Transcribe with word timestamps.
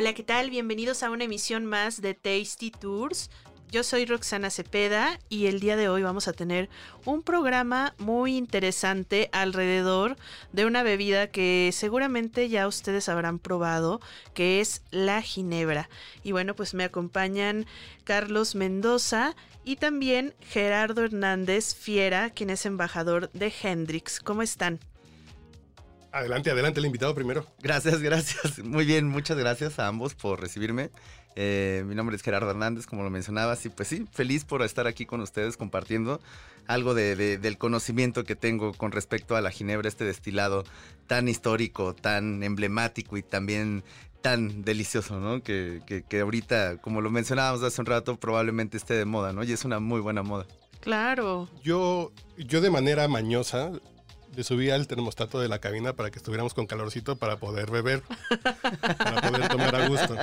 Hola, 0.00 0.14
¿qué 0.14 0.22
tal? 0.22 0.48
Bienvenidos 0.48 1.02
a 1.02 1.10
una 1.10 1.24
emisión 1.24 1.66
más 1.66 2.00
de 2.00 2.14
Tasty 2.14 2.70
Tours. 2.70 3.30
Yo 3.68 3.82
soy 3.82 4.06
Roxana 4.06 4.48
Cepeda 4.48 5.18
y 5.28 5.46
el 5.46 5.58
día 5.58 5.76
de 5.76 5.88
hoy 5.88 6.04
vamos 6.04 6.28
a 6.28 6.32
tener 6.32 6.68
un 7.04 7.24
programa 7.24 7.96
muy 7.98 8.36
interesante 8.36 9.28
alrededor 9.32 10.16
de 10.52 10.66
una 10.66 10.84
bebida 10.84 11.32
que 11.32 11.70
seguramente 11.72 12.48
ya 12.48 12.68
ustedes 12.68 13.08
habrán 13.08 13.40
probado, 13.40 14.00
que 14.34 14.60
es 14.60 14.82
la 14.92 15.20
ginebra. 15.20 15.90
Y 16.22 16.30
bueno, 16.30 16.54
pues 16.54 16.74
me 16.74 16.84
acompañan 16.84 17.66
Carlos 18.04 18.54
Mendoza 18.54 19.34
y 19.64 19.74
también 19.74 20.32
Gerardo 20.42 21.02
Hernández 21.02 21.74
Fiera, 21.74 22.30
quien 22.30 22.50
es 22.50 22.66
embajador 22.66 23.32
de 23.32 23.52
Hendrix. 23.64 24.20
¿Cómo 24.20 24.42
están? 24.42 24.78
Adelante, 26.18 26.50
adelante, 26.50 26.80
el 26.80 26.86
invitado 26.86 27.14
primero. 27.14 27.46
Gracias, 27.60 28.02
gracias. 28.02 28.58
Muy 28.64 28.84
bien, 28.84 29.06
muchas 29.06 29.38
gracias 29.38 29.78
a 29.78 29.86
ambos 29.86 30.16
por 30.16 30.40
recibirme. 30.40 30.90
Eh, 31.36 31.84
mi 31.86 31.94
nombre 31.94 32.16
es 32.16 32.22
Gerardo 32.22 32.50
Hernández, 32.50 32.86
como 32.86 33.04
lo 33.04 33.10
mencionabas, 33.10 33.64
y 33.66 33.68
pues 33.68 33.86
sí, 33.86 34.04
feliz 34.10 34.44
por 34.44 34.62
estar 34.62 34.88
aquí 34.88 35.06
con 35.06 35.20
ustedes 35.20 35.56
compartiendo 35.56 36.20
algo 36.66 36.94
de, 36.94 37.38
del 37.38 37.56
conocimiento 37.56 38.24
que 38.24 38.34
tengo 38.34 38.72
con 38.72 38.90
respecto 38.90 39.36
a 39.36 39.40
la 39.40 39.52
ginebra, 39.52 39.86
este 39.86 40.04
destilado 40.04 40.64
tan 41.06 41.28
histórico, 41.28 41.94
tan 41.94 42.42
emblemático 42.42 43.16
y 43.16 43.22
también 43.22 43.84
tan 44.20 44.64
delicioso, 44.64 45.20
¿no? 45.20 45.44
Que, 45.44 45.82
que, 45.86 46.02
que 46.02 46.18
ahorita, 46.18 46.78
como 46.78 47.00
lo 47.00 47.10
mencionábamos 47.10 47.62
hace 47.62 47.80
un 47.80 47.86
rato, 47.86 48.18
probablemente 48.18 48.76
esté 48.76 48.94
de 48.94 49.04
moda, 49.04 49.32
¿no? 49.32 49.44
Y 49.44 49.52
es 49.52 49.64
una 49.64 49.78
muy 49.78 50.00
buena 50.00 50.24
moda. 50.24 50.46
Claro. 50.80 51.48
Yo, 51.62 52.12
yo 52.36 52.60
de 52.60 52.70
manera 52.70 53.06
mañosa 53.06 53.70
le 54.36 54.44
subía 54.44 54.76
el 54.76 54.86
termostato 54.86 55.40
de 55.40 55.48
la 55.48 55.58
cabina 55.58 55.94
para 55.94 56.10
que 56.10 56.18
estuviéramos 56.18 56.54
con 56.54 56.66
calorcito 56.66 57.16
para 57.16 57.38
poder 57.38 57.70
beber, 57.70 58.02
para 58.98 59.20
poder 59.20 59.48
tomar 59.48 59.74
a 59.74 59.88
gusto. 59.88 60.16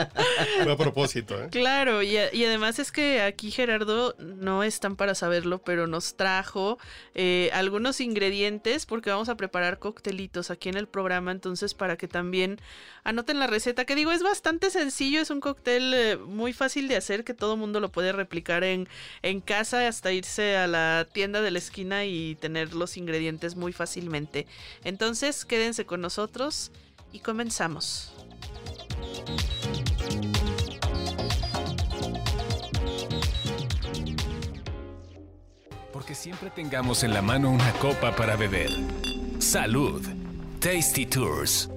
Fue 0.63 0.71
a 0.71 0.77
propósito. 0.77 1.41
¿eh? 1.41 1.49
Claro, 1.51 2.01
y, 2.03 2.17
además 2.17 2.79
es 2.79 2.91
que 2.91 3.21
aquí 3.21 3.51
Gerardo 3.51 4.15
no 4.19 4.63
están 4.63 4.95
para 4.95 5.15
saberlo, 5.15 5.59
pero 5.59 5.87
nos 5.87 6.15
trajo 6.15 6.77
eh, 7.13 7.49
algunos 7.53 8.01
ingredientes 8.01 8.85
porque 8.85 9.09
vamos 9.09 9.29
a 9.29 9.35
preparar 9.35 9.79
coctelitos 9.79 10.51
aquí 10.51 10.69
en 10.69 10.77
el 10.77 10.87
programa, 10.87 11.31
entonces 11.31 11.73
para 11.73 11.97
que 11.97 12.07
también 12.07 12.59
anoten 13.03 13.39
la 13.39 13.47
receta, 13.47 13.85
que 13.85 13.95
digo, 13.95 14.11
es 14.11 14.23
bastante 14.23 14.69
sencillo, 14.69 15.21
es 15.21 15.29
un 15.29 15.39
cóctel 15.39 15.93
eh, 15.93 16.17
muy 16.17 16.53
fácil 16.53 16.87
de 16.87 16.95
hacer, 16.95 17.23
que 17.23 17.33
todo 17.33 17.57
mundo 17.57 17.79
lo 17.79 17.91
puede 17.91 18.11
replicar 18.11 18.63
en, 18.63 18.87
en 19.21 19.41
casa 19.41 19.87
hasta 19.87 20.11
irse 20.11 20.57
a 20.57 20.67
la 20.67 21.07
tienda 21.11 21.41
de 21.41 21.51
la 21.51 21.59
esquina 21.59 22.05
y 22.05 22.35
tener 22.35 22.73
los 22.73 22.97
ingredientes 22.97 23.55
muy 23.55 23.73
fácilmente. 23.95 24.45
Entonces, 24.83 25.45
quédense 25.45 25.85
con 25.85 26.01
nosotros 26.01 26.71
y 27.13 27.19
comenzamos. 27.19 28.11
Porque 35.93 36.13
siempre 36.13 36.49
tengamos 36.49 37.03
en 37.03 37.13
la 37.13 37.21
mano 37.21 37.49
una 37.49 37.71
copa 37.73 38.13
para 38.15 38.35
beber. 38.35 38.69
Salud. 39.39 40.05
Tasty 40.59 41.05
Tours. 41.05 41.69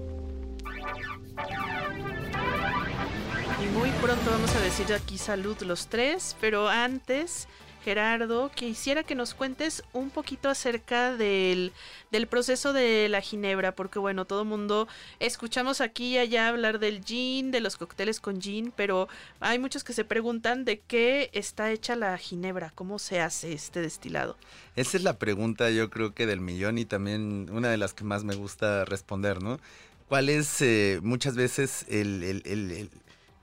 Y 3.62 3.66
muy 3.78 3.90
pronto 4.02 4.30
vamos 4.30 4.54
a 4.56 4.60
decir 4.60 4.92
aquí 4.92 5.18
salud 5.18 5.56
los 5.62 5.86
tres, 5.86 6.36
pero 6.40 6.68
antes 6.68 7.46
Gerardo, 7.88 8.50
quisiera 8.54 9.02
que 9.02 9.14
nos 9.14 9.32
cuentes 9.32 9.82
un 9.94 10.10
poquito 10.10 10.50
acerca 10.50 11.16
del, 11.16 11.72
del 12.12 12.26
proceso 12.26 12.74
de 12.74 13.08
la 13.08 13.22
ginebra, 13.22 13.74
porque 13.74 13.98
bueno, 13.98 14.26
todo 14.26 14.44
mundo 14.44 14.86
escuchamos 15.20 15.80
aquí 15.80 16.08
y 16.08 16.18
allá 16.18 16.48
hablar 16.48 16.80
del 16.80 17.02
gin, 17.02 17.50
de 17.50 17.60
los 17.62 17.78
cócteles 17.78 18.20
con 18.20 18.42
gin, 18.42 18.74
pero 18.76 19.08
hay 19.40 19.58
muchos 19.58 19.84
que 19.84 19.94
se 19.94 20.04
preguntan 20.04 20.66
de 20.66 20.80
qué 20.80 21.30
está 21.32 21.72
hecha 21.72 21.96
la 21.96 22.18
ginebra, 22.18 22.72
cómo 22.74 22.98
se 22.98 23.22
hace 23.22 23.54
este 23.54 23.80
destilado. 23.80 24.36
Esa 24.76 24.98
es 24.98 25.02
la 25.02 25.18
pregunta 25.18 25.70
yo 25.70 25.88
creo 25.88 26.12
que 26.12 26.26
del 26.26 26.40
millón 26.40 26.76
y 26.76 26.84
también 26.84 27.48
una 27.50 27.70
de 27.70 27.78
las 27.78 27.94
que 27.94 28.04
más 28.04 28.22
me 28.22 28.34
gusta 28.34 28.84
responder, 28.84 29.42
¿no? 29.42 29.60
¿Cuál 30.08 30.28
es 30.28 30.60
eh, 30.60 31.00
muchas 31.02 31.36
veces 31.36 31.86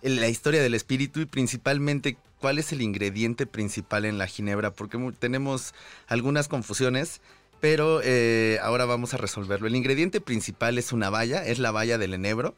la 0.03 0.27
historia 0.27 0.61
del 0.61 0.75
espíritu 0.75 1.19
y 1.21 1.25
principalmente 1.25 2.17
cuál 2.45 2.59
es 2.59 2.71
el 2.71 2.83
ingrediente 2.83 3.47
principal 3.47 4.05
en 4.05 4.19
la 4.19 4.27
ginebra, 4.27 4.69
porque 4.69 4.99
tenemos 5.17 5.73
algunas 6.05 6.47
confusiones, 6.47 7.19
pero 7.59 8.01
eh, 8.03 8.59
ahora 8.61 8.85
vamos 8.85 9.15
a 9.15 9.17
resolverlo. 9.17 9.65
El 9.65 9.75
ingrediente 9.75 10.21
principal 10.21 10.77
es 10.77 10.93
una 10.93 11.09
valla, 11.09 11.43
es 11.43 11.57
la 11.57 11.71
valla 11.71 11.97
del 11.97 12.13
enebro. 12.13 12.53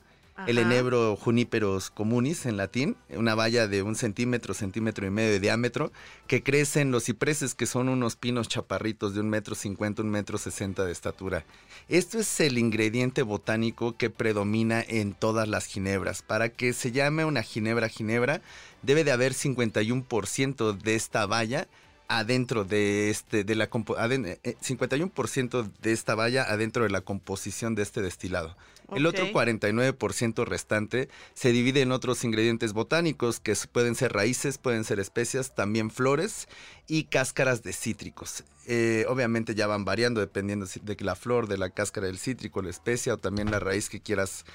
El 0.45 0.59
enebro 0.59 1.15
juniperos 1.15 1.89
communis 1.89 2.45
en 2.45 2.57
latín, 2.57 2.95
una 3.09 3.33
valla 3.33 3.67
de 3.67 3.81
un 3.81 3.95
centímetro, 3.95 4.53
centímetro 4.53 5.07
y 5.07 5.09
medio 5.09 5.31
de 5.31 5.39
diámetro, 5.39 5.91
que 6.27 6.43
crece 6.43 6.81
en 6.81 6.91
los 6.91 7.05
cipreses, 7.05 7.55
que 7.55 7.65
son 7.65 7.89
unos 7.89 8.15
pinos 8.15 8.47
chaparritos 8.47 9.15
de 9.15 9.21
un 9.21 9.29
metro 9.29 9.55
cincuenta, 9.55 10.03
un 10.03 10.11
metro 10.11 10.37
sesenta 10.37 10.85
de 10.85 10.91
estatura. 10.91 11.43
Esto 11.89 12.19
es 12.19 12.39
el 12.39 12.59
ingrediente 12.59 13.23
botánico 13.23 13.97
que 13.97 14.11
predomina 14.11 14.81
en 14.81 15.13
todas 15.13 15.47
las 15.47 15.65
ginebras. 15.65 16.21
Para 16.21 16.49
que 16.49 16.73
se 16.73 16.91
llame 16.91 17.25
una 17.25 17.41
ginebra 17.41 17.89
ginebra, 17.89 18.41
debe 18.83 19.03
de 19.03 19.11
haber 19.11 19.33
51% 19.33 20.77
de 20.77 20.95
esta 20.95 21.25
valla 21.25 21.67
adentro 22.07 22.63
de 22.63 23.09
este 23.09 23.43
de 23.43 23.55
la 23.55 23.69
51% 23.69 25.65
eh, 25.65 25.69
de 25.81 25.91
esta 25.91 26.15
valla 26.15 26.43
adentro 26.43 26.83
de 26.83 26.89
la 26.89 27.01
composición 27.01 27.75
de 27.75 27.83
este 27.83 28.01
destilado. 28.01 28.55
El 28.95 29.05
otro 29.05 29.25
49% 29.27 30.45
restante 30.45 31.09
se 31.33 31.51
divide 31.51 31.81
en 31.81 31.91
otros 31.91 32.23
ingredientes 32.23 32.73
botánicos 32.73 33.39
que 33.39 33.53
pueden 33.71 33.95
ser 33.95 34.13
raíces, 34.13 34.57
pueden 34.57 34.83
ser 34.85 34.99
especias, 34.99 35.55
también 35.55 35.91
flores 35.91 36.47
y 36.87 37.05
cáscaras 37.05 37.63
de 37.63 37.73
cítricos. 37.73 38.45
Eh, 38.65 39.05
obviamente 39.09 39.55
ya 39.55 39.67
van 39.67 39.85
variando 39.85 40.21
dependiendo 40.21 40.65
de 40.81 40.97
la 41.01 41.15
flor, 41.15 41.47
de 41.47 41.57
la 41.57 41.69
cáscara 41.69 42.07
del 42.07 42.17
cítrico, 42.17 42.61
la 42.61 42.69
especia 42.69 43.13
o 43.13 43.17
también 43.17 43.51
la 43.51 43.59
raíz 43.59 43.89
que 43.89 43.99
quieras 43.99 44.45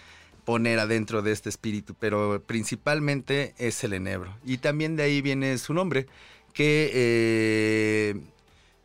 poner 0.44 0.78
adentro 0.78 1.22
de 1.22 1.32
este 1.32 1.48
espíritu, 1.48 1.94
pero 1.98 2.42
principalmente 2.44 3.54
es 3.58 3.84
el 3.84 3.92
enebro. 3.92 4.36
Y 4.44 4.58
también 4.58 4.96
de 4.96 5.04
ahí 5.04 5.22
viene 5.22 5.56
su 5.58 5.74
nombre, 5.74 6.06
que 6.52 6.90
eh, 6.92 8.20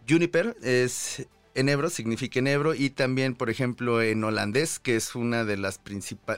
Juniper 0.08 0.56
es 0.62 1.26
enebro, 1.58 1.90
significa 1.90 2.40
enebro, 2.40 2.74
y 2.74 2.90
también, 2.90 3.36
por 3.36 3.50
ejemplo, 3.50 4.02
en 4.02 4.24
holandés, 4.24 4.80
que 4.80 4.96
es 4.96 5.16
una 5.16 5.44
de 5.44 5.58
las 5.58 5.82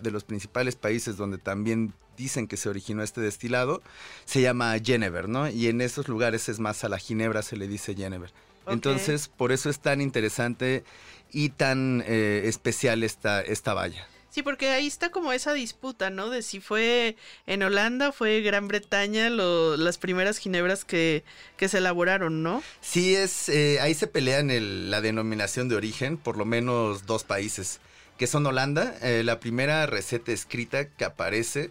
de 0.02 0.12
los 0.12 0.24
principales 0.24 0.76
países 0.76 1.18
donde 1.18 1.38
también 1.38 1.94
dicen 2.18 2.48
que 2.48 2.58
se 2.58 2.70
originó 2.70 3.04
este 3.04 3.22
destilado, 3.22 3.82
se 4.26 4.42
llama 4.42 4.76
Genever, 4.84 5.30
¿no? 5.30 5.50
Y 5.50 5.68
en 5.68 5.82
esos 5.82 6.08
lugares 6.08 6.50
es 6.50 6.60
más 6.60 6.84
a 6.84 6.90
la 6.90 6.98
ginebra 6.98 7.42
se 7.42 7.58
le 7.58 7.68
dice 7.68 7.96
Genever. 7.96 8.32
Entonces, 8.68 9.30
por 9.30 9.52
eso 9.52 9.70
es 9.70 9.80
tan 9.80 10.00
interesante 10.02 10.84
y 11.32 11.50
tan 11.50 12.04
eh, 12.06 12.44
especial 12.46 13.04
esta, 13.04 13.42
esta 13.42 13.74
valla. 13.74 14.08
Sí, 14.40 14.44
porque 14.44 14.70
ahí 14.70 14.88
está 14.88 15.12
como 15.12 15.34
esa 15.34 15.52
disputa, 15.52 16.10
¿no? 16.10 16.30
De 16.30 16.44
si 16.44 16.62
fue 16.62 17.18
en 17.46 17.62
Holanda 17.62 18.14
fue 18.14 18.40
Gran 18.40 18.70
Bretaña 18.70 19.30
las 19.30 19.98
primeras 19.98 20.38
ginebras 20.38 20.86
que, 20.86 21.26
que, 21.58 21.68
se 21.68 21.80
elaboraron, 21.80 22.42
¿no? 22.42 22.64
Sí, 22.80 23.16
es 23.16 23.50
eh, 23.50 23.82
ahí 23.82 23.94
se 23.94 24.08
pelean 24.08 24.50
el, 24.50 24.92
la 24.92 25.02
denominación 25.02 25.68
de 25.68 25.76
origen, 25.76 26.16
por 26.16 26.38
lo 26.38 26.46
menos 26.46 27.06
dos 27.06 27.26
países, 27.26 27.82
que 28.18 28.28
son 28.28 28.46
Holanda, 28.46 28.96
eh, 29.02 29.24
la 29.26 29.42
primera 29.42 29.86
receta 29.88 30.32
escrita 30.32 30.88
que 30.88 31.04
aparece 31.04 31.70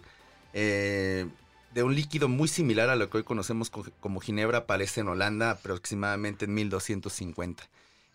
eh, 0.53 1.25
de 1.73 1.81
un 1.81 1.95
líquido 1.95 2.27
muy 2.27 2.47
similar 2.47 2.91
a 2.91 2.95
lo 2.95 3.09
que 3.09 3.17
hoy 3.17 3.23
conocemos 3.23 3.71
como 3.71 4.19
ginebra 4.19 4.59
aparece 4.59 5.01
en 5.01 5.07
Holanda 5.07 5.49
aproximadamente 5.49 6.45
en 6.45 6.53
1250. 6.53 7.67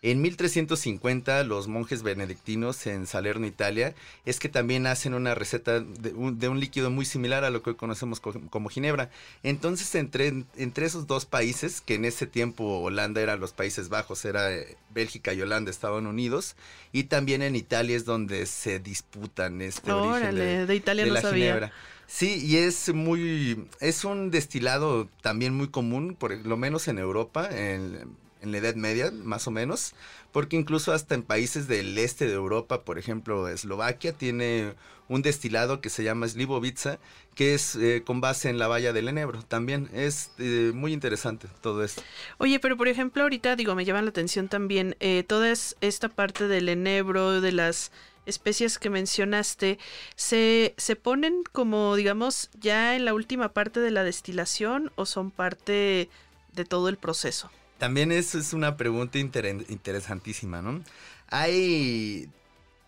En 0.05 0.21
1350 0.21 1.43
los 1.45 1.67
monjes 1.67 2.03
benedictinos 2.03 2.85
en 2.85 3.07
Salerno, 3.07 3.47
Italia, 3.47 3.95
es 4.23 4.39
que 4.39 4.49
también 4.49 4.85
hacen 4.85 5.15
una 5.15 5.33
receta 5.33 5.79
de 5.79 6.13
un, 6.13 6.59
líquido 6.59 6.91
muy 6.91 7.05
similar 7.05 7.43
a 7.43 7.49
lo 7.49 7.63
que 7.63 7.71
hoy 7.71 7.75
conocemos 7.75 8.19
como 8.19 8.69
ginebra. 8.69 9.09
Entonces 9.41 9.95
entre, 9.95 10.43
entre 10.57 10.85
esos 10.85 11.07
dos 11.07 11.25
países, 11.25 11.81
que 11.81 11.95
en 11.95 12.05
ese 12.05 12.27
tiempo 12.27 12.81
Holanda 12.81 13.19
era 13.19 13.35
los 13.35 13.51
Países 13.51 13.89
Bajos, 13.89 14.25
era 14.25 14.53
eh, 14.53 14.77
Bélgica 14.93 15.33
y 15.33 15.41
Holanda 15.41 15.71
estaban 15.71 16.05
unidos, 16.05 16.55
y 16.91 17.05
también 17.05 17.41
en 17.41 17.55
Italia 17.55 17.97
es 17.97 18.05
donde 18.05 18.45
se 18.45 18.77
disputan 18.77 19.59
este 19.63 19.91
origen 19.91 20.35
de, 20.67 20.75
Italia 20.75 21.07
la 21.07 21.21
ginebra. 21.23 21.73
Sí, 22.05 22.45
y 22.45 22.57
es 22.57 22.93
muy, 22.93 23.67
es 23.79 24.05
un 24.05 24.29
destilado 24.29 25.09
también 25.21 25.55
muy 25.55 25.69
común, 25.69 26.13
por 26.15 26.31
lo 26.45 26.57
menos 26.57 26.87
en 26.87 26.99
Europa, 26.99 27.49
en, 27.51 28.15
en 28.45 28.51
la 28.51 28.59
Edad 28.59 28.75
Media, 28.75 29.11
más 29.11 29.47
o 29.47 29.51
menos, 29.51 29.93
porque 30.31 30.55
incluso 30.55 30.93
hasta 30.93 31.15
en 31.15 31.23
países 31.23 31.67
del 31.67 31.97
este 31.97 32.27
de 32.27 32.33
Europa, 32.33 32.83
por 32.83 32.97
ejemplo, 32.97 33.47
Eslovaquia, 33.47 34.13
tiene 34.13 34.73
un 35.07 35.21
destilado 35.21 35.81
que 35.81 35.89
se 35.89 36.03
llama 36.03 36.27
Slivovica, 36.27 36.99
que 37.35 37.53
es 37.53 37.75
eh, 37.75 38.03
con 38.05 38.21
base 38.21 38.49
en 38.49 38.57
la 38.57 38.67
valla 38.67 38.93
del 38.93 39.07
enebro. 39.07 39.43
También 39.43 39.89
es 39.93 40.31
eh, 40.39 40.71
muy 40.73 40.93
interesante 40.93 41.47
todo 41.61 41.83
esto. 41.83 42.01
Oye, 42.37 42.59
pero 42.59 42.77
por 42.77 42.87
ejemplo, 42.87 43.23
ahorita 43.23 43.55
digo, 43.55 43.75
me 43.75 43.85
llama 43.85 44.01
la 44.01 44.09
atención 44.09 44.47
también 44.47 44.95
eh, 44.99 45.23
toda 45.27 45.51
esta 45.51 46.09
parte 46.09 46.47
del 46.47 46.69
enebro, 46.69 47.41
de 47.41 47.51
las 47.51 47.91
especies 48.25 48.79
que 48.79 48.89
mencionaste, 48.89 49.77
¿se, 50.15 50.73
¿se 50.77 50.95
ponen 50.95 51.43
como, 51.51 51.95
digamos, 51.95 52.49
ya 52.59 52.95
en 52.95 53.05
la 53.05 53.13
última 53.13 53.49
parte 53.49 53.79
de 53.79 53.91
la 53.91 54.03
destilación 54.03 54.91
o 54.95 55.05
son 55.05 55.29
parte 55.31 56.09
de 56.53 56.65
todo 56.65 56.89
el 56.89 56.97
proceso? 56.97 57.51
También 57.85 58.11
eso 58.11 58.39
es 58.39 58.51
una 58.53 58.77
pregunta 58.77 59.19
interesantísima, 59.19 60.59
¿no? 60.63 60.81
Hay 61.27 62.27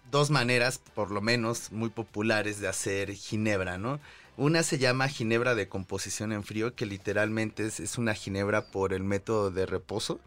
dos 0.09 0.31
maneras, 0.31 0.79
por 0.95 1.11
lo 1.11 1.21
menos, 1.21 1.71
muy 1.71 1.91
populares 1.91 2.59
de 2.59 2.67
hacer 2.67 3.13
ginebra, 3.13 3.77
¿no? 3.77 3.99
Una 4.37 4.63
se 4.63 4.79
llama 4.79 5.07
ginebra 5.07 5.53
de 5.53 5.67
composición 5.67 6.31
en 6.31 6.43
frío, 6.43 6.73
que 6.73 6.87
literalmente 6.87 7.67
es, 7.67 7.99
una 7.99 8.15
ginebra 8.15 8.71
por 8.71 8.91
el 8.91 9.03
método 9.03 9.51
de 9.51 9.67
reposo, 9.67 10.19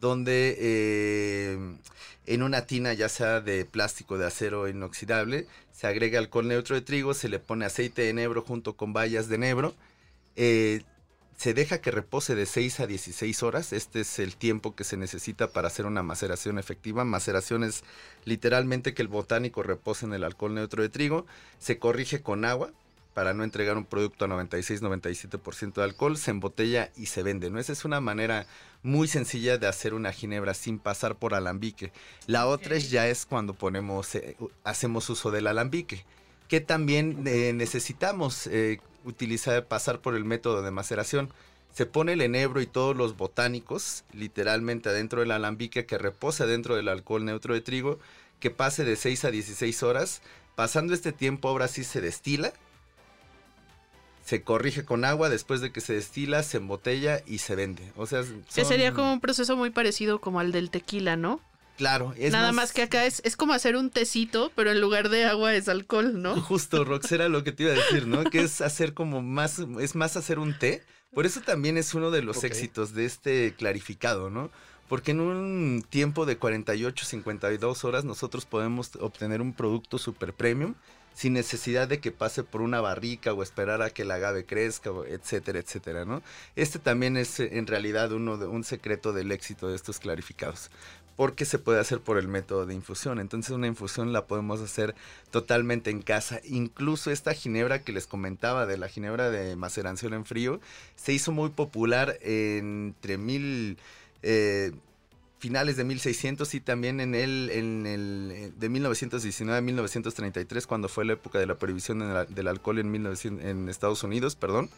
donde 0.00 0.56
eh, 0.58 1.76
en 2.26 2.42
una 2.42 2.66
tina, 2.66 2.94
ya 2.94 3.08
sea 3.08 3.40
de 3.40 3.64
plástico, 3.66 4.18
de 4.18 4.26
acero 4.26 4.66
inoxidable, 4.66 5.46
se 5.70 5.86
agrega 5.86 6.18
alcohol 6.18 6.48
neutro 6.48 6.74
de 6.74 6.82
trigo, 6.82 7.14
se 7.14 7.28
le 7.28 7.38
pone 7.38 7.66
aceite 7.66 8.02
de 8.02 8.10
enebro 8.10 8.42
junto 8.42 8.76
con 8.76 8.92
bayas 8.92 9.28
de 9.28 9.36
enebro, 9.36 9.76
eh, 10.34 10.82
se 11.38 11.54
deja 11.54 11.80
que 11.80 11.92
repose 11.92 12.34
de 12.34 12.46
6 12.46 12.80
a 12.80 12.88
16 12.88 13.44
horas. 13.44 13.72
Este 13.72 14.00
es 14.00 14.18
el 14.18 14.34
tiempo 14.34 14.74
que 14.74 14.82
se 14.82 14.96
necesita 14.96 15.52
para 15.52 15.68
hacer 15.68 15.86
una 15.86 16.02
maceración 16.02 16.58
efectiva. 16.58 17.04
Maceración 17.04 17.62
es 17.62 17.84
literalmente 18.24 18.92
que 18.92 19.02
el 19.02 19.08
botánico 19.08 19.62
repose 19.62 20.04
en 20.04 20.14
el 20.14 20.24
alcohol 20.24 20.54
neutro 20.54 20.82
de 20.82 20.88
trigo. 20.88 21.26
Se 21.60 21.78
corrige 21.78 22.22
con 22.22 22.44
agua 22.44 22.72
para 23.14 23.34
no 23.34 23.44
entregar 23.44 23.76
un 23.76 23.84
producto 23.84 24.24
a 24.24 24.28
96-97% 24.28 25.74
de 25.74 25.84
alcohol. 25.84 26.16
Se 26.18 26.32
embotella 26.32 26.90
y 26.96 27.06
se 27.06 27.22
vende. 27.22 27.50
¿no? 27.50 27.60
Esa 27.60 27.72
es 27.72 27.84
una 27.84 28.00
manera 28.00 28.48
muy 28.82 29.06
sencilla 29.06 29.58
de 29.58 29.68
hacer 29.68 29.94
una 29.94 30.12
ginebra 30.12 30.54
sin 30.54 30.80
pasar 30.80 31.14
por 31.14 31.34
alambique. 31.34 31.92
La 32.26 32.48
otra 32.48 32.74
es 32.74 32.90
ya 32.90 33.06
es 33.06 33.26
cuando 33.26 33.54
ponemos, 33.54 34.12
eh, 34.16 34.36
hacemos 34.64 35.08
uso 35.08 35.30
del 35.30 35.46
alambique 35.46 36.04
que 36.48 36.60
también 36.60 37.24
eh, 37.26 37.52
necesitamos 37.54 38.46
eh, 38.46 38.80
utilizar, 39.04 39.66
pasar 39.66 40.00
por 40.00 40.14
el 40.16 40.24
método 40.24 40.62
de 40.62 40.70
maceración. 40.70 41.30
Se 41.72 41.86
pone 41.86 42.14
el 42.14 42.22
enebro 42.22 42.60
y 42.60 42.66
todos 42.66 42.96
los 42.96 43.16
botánicos 43.16 44.04
literalmente 44.12 44.88
adentro 44.88 45.20
del 45.20 45.30
alambique 45.30 45.86
que 45.86 45.98
repose 45.98 46.46
dentro 46.46 46.74
del 46.74 46.88
alcohol 46.88 47.24
neutro 47.24 47.54
de 47.54 47.60
trigo, 47.60 47.98
que 48.40 48.50
pase 48.50 48.84
de 48.84 48.96
6 48.96 49.26
a 49.26 49.30
16 49.30 49.82
horas. 49.82 50.22
Pasando 50.56 50.94
este 50.94 51.12
tiempo 51.12 51.48
ahora 51.48 51.68
sí 51.68 51.84
se 51.84 52.00
destila, 52.00 52.52
se 54.24 54.42
corrige 54.42 54.84
con 54.84 55.04
agua, 55.04 55.28
después 55.28 55.60
de 55.60 55.70
que 55.70 55.80
se 55.80 55.94
destila, 55.94 56.42
se 56.42 56.56
embotella 56.56 57.22
y 57.26 57.38
se 57.38 57.54
vende. 57.54 57.92
O 57.96 58.06
sea, 58.06 58.22
que 58.54 58.64
sería 58.64 58.92
como 58.92 59.12
un 59.12 59.20
proceso 59.20 59.56
muy 59.56 59.70
parecido 59.70 60.20
como 60.20 60.40
al 60.40 60.52
del 60.52 60.70
tequila, 60.70 61.16
¿no? 61.16 61.40
Claro, 61.78 62.12
es 62.18 62.32
Nada 62.32 62.50
más... 62.50 62.72
que 62.72 62.82
acá 62.82 63.06
es, 63.06 63.22
es 63.24 63.36
como 63.36 63.52
hacer 63.52 63.76
un 63.76 63.90
tecito, 63.90 64.50
pero 64.56 64.72
en 64.72 64.80
lugar 64.80 65.10
de 65.10 65.24
agua 65.24 65.54
es 65.54 65.68
alcohol, 65.68 66.20
¿no? 66.20 66.38
Justo, 66.42 66.84
Rox, 66.84 67.12
era 67.12 67.28
lo 67.28 67.44
que 67.44 67.52
te 67.52 67.62
iba 67.62 67.72
a 67.72 67.76
decir, 67.76 68.08
¿no? 68.08 68.24
Que 68.24 68.40
es 68.40 68.60
hacer 68.60 68.94
como 68.94 69.22
más, 69.22 69.60
es 69.80 69.94
más 69.94 70.16
hacer 70.16 70.40
un 70.40 70.58
té. 70.58 70.82
Por 71.14 71.24
eso 71.24 71.40
también 71.40 71.78
es 71.78 71.94
uno 71.94 72.10
de 72.10 72.22
los 72.22 72.42
éxitos 72.42 72.94
de 72.94 73.04
este 73.04 73.54
clarificado, 73.54 74.28
¿no? 74.28 74.50
Porque 74.88 75.12
en 75.12 75.20
un 75.20 75.86
tiempo 75.88 76.26
de 76.26 76.36
48, 76.36 77.04
52 77.06 77.84
horas 77.84 78.04
nosotros 78.04 78.44
podemos 78.44 78.96
obtener 78.96 79.40
un 79.40 79.52
producto 79.52 79.98
super 79.98 80.32
premium 80.32 80.74
sin 81.14 81.32
necesidad 81.32 81.86
de 81.86 82.00
que 82.00 82.10
pase 82.10 82.42
por 82.42 82.60
una 82.60 82.80
barrica 82.80 83.32
o 83.32 83.42
esperar 83.42 83.82
a 83.82 83.90
que 83.90 84.02
el 84.02 84.10
agave 84.10 84.44
crezca, 84.44 84.90
etcétera, 85.08 85.60
etcétera, 85.60 86.04
¿no? 86.04 86.22
Este 86.56 86.78
también 86.78 87.16
es 87.16 87.38
en 87.38 87.66
realidad 87.66 88.12
uno 88.12 88.36
de, 88.36 88.46
un 88.46 88.64
secreto 88.64 89.12
del 89.12 89.30
éxito 89.30 89.68
de 89.68 89.76
estos 89.76 89.98
clarificados 90.00 90.70
porque 91.18 91.46
se 91.46 91.58
puede 91.58 91.80
hacer 91.80 92.00
por 92.00 92.16
el 92.16 92.28
método 92.28 92.64
de 92.64 92.74
infusión. 92.74 93.18
Entonces 93.18 93.50
una 93.50 93.66
infusión 93.66 94.12
la 94.12 94.28
podemos 94.28 94.60
hacer 94.60 94.94
totalmente 95.32 95.90
en 95.90 96.00
casa. 96.00 96.40
Incluso 96.44 97.10
esta 97.10 97.34
ginebra 97.34 97.82
que 97.82 97.92
les 97.92 98.06
comentaba 98.06 98.66
de 98.66 98.78
la 98.78 98.88
ginebra 98.88 99.28
de 99.28 99.56
maceración 99.56 100.14
en 100.14 100.24
frío 100.24 100.60
se 100.94 101.12
hizo 101.12 101.32
muy 101.32 101.50
popular 101.50 102.16
entre 102.22 103.18
mil... 103.18 103.78
Eh, 104.22 104.70
finales 105.40 105.76
de 105.76 105.84
1600 105.84 106.52
y 106.54 106.60
también 106.60 106.98
en 106.98 107.14
el, 107.14 107.50
en 107.52 107.86
el 107.86 108.30
eh, 108.34 108.52
de 108.56 108.68
1919 108.68 109.56
a 109.56 109.60
1933 109.60 110.66
cuando 110.66 110.88
fue 110.88 111.04
la 111.04 111.12
época 111.12 111.38
de 111.38 111.46
la 111.46 111.54
prohibición 111.54 112.00
del 112.28 112.48
alcohol 112.48 112.80
en, 112.80 112.92
en 112.96 113.68
Estados 113.68 114.02
Unidos, 114.02 114.34
perdón 114.34 114.68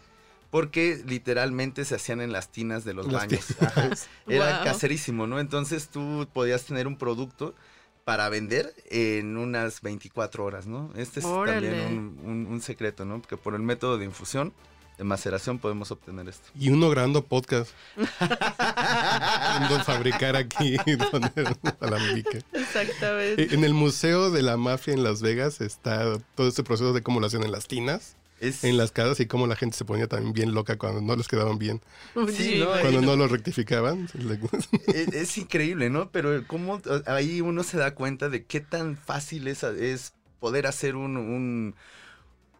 porque 0.51 1.03
literalmente 1.07 1.85
se 1.85 1.95
hacían 1.95 2.21
en 2.21 2.33
las 2.33 2.51
tinas 2.51 2.85
de 2.85 2.95
los 2.95 3.11
baños. 3.11 3.55
Era 4.27 4.63
caserísimo, 4.65 5.27
¿no? 5.27 5.39
Entonces 5.41 5.89
tú 5.89 6.29
podías 6.33 6.65
tener 6.65 6.87
un 6.87 6.97
producto 6.97 7.55
para 8.05 8.29
vender 8.29 8.75
en 8.91 9.37
unas 9.37 9.83
24 9.83 10.45
horas, 10.45 10.67
¿no? 10.67 10.91
Este 10.97 11.21
es 11.21 11.27
también 11.27 12.19
un, 12.25 12.61
secreto, 12.61 13.05
¿no? 13.05 13.21
Porque 13.21 13.37
por 13.37 13.55
el 13.55 13.63
método 13.63 13.99
de 13.99 14.05
infusión, 14.05 14.53
de 14.99 15.05
maceración, 15.05 15.61
podemos 15.61 15.93
obtener 15.93 16.29
esto. 16.29 16.49
Y 16.59 16.71
uno 16.71 16.91
grabando 16.91 17.25
podcast. 17.25 17.71
fabricar 19.85 20.35
aquí 20.35 20.77
Exactamente. 22.53 23.55
En 23.55 23.63
el 23.63 23.75
Museo 23.75 24.31
de 24.31 24.43
la 24.43 24.57
Mafia 24.57 24.95
en 24.95 25.05
Las 25.05 25.23
Vegas 25.23 25.61
está 25.61 26.19
todo 26.35 26.49
este 26.49 26.65
proceso 26.65 26.93
de 26.93 27.03
cómo 27.03 27.21
lo 27.21 27.27
hacen 27.29 27.45
en 27.45 27.53
las 27.53 27.69
tinas 27.69 28.17
en 28.41 28.77
las 28.77 28.91
casas 28.91 29.21
y 29.21 29.27
cómo 29.27 29.47
la 29.47 29.57
gente 29.57 29.77
se 29.77 29.85
ponía 29.85 30.07
también 30.07 30.33
bien 30.33 30.55
loca 30.55 30.77
cuando 30.79 31.01
no 31.01 31.15
les 31.17 31.29
quedaban 31.29 31.59
bien. 31.59 31.81
cuando 32.15 33.03
no 33.03 33.17
lo 33.17 33.29
rectificaban. 33.29 34.09
Es, 34.87 35.39
increíble, 35.39 35.91
¿no? 35.91 36.11
Pero 36.11 36.47
cómo 36.47 36.81
ahí 37.07 37.41
uno 37.41 37.63
se 37.63 37.77
da 37.77 37.95
cuenta 37.95 38.29
de 38.29 38.45
qué 38.45 38.61
tan 38.61 38.97
fácil 38.97 39.49
es, 39.49 39.63
es 39.63 40.15
poder 40.39 40.67
hacer 40.67 40.97
un, 40.97 41.75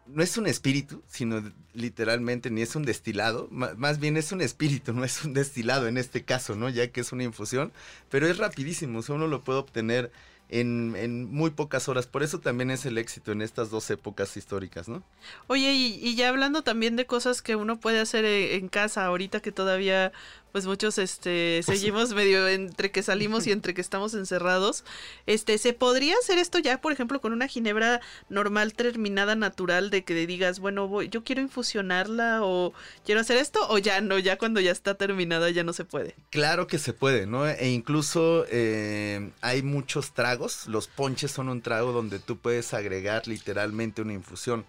no 0.07 0.23
es 0.23 0.37
un 0.37 0.47
espíritu, 0.47 1.01
sino 1.07 1.43
literalmente 1.73 2.49
ni 2.51 2.61
es 2.61 2.75
un 2.75 2.83
destilado, 2.83 3.47
más 3.51 3.99
bien 3.99 4.17
es 4.17 4.31
un 4.31 4.41
espíritu, 4.41 4.93
no 4.93 5.03
es 5.03 5.23
un 5.23 5.33
destilado 5.33 5.87
en 5.87 5.97
este 5.97 6.23
caso, 6.23 6.55
¿no? 6.55 6.69
Ya 6.69 6.87
que 6.91 7.01
es 7.01 7.11
una 7.11 7.23
infusión, 7.23 7.71
pero 8.09 8.27
es 8.27 8.37
rapidísimo, 8.37 8.99
o 8.99 9.13
uno 9.13 9.27
lo 9.27 9.43
puede 9.43 9.59
obtener 9.59 10.11
en, 10.51 11.33
muy 11.33 11.49
pocas 11.49 11.87
horas. 11.87 12.07
Por 12.07 12.23
eso 12.23 12.39
también 12.39 12.69
es 12.71 12.85
el 12.85 12.97
éxito 12.97 13.31
en 13.31 13.41
estas 13.41 13.69
dos 13.69 13.89
épocas 13.89 14.35
históricas, 14.35 14.89
¿no? 14.89 15.01
Oye, 15.47 15.71
y, 15.71 15.99
y 16.01 16.15
ya 16.15 16.29
hablando 16.29 16.61
también 16.61 16.97
de 16.97 17.05
cosas 17.05 17.41
que 17.41 17.55
uno 17.55 17.79
puede 17.79 17.99
hacer 17.99 18.25
eh, 18.25 18.55
en 18.55 18.67
casa, 18.67 19.05
ahorita 19.05 19.39
que 19.39 19.51
todavía 19.51 20.11
pues 20.51 20.65
muchos 20.65 20.97
este 20.97 21.61
pues 21.65 21.79
seguimos 21.79 22.13
medio 22.13 22.47
entre 22.47 22.91
que 22.91 23.03
salimos 23.03 23.47
y 23.47 23.51
entre 23.51 23.73
que 23.73 23.81
estamos 23.81 24.13
encerrados. 24.13 24.83
Este, 25.25 25.57
¿se 25.57 25.73
podría 25.73 26.15
hacer 26.21 26.37
esto 26.37 26.59
ya, 26.59 26.81
por 26.81 26.91
ejemplo, 26.91 27.21
con 27.21 27.33
una 27.33 27.47
ginebra 27.47 28.01
normal 28.29 28.73
terminada 28.73 29.35
natural 29.35 29.89
de 29.89 30.03
que 30.03 30.13
digas, 30.25 30.59
bueno, 30.59 30.87
voy, 30.87 31.09
yo 31.09 31.23
quiero 31.23 31.41
infusionarla 31.41 32.39
o 32.43 32.73
quiero 33.05 33.21
hacer 33.21 33.37
esto 33.37 33.59
o 33.69 33.77
ya 33.77 34.01
no, 34.01 34.19
ya 34.19 34.37
cuando 34.37 34.59
ya 34.59 34.71
está 34.71 34.95
terminada 34.95 35.49
ya 35.49 35.63
no 35.63 35.73
se 35.73 35.85
puede? 35.85 36.15
Claro 36.29 36.67
que 36.67 36.79
se 36.79 36.93
puede, 36.93 37.25
¿no? 37.27 37.47
E 37.47 37.69
incluso 37.69 38.45
eh, 38.49 39.31
hay 39.41 39.61
muchos 39.61 40.13
tragos, 40.13 40.67
los 40.67 40.87
ponches 40.87 41.31
son 41.31 41.49
un 41.49 41.61
trago 41.61 41.91
donde 41.91 42.19
tú 42.19 42.37
puedes 42.37 42.73
agregar 42.73 43.27
literalmente 43.27 44.01
una 44.01 44.13
infusión 44.13 44.65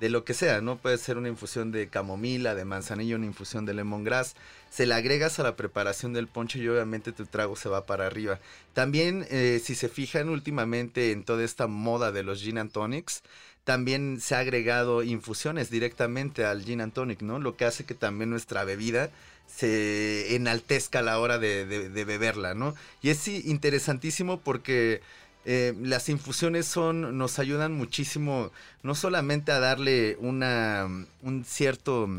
de 0.00 0.10
lo 0.10 0.24
que 0.24 0.34
sea, 0.34 0.60
¿no? 0.60 0.76
Puede 0.76 0.98
ser 0.98 1.16
una 1.16 1.28
infusión 1.28 1.72
de 1.72 1.88
camomila, 1.88 2.54
de 2.54 2.64
manzanilla, 2.64 3.16
una 3.16 3.26
infusión 3.26 3.64
de 3.64 3.74
lemongrass. 3.74 4.34
Se 4.76 4.84
la 4.84 4.96
agregas 4.96 5.38
a 5.38 5.42
la 5.42 5.56
preparación 5.56 6.12
del 6.12 6.28
ponche 6.28 6.58
y 6.58 6.68
obviamente 6.68 7.10
tu 7.10 7.24
trago 7.24 7.56
se 7.56 7.70
va 7.70 7.86
para 7.86 8.06
arriba. 8.06 8.40
También, 8.74 9.26
eh, 9.30 9.58
si 9.64 9.74
se 9.74 9.88
fijan 9.88 10.28
últimamente 10.28 11.12
en 11.12 11.24
toda 11.24 11.44
esta 11.44 11.66
moda 11.66 12.12
de 12.12 12.22
los 12.22 12.42
gin 12.42 12.58
and 12.58 12.70
tonics, 12.70 13.22
también 13.64 14.20
se 14.20 14.34
ha 14.34 14.40
agregado 14.40 15.02
infusiones 15.02 15.70
directamente 15.70 16.44
al 16.44 16.62
gin 16.62 16.82
and 16.82 16.92
tonic, 16.92 17.22
¿no? 17.22 17.38
Lo 17.38 17.56
que 17.56 17.64
hace 17.64 17.84
que 17.86 17.94
también 17.94 18.28
nuestra 18.28 18.64
bebida 18.64 19.08
se 19.46 20.36
enaltezca 20.36 20.98
a 20.98 21.02
la 21.02 21.20
hora 21.20 21.38
de, 21.38 21.64
de 21.64 22.04
beberla, 22.04 22.52
¿no? 22.52 22.74
Y 23.00 23.08
es 23.08 23.26
interesantísimo 23.28 24.40
porque 24.40 25.00
eh, 25.46 25.72
las 25.80 26.10
infusiones 26.10 26.66
son, 26.66 27.16
nos 27.16 27.38
ayudan 27.38 27.72
muchísimo, 27.72 28.52
no 28.82 28.94
solamente 28.94 29.52
a 29.52 29.58
darle 29.58 30.18
una, 30.20 30.86
un 31.22 31.44
cierto 31.46 32.10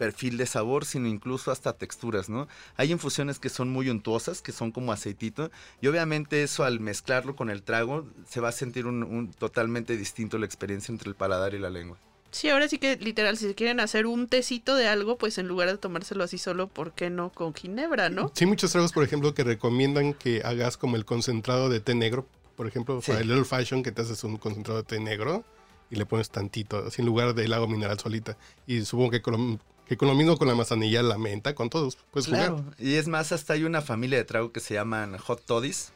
perfil 0.00 0.38
de 0.38 0.46
sabor, 0.46 0.86
sino 0.86 1.08
incluso 1.08 1.50
hasta 1.50 1.74
texturas, 1.74 2.30
¿no? 2.30 2.48
Hay 2.78 2.90
infusiones 2.90 3.38
que 3.38 3.50
son 3.50 3.68
muy 3.68 3.90
untuosas, 3.90 4.40
que 4.40 4.50
son 4.50 4.72
como 4.72 4.92
aceitito, 4.92 5.50
y 5.82 5.88
obviamente 5.88 6.42
eso 6.42 6.64
al 6.64 6.80
mezclarlo 6.80 7.36
con 7.36 7.50
el 7.50 7.62
trago 7.62 8.06
se 8.26 8.40
va 8.40 8.48
a 8.48 8.52
sentir 8.52 8.86
un, 8.86 9.30
totalmente 9.38 9.98
distinto 9.98 10.38
la 10.38 10.46
experiencia 10.46 10.90
entre 10.90 11.10
el 11.10 11.14
paladar 11.16 11.52
y 11.52 11.58
la 11.58 11.68
lengua. 11.68 11.98
Sí, 12.30 12.48
ahora 12.48 12.66
sí 12.66 12.78
que 12.78 12.96
literal, 12.96 13.36
si 13.36 13.52
quieren 13.52 13.78
hacer 13.78 14.06
un 14.06 14.26
tecito 14.26 14.74
de 14.74 14.88
algo, 14.88 15.18
pues 15.18 15.36
en 15.36 15.46
lugar 15.48 15.68
de 15.68 15.76
tomárselo 15.76 16.24
así 16.24 16.38
solo, 16.38 16.66
¿por 16.66 16.92
qué 16.92 17.10
no 17.10 17.28
con 17.30 17.52
ginebra, 17.52 18.08
no? 18.08 18.32
Sí, 18.34 18.46
muchos 18.46 18.72
tragos, 18.72 18.92
por 18.92 19.04
ejemplo, 19.04 19.34
que 19.34 19.44
recomiendan 19.44 20.14
que 20.14 20.40
hagas 20.46 20.78
como 20.78 20.96
el 20.96 21.04
concentrado 21.04 21.68
de 21.68 21.80
té 21.80 21.94
negro. 21.94 22.26
Por 22.56 22.66
ejemplo, 22.66 23.02
Sí. 23.02 23.10
para 23.10 23.20
el 23.20 23.28
Little 23.28 23.44
Fashion, 23.44 23.82
que 23.82 23.92
te 23.92 24.00
haces 24.00 24.24
un 24.24 24.38
concentrado 24.38 24.80
de 24.80 24.84
té 24.86 24.98
negro 24.98 25.44
y 25.90 25.96
le 25.96 26.06
pones 26.06 26.30
tantito, 26.30 26.78
así 26.86 27.02
en 27.02 27.06
lugar 27.06 27.34
del 27.34 27.52
agua 27.52 27.66
mineral 27.68 27.98
solita. 27.98 28.38
Y 28.66 28.82
supongo 28.84 29.10
que 29.10 29.20
con, 29.22 29.32
lo- 29.34 29.58
que 29.90 29.96
con 29.96 30.06
lo 30.06 30.14
mismo 30.14 30.38
con 30.38 30.46
la 30.46 30.54
manzanilla, 30.54 31.02
la 31.02 31.18
menta, 31.18 31.56
con 31.56 31.68
todos, 31.68 31.98
puedes 32.12 32.28
jugar. 32.28 32.46
Claro. 32.46 32.64
Y 32.78 32.94
es 32.94 33.08
más, 33.08 33.32
hasta 33.32 33.54
hay 33.54 33.64
una 33.64 33.82
familia 33.82 34.18
de 34.18 34.24
trago 34.24 34.52
que 34.52 34.60
se 34.60 34.74
llaman 34.74 35.18
hot 35.18 35.44
toddies, 35.44 35.90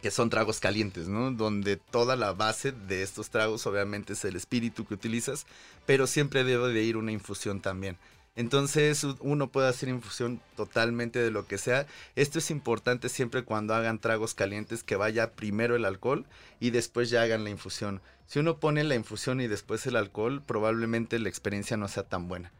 que 0.00 0.10
son 0.10 0.30
tragos 0.30 0.60
calientes, 0.60 1.08
¿no? 1.08 1.30
Donde 1.30 1.76
toda 1.76 2.16
la 2.16 2.32
base 2.32 2.72
de 2.72 3.02
estos 3.02 3.28
tragos 3.28 3.66
obviamente 3.66 4.14
es 4.14 4.24
el 4.24 4.34
espíritu 4.34 4.86
que 4.86 4.94
utilizas, 4.94 5.44
pero 5.84 6.06
siempre 6.06 6.42
debe 6.42 6.72
de 6.72 6.84
ir 6.84 6.96
una 6.96 7.12
infusión 7.12 7.60
también. 7.60 7.98
Entonces 8.34 9.04
uno 9.20 9.48
puede 9.48 9.68
hacer 9.68 9.90
infusión 9.90 10.40
totalmente 10.56 11.18
de 11.18 11.30
lo 11.30 11.46
que 11.46 11.58
sea. 11.58 11.86
Esto 12.16 12.38
es 12.38 12.50
importante 12.50 13.10
siempre 13.10 13.44
cuando 13.44 13.74
hagan 13.74 13.98
tragos 13.98 14.32
calientes 14.32 14.82
que 14.84 14.96
vaya 14.96 15.32
primero 15.32 15.76
el 15.76 15.84
alcohol 15.84 16.24
y 16.60 16.70
después 16.70 17.10
ya 17.10 17.20
hagan 17.20 17.44
la 17.44 17.50
infusión. 17.50 18.00
Si 18.26 18.38
uno 18.38 18.56
pone 18.56 18.84
la 18.84 18.94
infusión 18.94 19.42
y 19.42 19.48
después 19.48 19.86
el 19.86 19.96
alcohol, 19.96 20.40
probablemente 20.46 21.18
la 21.18 21.28
experiencia 21.28 21.76
no 21.76 21.88
sea 21.88 22.04
tan 22.04 22.26
buena. 22.26 22.50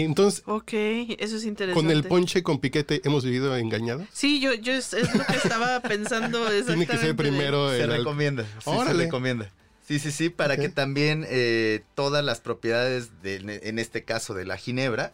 Entonces, 0.00 0.42
Ok, 0.46 0.72
eso 0.72 1.36
es 1.36 1.44
interesante. 1.44 1.74
con 1.86 1.90
el 1.90 2.04
ponche 2.04 2.42
con 2.42 2.58
piquete, 2.58 3.02
¿hemos 3.04 3.24
vivido 3.24 3.54
engañados? 3.56 4.06
Sí, 4.12 4.40
yo, 4.40 4.54
yo 4.54 4.72
es, 4.72 4.92
es 4.94 5.14
lo 5.14 5.24
que 5.24 5.36
estaba 5.36 5.80
pensando 5.82 6.46
Tiene 6.66 6.86
que 6.86 6.96
ser 6.96 7.14
primero 7.14 7.70
Se 7.70 7.82
el 7.82 7.90
al- 7.90 7.98
recomienda. 7.98 8.44
Sí, 8.64 8.70
se 8.86 8.92
recomienda. 8.94 9.50
Sí, 9.86 9.98
sí, 9.98 10.10
sí, 10.12 10.30
para 10.30 10.56
que 10.56 10.68
también 10.70 11.26
eh, 11.28 11.82
todas 11.94 12.24
las 12.24 12.40
propiedades, 12.40 13.20
de, 13.22 13.60
en 13.64 13.78
este 13.78 14.04
caso 14.04 14.32
de 14.32 14.46
la 14.46 14.56
ginebra, 14.56 15.12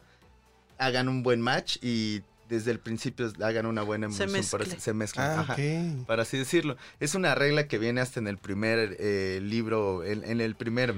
hagan 0.79 1.09
un 1.09 1.23
buen 1.25 1.41
match 1.41 1.79
y 1.83 2.21
desde 2.49 2.71
el 2.71 2.79
principio 2.79 3.33
hagan 3.43 3.67
una 3.67 3.83
buena 3.83 4.09
Se 4.13 4.25
emulsión. 4.25 4.61
para- 4.63 4.79
se 4.81 4.93
mezclen, 4.95 5.25
Ah, 5.27 5.41
ajá, 5.41 5.53
ok. 5.55 6.07
para 6.07 6.23
así 6.23 6.39
decirlo. 6.39 6.77
Es 7.01 7.15
una 7.17 7.35
regla 7.35 7.67
que 7.67 7.79
viene 7.79 8.01
hasta 8.01 8.21
en 8.21 8.29
el 8.29 8.39
primer 8.39 8.97
eh, 9.01 9.41
libro, 9.43 10.05
en, 10.05 10.23
en 10.25 10.41
el 10.41 10.55
primer 10.55 10.95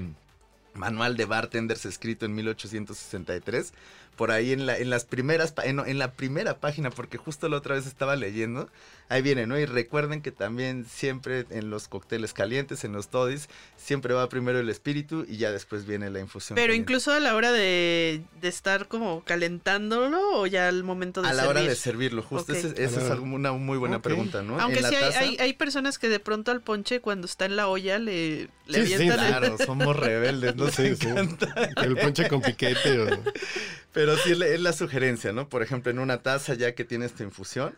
manual 0.73 1.15
de 1.17 1.25
bartenders 1.25 1.85
escrito 1.85 2.25
en 2.25 2.35
1863. 2.35 3.73
Por 4.15 4.29
ahí 4.31 4.51
en, 4.51 4.65
la, 4.67 4.77
en 4.77 4.89
las 4.91 5.05
primeras, 5.05 5.53
en, 5.63 5.79
en 5.79 5.97
la 5.97 6.11
primera 6.11 6.59
página, 6.59 6.91
porque 6.91 7.17
justo 7.17 7.49
la 7.49 7.57
otra 7.57 7.75
vez 7.75 7.87
estaba 7.87 8.15
leyendo, 8.15 8.69
ahí 9.09 9.21
viene, 9.23 9.47
¿no? 9.47 9.57
Y 9.57 9.65
recuerden 9.65 10.21
que 10.21 10.31
también 10.31 10.85
siempre 10.85 11.45
en 11.49 11.69
los 11.71 11.87
cócteles 11.87 12.33
calientes, 12.33 12.83
en 12.83 12.91
los 12.93 13.07
toddies, 13.09 13.49
siempre 13.77 14.13
va 14.13 14.29
primero 14.29 14.59
el 14.59 14.69
espíritu 14.69 15.25
y 15.27 15.37
ya 15.37 15.51
después 15.51 15.85
viene 15.87 16.09
la 16.11 16.19
infusión. 16.19 16.55
Pero 16.55 16.67
caliente. 16.67 16.83
incluso 16.83 17.11
a 17.13 17.19
la 17.19 17.35
hora 17.35 17.51
de, 17.51 18.21
de 18.41 18.47
estar 18.47 18.87
como 18.87 19.23
calentándolo 19.23 20.19
o 20.39 20.45
ya 20.45 20.67
al 20.67 20.83
momento 20.83 21.21
de 21.23 21.29
a 21.29 21.33
la 21.33 21.47
hora 21.47 21.61
de 21.61 21.75
servirlo, 21.75 22.21
justo 22.21 22.53
esa 22.53 22.67
es 22.67 23.19
una 23.19 23.53
muy 23.53 23.77
buena 23.79 24.01
pregunta, 24.01 24.43
¿no? 24.43 24.59
Aunque 24.59 24.79
En 24.79 24.85
sí 24.85 24.95
hay, 24.95 25.03
taza- 25.03 25.19
hay, 25.19 25.37
hay 25.39 25.53
personas 25.53 25.97
que 25.97 26.09
de 26.09 26.19
pronto 26.19 26.51
al 26.51 26.61
ponche 26.61 26.99
cuando 26.99 27.25
está 27.25 27.45
en 27.45 27.55
la 27.55 27.67
olla 27.69 27.97
le, 27.97 28.49
le 28.67 28.85
Sí, 28.85 28.97
sí, 28.97 29.09
Claro, 29.09 29.57
somos 29.57 29.95
rebeldes, 29.95 30.55
nos 30.55 30.71
Sí, 30.75 30.95
sí. 30.95 31.07
encanta. 31.07 31.71
El 31.77 31.97
ponche 31.97 32.27
con 32.27 32.41
piquete. 32.41 32.99
o- 32.99 33.23
Pero 33.93 34.15
sí 34.17 34.31
es 34.31 34.61
la, 34.61 34.73
sugerencia, 34.73 35.33
¿no? 35.33 35.49
Por 35.49 35.63
ejemplo, 35.63 35.91
en 35.91 35.99
una 35.99 36.21
taza 36.21 36.53
ya 36.53 36.73
que 36.73 36.85
tienes 36.85 37.13
tu 37.13 37.23
infusión, 37.23 37.75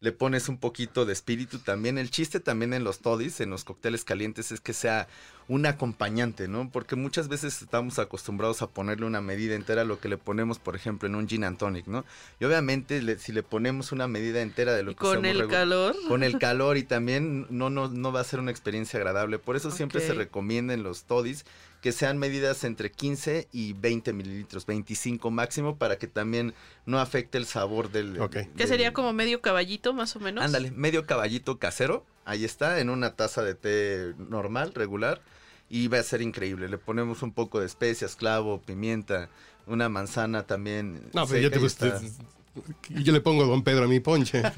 le 0.00 0.12
pones 0.12 0.48
un 0.48 0.58
poquito 0.58 1.06
de 1.06 1.12
espíritu 1.14 1.58
también. 1.58 1.96
El 1.96 2.10
chiste 2.10 2.40
también 2.40 2.74
en 2.74 2.84
los 2.84 3.00
toddies, 3.00 3.40
en 3.40 3.50
los 3.50 3.64
cócteles 3.64 4.04
calientes, 4.04 4.52
es 4.52 4.60
que 4.60 4.74
sea 4.74 5.08
un 5.46 5.66
acompañante, 5.66 6.48
¿no? 6.48 6.70
Porque 6.70 6.96
muchas 6.96 7.28
veces 7.28 7.60
estamos 7.60 7.98
acostumbrados 7.98 8.62
a 8.62 8.66
ponerle 8.68 9.04
una 9.06 9.20
medida 9.20 9.54
entera 9.54 9.82
a 9.82 9.84
lo 9.84 10.00
que 10.00 10.08
le 10.08 10.16
ponemos, 10.16 10.58
por 10.58 10.74
ejemplo, 10.74 11.08
en 11.08 11.14
un 11.14 11.28
gin 11.28 11.44
and 11.44 11.58
tonic, 11.58 11.86
¿no? 11.86 12.04
Y 12.40 12.44
obviamente 12.46 13.02
le- 13.02 13.18
si 13.18 13.32
le 13.32 13.42
ponemos 13.42 13.92
una 13.92 14.08
medida 14.08 14.40
entera 14.40 14.72
de 14.74 14.82
lo 14.82 14.92
que 14.92 14.96
con 14.96 15.24
el 15.26 15.46
calor. 15.48 15.94
con 16.08 16.22
el 16.22 16.38
calor 16.38 16.76
y 16.78 16.82
también 16.84 17.46
no, 17.50 17.68
no, 17.68 17.88
no 17.88 18.12
va 18.12 18.20
a 18.20 18.24
ser 18.24 18.40
una 18.40 18.50
experiencia 18.50 18.98
agradable. 18.98 19.38
Por 19.38 19.56
eso 19.56 19.70
siempre 19.70 20.00
se 20.00 20.12
Ok. 20.12 20.18
recomienda 20.18 20.72
en 20.74 20.82
los 20.82 21.04
toddies 21.04 21.44
que 21.82 21.92
sean 21.92 22.16
medidas 22.16 22.64
entre 22.64 22.90
15 22.90 23.46
y 23.52 23.74
20 23.74 24.14
mililitros, 24.14 24.64
25 24.64 25.30
máximo, 25.30 25.76
para 25.76 25.98
que 25.98 26.06
también 26.06 26.54
no 26.86 26.98
afecte 26.98 27.36
el 27.36 27.44
sabor 27.44 27.90
del... 27.92 28.18
Ok. 28.22 28.36
Que 28.56 28.66
sería 28.66 28.94
como 28.94 29.12
medio 29.12 29.42
caballito 29.42 29.92
más 29.92 30.16
o 30.16 30.20
menos. 30.20 30.42
Ándale, 30.42 30.70
medio 30.70 31.04
caballito 31.04 31.58
casero, 31.58 32.06
ahí 32.24 32.46
está, 32.46 32.80
en 32.80 32.88
una 32.88 33.14
taza 33.16 33.42
de 33.42 33.54
té 33.54 34.14
normal, 34.16 34.72
regular, 34.74 35.20
y 35.74 35.88
va 35.88 35.98
a 35.98 36.02
ser 36.04 36.22
increíble. 36.22 36.68
Le 36.68 36.78
ponemos 36.78 37.24
un 37.24 37.32
poco 37.32 37.58
de 37.58 37.66
especias, 37.66 38.14
clavo, 38.14 38.60
pimienta, 38.60 39.28
una 39.66 39.88
manzana 39.88 40.44
también. 40.44 41.00
No, 41.12 41.26
pero 41.26 41.42
seca 41.42 41.50
te 41.50 41.58
gusta. 41.58 42.00
Yo 42.90 43.12
le 43.12 43.20
pongo 43.20 43.44
Don 43.44 43.64
Pedro 43.64 43.86
a 43.86 43.88
mi 43.88 43.98
ponche. 43.98 44.40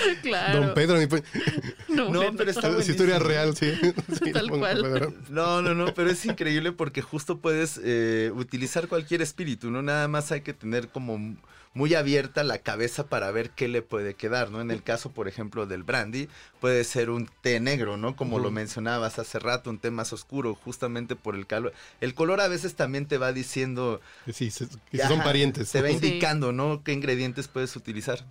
claro. 0.22 0.60
Don 0.60 0.74
Pedro 0.74 1.08
ponche. 1.08 1.24
No, 1.88 2.08
No, 2.08 2.20
bueno. 2.20 2.34
pero 2.36 2.50
está 2.50 2.68
Es 2.78 2.88
historia 2.88 3.18
real, 3.18 3.56
sí. 3.56 3.72
Tal 4.32 4.48
cual. 4.50 5.14
No, 5.28 5.60
no, 5.62 5.74
no, 5.74 5.92
pero 5.94 6.10
es 6.10 6.24
increíble 6.24 6.72
porque 6.72 7.02
justo 7.02 7.38
puedes 7.38 7.80
eh, 7.82 8.30
utilizar 8.34 8.88
cualquier 8.88 9.20
espíritu, 9.22 9.70
¿no? 9.70 9.82
Nada 9.82 10.08
más 10.08 10.32
hay 10.32 10.40
que 10.40 10.54
tener 10.54 10.88
como 10.88 11.36
muy 11.74 11.94
abierta 11.94 12.44
la 12.44 12.58
cabeza 12.58 13.06
para 13.06 13.30
ver 13.30 13.48
qué 13.50 13.66
le 13.66 13.80
puede 13.80 14.12
quedar, 14.14 14.50
¿no? 14.50 14.60
En 14.60 14.70
el 14.70 14.82
caso, 14.82 15.10
por 15.10 15.26
ejemplo, 15.26 15.64
del 15.66 15.82
brandy, 15.84 16.28
puede 16.60 16.84
ser 16.84 17.08
un 17.08 17.30
té 17.40 17.60
negro, 17.60 17.96
¿no? 17.96 18.14
Como 18.14 18.38
lo 18.38 18.50
mencionabas 18.50 19.18
hace 19.18 19.38
rato, 19.38 19.70
un 19.70 19.78
té 19.78 19.90
más 19.90 20.12
oscuro, 20.12 20.54
justamente 20.54 21.16
por 21.16 21.34
el 21.34 21.46
calor. 21.46 21.72
El 22.02 22.14
color 22.14 22.42
a 22.42 22.48
veces 22.48 22.74
también 22.74 23.06
te 23.06 23.16
va 23.16 23.32
diciendo, 23.32 24.02
Sí, 24.30 24.50
se- 24.50 24.68
que 24.90 24.98
son 24.98 25.20
parientes. 25.22 25.70
te 25.72 25.80
va 25.80 25.88
Sí. 25.88 25.94
indicando, 25.94 26.52
¿no? 26.52 26.82
¿Qué 26.84 26.92
ingredientes 26.92 27.48
puedes 27.48 27.74
utilizar? 27.74 28.22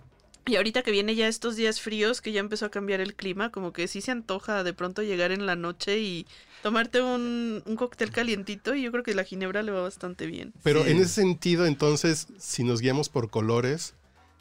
Y 0.46 0.56
ahorita 0.56 0.82
que 0.82 0.90
viene 0.90 1.14
ya 1.14 1.28
estos 1.28 1.54
días 1.56 1.80
fríos, 1.80 2.20
que 2.20 2.32
ya 2.32 2.40
empezó 2.40 2.66
a 2.66 2.70
cambiar 2.70 3.00
el 3.00 3.14
clima, 3.14 3.50
como 3.50 3.72
que 3.72 3.86
sí 3.86 4.00
se 4.00 4.10
antoja 4.10 4.64
de 4.64 4.72
pronto 4.72 5.02
llegar 5.02 5.30
en 5.30 5.46
la 5.46 5.54
noche 5.54 6.00
y 6.00 6.26
tomarte 6.62 7.00
un, 7.00 7.62
un 7.64 7.76
cóctel 7.76 8.10
calientito 8.10 8.74
y 8.74 8.82
yo 8.82 8.90
creo 8.90 9.04
que 9.04 9.14
la 9.14 9.24
ginebra 9.24 9.62
le 9.62 9.70
va 9.72 9.82
bastante 9.82 10.26
bien. 10.26 10.52
Pero 10.64 10.82
Sí. 10.84 10.90
en 10.90 10.96
ese 10.98 11.08
sentido, 11.10 11.64
entonces, 11.66 12.26
si 12.38 12.64
nos 12.64 12.80
guiamos 12.80 13.08
por 13.08 13.30
colores, 13.30 13.94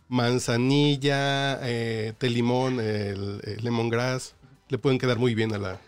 manzanilla, 0.10 1.60
eh, 1.62 2.13
té 2.17 2.29
limón, 2.29 2.79
el, 2.79 3.39
el 3.43 3.63
lemongrass, 3.63 4.36
le 4.70 4.77
pueden 4.79 4.98
quedar 5.00 5.20
muy 5.20 5.36
bien 5.36 5.53
a 5.53 5.58
la... 5.60 5.79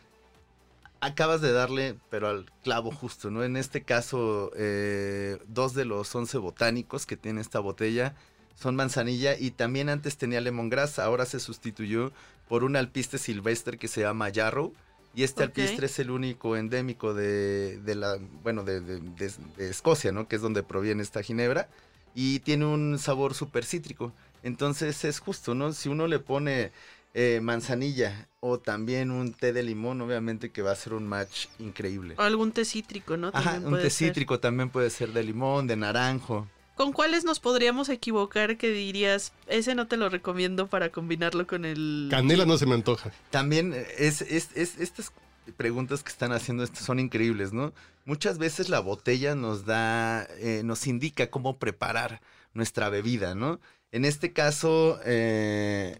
acabas 1.01 1.41
de 1.41 1.51
darle, 1.51 1.95
pero 2.09 2.29
al 2.29 2.45
clavo 2.63 2.91
justo, 2.91 3.31
¿no? 3.31 3.43
En 3.43 3.57
este 3.57 3.81
caso, 3.83 4.51
eh, 4.55 5.37
dos 5.47 5.73
de 5.73 5.85
los 5.85 6.13
11 6.13 6.37
botánicos 6.37 7.05
que 7.05 7.17
tiene 7.17 7.41
esta 7.41 7.59
botella 7.59 8.15
son 8.55 8.75
manzanilla 8.75 9.37
y 9.37 9.51
también 9.51 9.89
antes 9.89 10.17
tenía 10.17 10.41
lemongrass, 10.41 10.99
ahora 10.99 11.25
se 11.25 11.39
sustituyó 11.39 12.11
por 12.47 12.63
un 12.63 12.75
alpiste 12.75 13.17
silvestre 13.17 13.77
que 13.77 13.87
se 13.87 14.01
llama 14.01 14.29
Yarrow. 14.29 14.73
Y 15.15 15.23
este 15.23 15.43
Ok. 15.43 15.49
alpiste 15.49 15.85
es 15.85 15.99
el 15.99 16.09
único 16.09 16.57
endémico 16.57 17.13
de, 17.13 17.77
de 17.79 17.95
la, 17.95 18.17
bueno, 18.41 18.63
de, 18.63 18.81
de- 18.81 18.99
de- 18.99 19.31
de 19.57 19.69
Escocia, 19.69 20.11
¿no? 20.11 20.27
Que 20.27 20.37
es 20.37 20.41
donde 20.41 20.63
proviene 20.63 21.03
esta 21.03 21.21
ginebra. 21.21 21.69
Y 22.15 22.39
tiene 22.39 22.65
un 22.65 22.97
sabor 22.99 23.33
súper 23.35 23.63
cítrico. 23.65 24.11
Entonces 24.43 25.03
es 25.05 25.19
justo, 25.19 25.53
¿no? 25.55 25.71
Si 25.73 25.87
uno 25.89 26.07
le 26.07 26.19
pone 26.19 26.71
eh, 27.13 27.39
manzanilla 27.43 28.27
o 28.39 28.59
también 28.59 29.11
un 29.11 29.33
té 29.33 29.53
de 29.53 29.61
limón, 29.63 30.01
obviamente 30.01 30.49
que 30.51 30.61
va 30.63 30.71
a 30.71 30.75
ser 30.75 30.93
un 30.93 31.07
match 31.07 31.45
increíble. 31.59 32.15
O 32.17 32.21
algún 32.23 32.51
té 32.51 32.65
cítrico, 32.65 33.15
¿no? 33.15 33.29
Ajá, 33.33 33.61
un 33.63 33.75
té 33.75 33.89
ser. 33.91 34.09
cítrico 34.09 34.39
también 34.39 34.69
puede 34.69 34.89
ser 34.89 35.11
de 35.13 35.23
limón, 35.23 35.67
de 35.67 35.75
naranjo. 35.75 36.47
¿Con 36.75 36.91
cuáles 36.91 37.23
nos 37.23 37.39
podríamos 37.39 37.89
equivocar 37.89 38.57
que 38.57 38.69
dirías, 38.71 39.31
ese 39.47 39.75
no 39.75 39.87
te 39.87 39.95
lo 39.97 40.09
recomiendo 40.09 40.67
para 40.67 40.89
combinarlo 40.89 41.45
con 41.45 41.65
el... 41.65 42.07
Canela 42.09 42.45
no 42.45 42.57
se 42.57 42.65
me 42.65 42.73
antoja. 42.73 43.11
También 43.29 43.73
es, 43.97 44.21
es- 44.21 44.49
es- 44.55 44.79
estas 44.79 45.11
preguntas 45.55 46.01
que 46.03 46.09
están 46.09 46.31
haciendo 46.31 46.65
son 46.67 46.99
increíbles, 46.99 47.53
¿no? 47.53 47.73
Muchas 48.05 48.37
veces 48.37 48.69
la 48.69 48.79
botella 48.79 49.35
nos 49.35 49.65
da, 49.65 50.23
eh, 50.39 50.61
nos 50.63 50.87
indica 50.87 51.29
cómo 51.29 51.57
preparar 51.57 52.21
nuestra 52.53 52.89
bebida, 52.89 53.35
¿no? 53.35 53.59
En 53.91 54.03
este 54.05 54.33
caso, 54.33 54.99
eh, 55.05 55.97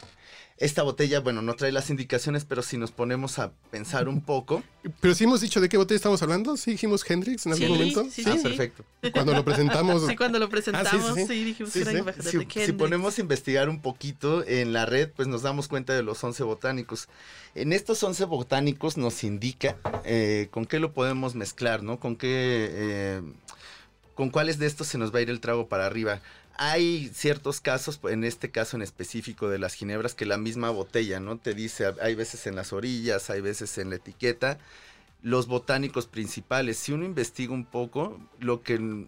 esta 0.58 0.84
botella, 0.84 1.20
bueno, 1.20 1.42
no 1.42 1.56
trae 1.56 1.72
las 1.72 1.90
indicaciones, 1.90 2.46
pero 2.46 2.62
si 2.62 2.78
nos 2.78 2.92
ponemos 2.92 3.40
a 3.40 3.52
pensar 3.72 4.08
un 4.08 4.22
poco, 4.22 4.64
Pero 5.00 5.16
sí 5.16 5.24
hemos 5.24 5.40
dicho 5.40 5.62
de 5.62 5.70
qué 5.70 5.78
botella 5.78 5.96
estamos 5.96 6.22
hablando. 6.24 6.58
Sí 6.58 6.72
dijimos 6.72 7.10
Hendrix 7.10 7.46
en 7.46 7.54
algún 7.54 7.68
Sí, 7.68 7.74
momento. 7.74 8.06
sí, 8.12 8.24
ah, 8.28 8.36
sí. 8.36 8.44
perfecto. 8.44 8.84
Cuando 9.14 9.34
lo 9.34 9.46
presentamos. 9.46 10.04
Sí, 10.08 10.16
cuando 10.18 10.40
lo 10.40 10.50
presentamos, 10.50 11.16
sí, 11.16 11.22
sí, 11.22 11.28
sí. 11.28 11.44
dijimos 11.46 11.72
Sí, 11.72 11.80
que 11.80 11.84
era 11.84 11.92
sí. 11.92 11.98
embajador 12.00 12.32
Si, 12.32 12.38
de 12.38 12.66
si 12.66 12.72
ponemos 12.74 13.18
a 13.18 13.22
investigar 13.22 13.70
un 13.70 13.82
poquito 13.82 14.46
en 14.46 14.74
la 14.74 14.86
red, 14.86 15.10
pues 15.16 15.28
nos 15.30 15.42
damos 15.42 15.68
cuenta 15.70 15.94
de 15.94 16.04
los 16.04 16.22
11 16.24 16.44
botánicos. 16.44 17.08
En 17.56 17.72
estos 17.72 18.04
11 18.04 18.26
botánicos 18.26 18.98
nos 18.98 19.24
indica 19.24 19.78
eh, 20.04 20.50
con 20.52 20.66
qué 20.66 20.80
lo 20.80 20.92
podemos 20.94 21.34
mezclar, 21.36 21.82
¿no? 21.82 22.00
Con 22.00 22.16
qué... 22.18 22.28
eh, 22.72 23.22
con 24.16 24.30
cuáles 24.30 24.60
de 24.60 24.68
estos 24.68 24.88
se 24.88 24.98
nos 24.98 25.14
va 25.14 25.20
a 25.20 25.22
ir 25.22 25.30
el 25.30 25.40
trago 25.40 25.68
para 25.68 25.86
arriba. 25.86 26.22
Hay 26.56 27.10
ciertos 27.14 27.62
casos, 27.62 28.00
en 28.04 28.24
este 28.24 28.52
caso 28.52 28.78
en 28.78 28.84
específico 28.84 29.50
de 29.50 29.58
las 29.58 29.74
ginebras, 29.74 30.14
que 30.14 30.26
la 30.26 30.38
misma 30.38 30.70
botella, 30.70 31.20
¿no? 31.20 31.38
Te 31.38 31.54
dice, 31.54 31.94
hay 32.02 32.14
veces 32.14 32.46
en 32.46 32.56
las 32.56 32.74
orillas, 32.74 33.30
hay 33.30 33.42
veces 33.42 33.78
en 33.80 33.90
la 33.90 33.96
etiqueta, 33.96 34.60
los 35.24 35.48
botánicos 35.48 36.06
principales. 36.06 36.78
Si 36.78 36.92
uno 36.92 37.06
investiga 37.06 37.54
un 37.54 37.66
poco, 37.66 38.20
lo 38.40 38.62
que 38.62 39.08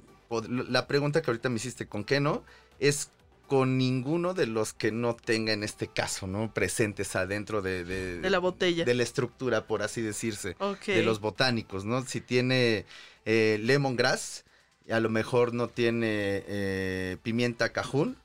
la 0.50 0.88
pregunta 0.88 1.22
que 1.22 1.30
ahorita 1.30 1.50
me 1.50 1.58
hiciste, 1.58 1.88
¿con 1.88 2.04
qué 2.04 2.20
no? 2.20 2.44
Es 2.80 3.10
con 3.48 3.78
ninguno 3.78 4.34
de 4.34 4.48
los 4.48 4.74
que 4.74 4.92
no 4.92 5.16
tenga 5.16 5.54
en 5.54 5.64
este 5.64 5.88
caso, 5.88 6.26
¿no? 6.26 6.52
Presentes 6.52 7.16
adentro 7.16 7.62
de, 7.62 7.84
de, 7.84 8.30
la 8.30 8.40
botella. 8.40 8.86
De 8.86 8.96
la 8.96 9.04
estructura, 9.04 9.68
por 9.68 9.84
así 9.84 10.02
decirse. 10.02 10.56
De 10.88 11.04
los 11.04 11.20
botánicos, 11.20 11.86
¿no? 11.86 12.04
Si 12.04 12.22
tiene 12.22 12.86
eh, 13.26 13.60
lemongrass, 13.62 14.46
a 14.90 15.00
lo 15.00 15.10
mejor 15.10 15.54
no 15.54 15.68
tiene 15.68 16.44
eh, 16.48 17.18
pimienta 17.24 17.70
cajún, 17.70 18.18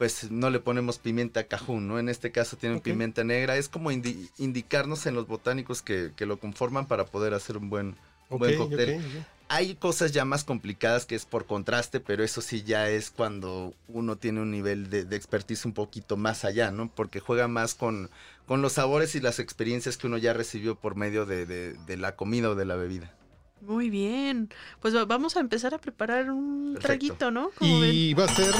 pues 0.00 0.30
no 0.30 0.48
le 0.48 0.60
ponemos 0.60 0.98
pimienta 0.98 1.44
cajún, 1.44 1.86
¿no? 1.86 1.98
En 1.98 2.08
este 2.08 2.32
caso 2.32 2.56
tiene 2.56 2.80
pimienta 2.80 3.22
negra. 3.22 3.56
Es 3.56 3.68
como 3.68 3.90
indicarnos 3.90 5.04
en 5.04 5.14
los 5.14 5.26
botánicos 5.26 5.82
que, 5.82 6.12
que, 6.16 6.24
lo 6.24 6.38
conforman 6.38 6.86
para 6.86 7.04
poder 7.04 7.34
hacer 7.34 7.58
un 7.58 7.68
buen, 7.68 7.96
buen 8.30 8.56
cóctel. 8.56 9.02
Hay 9.48 9.74
cosas 9.74 10.12
ya 10.12 10.24
más 10.24 10.44
complicadas 10.44 11.04
que 11.04 11.16
es 11.16 11.26
por 11.26 11.44
contraste, 11.44 12.00
pero 12.00 12.24
eso 12.24 12.40
sí 12.40 12.62
ya 12.62 12.88
es 12.88 13.10
cuando 13.10 13.74
uno 13.88 14.16
tiene 14.16 14.40
un 14.40 14.50
nivel 14.50 14.88
de, 14.88 15.00
expertise 15.14 15.66
un 15.66 15.74
poquito 15.74 16.16
más 16.16 16.46
allá, 16.46 16.70
¿no? 16.70 16.90
Porque 16.90 17.20
juega 17.20 17.46
más 17.46 17.74
con, 17.74 18.08
con 18.46 18.62
los 18.62 18.74
sabores 18.74 19.14
y 19.16 19.20
las 19.20 19.38
experiencias 19.38 19.98
que 19.98 20.06
uno 20.06 20.16
ya 20.16 20.32
recibió 20.32 20.76
por 20.76 20.94
medio 20.94 21.26
de, 21.26 21.44
de 21.44 21.96
la 21.98 22.16
comida 22.16 22.48
o 22.48 22.54
de 22.54 22.64
la 22.64 22.76
bebida. 22.76 23.12
Muy 23.60 23.90
bien. 23.90 24.50
Pues 24.80 24.94
vamos 25.06 25.36
a 25.36 25.40
empezar 25.40 25.74
a 25.74 25.78
preparar 25.78 26.30
un 26.30 26.78
traguito, 26.80 27.30
¿no? 27.30 27.50
y 27.60 28.14
va 28.14 28.24
a 28.24 28.28
ser, 28.28 28.54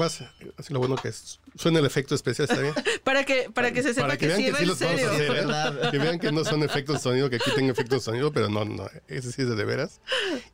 va 0.00 0.06
a 0.06 0.08
ser, 0.08 0.28
así 0.56 0.72
lo 0.72 0.78
bueno 0.78 0.96
que 0.96 1.08
es. 1.08 1.40
Suena 1.56 1.80
el 1.80 1.86
efecto 1.86 2.14
especial, 2.14 2.48
¿está 2.48 2.60
bien? 2.60 2.74
para 3.04 3.24
que, 3.24 3.50
para 3.52 3.72
que 3.72 3.82
se 3.82 3.94
sepa 3.94 4.16
que, 4.16 4.28
vean 4.28 4.42
que 4.42 4.54
sí 4.54 4.66
los 4.66 4.78
vamos 4.78 5.02
a 5.02 5.10
hacer, 5.12 5.30
¿eh? 5.32 5.90
Que 5.90 5.98
vean 5.98 6.18
que 6.18 6.32
no 6.32 6.44
son 6.44 6.62
efectos 6.62 6.96
de 6.96 7.02
sonido, 7.02 7.30
que 7.30 7.36
aquí 7.36 7.50
tengo 7.54 7.72
efectos 7.72 7.98
de 7.98 8.04
sonido, 8.04 8.32
pero 8.32 8.48
no, 8.48 8.64
no, 8.64 8.86
ese 9.08 9.32
sí 9.32 9.42
es 9.42 9.48
de, 9.48 9.64
veras. 9.64 10.00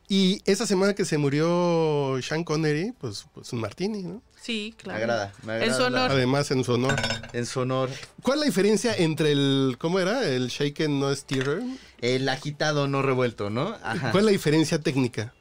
Y 0.07 0.41
esa 0.45 0.65
semana 0.65 0.93
que 0.93 1.05
se 1.05 1.17
murió 1.17 2.17
Sean 2.21 2.43
Connery, 2.43 2.93
pues, 2.97 3.27
pues 3.33 3.53
un 3.53 3.61
martini, 3.61 4.03
¿no? 4.03 4.21
Sí, 4.47 4.73
claro. 4.77 4.97
Me 4.97 5.03
agrada, 5.03 5.33
me 5.43 5.53
agrada. 5.55 5.65
En 5.65 5.77
su 5.77 5.83
honor. 5.83 6.11
Además, 6.11 6.51
en 6.51 6.63
su 6.63 6.71
honor. 6.71 6.95
En 7.33 7.45
su 7.45 7.59
honor. 7.59 7.89
¿Cuál 8.21 8.37
es 8.37 8.39
la 8.39 8.45
diferencia 8.45 8.95
entre 8.95 9.33
el, 9.33 9.75
¿cómo 9.77 9.99
era? 9.99 10.25
El 10.25 10.47
shaken 10.47 11.01
no 11.01 11.13
stirrer. 11.13 11.61
El 11.99 12.29
agitado 12.29 12.87
no 12.87 13.01
revuelto, 13.01 13.49
¿no? 13.49 13.75
Ajá. 13.83 14.11
¿Cuál 14.11 14.21
es 14.21 14.25
la 14.27 14.31
diferencia 14.31 14.79
técnica? 14.79 15.33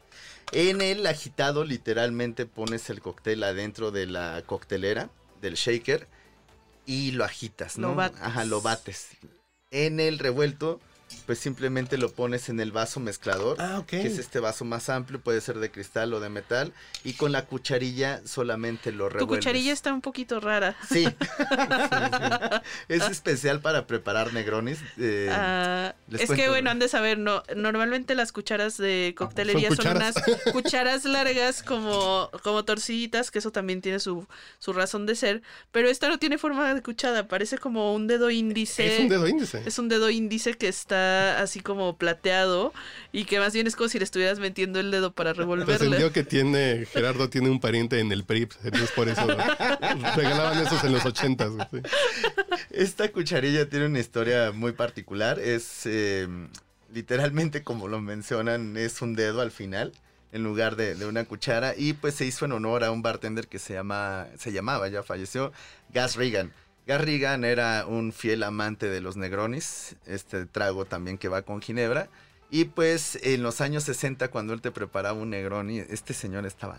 En 0.50 0.80
el 0.80 1.06
agitado 1.06 1.64
literalmente 1.64 2.46
pones 2.46 2.90
el 2.90 3.00
cóctel 3.00 3.44
adentro 3.44 3.92
de 3.92 4.06
la 4.06 4.42
coctelera, 4.44 5.08
del 5.40 5.54
shaker, 5.54 6.08
y 6.84 7.12
lo 7.12 7.25
agitas, 7.25 7.78
¿no? 7.78 7.90
Lo 7.90 7.94
bates. 7.94 8.20
Ajá, 8.20 8.44
lo 8.44 8.60
bates. 8.60 9.06
En 9.70 10.00
el 10.00 10.18
revuelto 10.18 10.80
pues 11.26 11.38
simplemente 11.38 11.98
lo 11.98 12.12
pones 12.12 12.48
en 12.48 12.60
el 12.60 12.72
vaso 12.72 13.00
mezclador, 13.00 13.56
ah, 13.60 13.82
que 13.86 14.06
es 14.06 14.18
este 14.18 14.40
vaso 14.40 14.64
más 14.64 14.88
amplio, 14.88 15.20
puede 15.20 15.40
ser 15.40 15.58
de 15.58 15.70
cristal 15.70 16.12
o 16.14 16.20
de 16.20 16.28
metal, 16.28 16.72
y 17.04 17.14
con 17.14 17.32
la 17.32 17.46
cucharilla 17.46 18.22
solamente 18.25 18.92
lo 18.92 19.08
revuelves. 19.08 19.28
Tu 19.28 19.34
cucharilla 19.34 19.72
está 19.72 19.92
un 19.92 20.00
poquito 20.00 20.40
rara. 20.40 20.76
Sí. 20.88 21.06
Es 22.88 23.02
especial 23.10 23.60
para 23.60 23.86
preparar 23.86 24.32
negronis. 24.32 24.78
Eh, 24.98 25.28
ah, 25.30 25.94
es 26.10 26.30
que 26.30 26.48
bueno, 26.48 26.70
han 26.70 26.78
de 26.78 26.88
saber, 26.88 27.18
no, 27.18 27.42
normalmente 27.54 28.14
las 28.14 28.32
cucharas 28.32 28.76
de 28.76 29.14
coctelería 29.16 29.75
son, 29.75 29.88
unas 29.88 30.14
cucharas 30.52 31.04
largas 31.04 31.62
como, 31.62 32.30
como 32.42 32.64
torciditas, 32.64 33.30
que 33.30 33.40
eso 33.40 33.50
también 33.50 33.82
tiene 33.82 33.98
su, 33.98 34.26
su 34.58 34.72
razón 34.72 35.06
de 35.06 35.16
ser, 35.16 35.42
pero 35.72 35.88
esta 35.88 36.08
no 36.08 36.18
tiene 36.18 36.38
forma 36.38 36.72
de 36.72 36.82
cuchara, 36.82 37.26
parece 37.28 37.58
como 37.58 37.94
un 37.94 38.06
dedo 38.06 38.30
índice. 38.30 38.94
Es 38.94 39.00
un 39.00 39.08
dedo 39.08 39.28
índice. 39.28 39.62
Es 39.66 39.78
un 39.78 39.88
dedo 39.88 40.08
índice 40.08 40.54
que 40.54 40.68
está 40.68 40.95
así 41.38 41.60
como 41.60 41.96
plateado 41.96 42.72
y 43.12 43.24
que 43.24 43.38
más 43.38 43.52
bien 43.52 43.66
es 43.66 43.76
como 43.76 43.88
si 43.88 43.98
le 43.98 44.04
estuvieras 44.04 44.38
metiendo 44.38 44.80
el 44.80 44.90
dedo 44.90 45.12
para 45.12 45.32
revolverle. 45.34 46.10
que 46.12 46.24
tiene, 46.24 46.86
Gerardo 46.90 47.28
tiene 47.28 47.50
un 47.50 47.60
pariente 47.60 48.00
en 48.00 48.12
el 48.12 48.24
PRIP, 48.24 48.52
entonces 48.64 48.90
por 48.92 49.08
eso 49.08 49.26
regalaban 50.16 50.58
esos 50.58 50.82
en 50.84 50.92
los 50.92 51.04
ochentas. 51.04 51.50
Esta 52.71 53.10
cucharilla 53.10 53.68
tiene 53.68 53.86
una 53.86 54.00
historia 54.00 54.52
muy 54.52 54.73
particular, 54.73 55.38
es 55.38 55.86
em, 55.86 56.49
literalmente 56.92 57.62
como 57.62 57.88
lo 57.88 58.00
mencionan, 58.00 58.76
es 58.76 59.02
un 59.02 59.14
dedo 59.14 59.40
al 59.40 59.50
final 59.50 59.92
en 60.32 60.42
lugar 60.42 60.76
de, 60.76 60.94
de, 60.94 61.06
una 61.06 61.25
cuchara 61.25 61.75
y 61.76 61.92
pues 61.92 62.14
se 62.14 62.26
hizo 62.26 62.44
en 62.44 62.52
honor 62.52 62.84
a 62.84 62.90
un 62.90 63.00
bartender 63.00 63.47
que 63.47 63.58
se 63.58 63.75
llama 63.75 64.26
se 64.36 64.52
llamaba 64.52 64.88
ya 64.88 65.02
falleció 65.02 65.52
Gas 65.92 66.16
Regan 66.16 66.52
Garrigan 66.86 67.44
era 67.44 67.84
un 67.84 68.12
fiel 68.12 68.44
amante 68.44 68.88
de 68.88 69.00
los 69.00 69.16
Negronis, 69.16 69.96
este 70.06 70.46
trago 70.46 70.84
también 70.84 71.18
que 71.18 71.28
va 71.28 71.42
con 71.42 71.60
Ginebra. 71.60 72.08
Y 72.49 72.66
pues 72.66 73.18
en 73.22 73.42
los 73.42 73.60
años 73.60 73.82
60, 73.82 74.28
cuando 74.28 74.54
él 74.54 74.60
te 74.60 74.70
preparaba 74.70 75.18
un 75.18 75.30
Negroni, 75.30 75.80
este 75.80 76.14
señor 76.14 76.46
estaba 76.46 76.78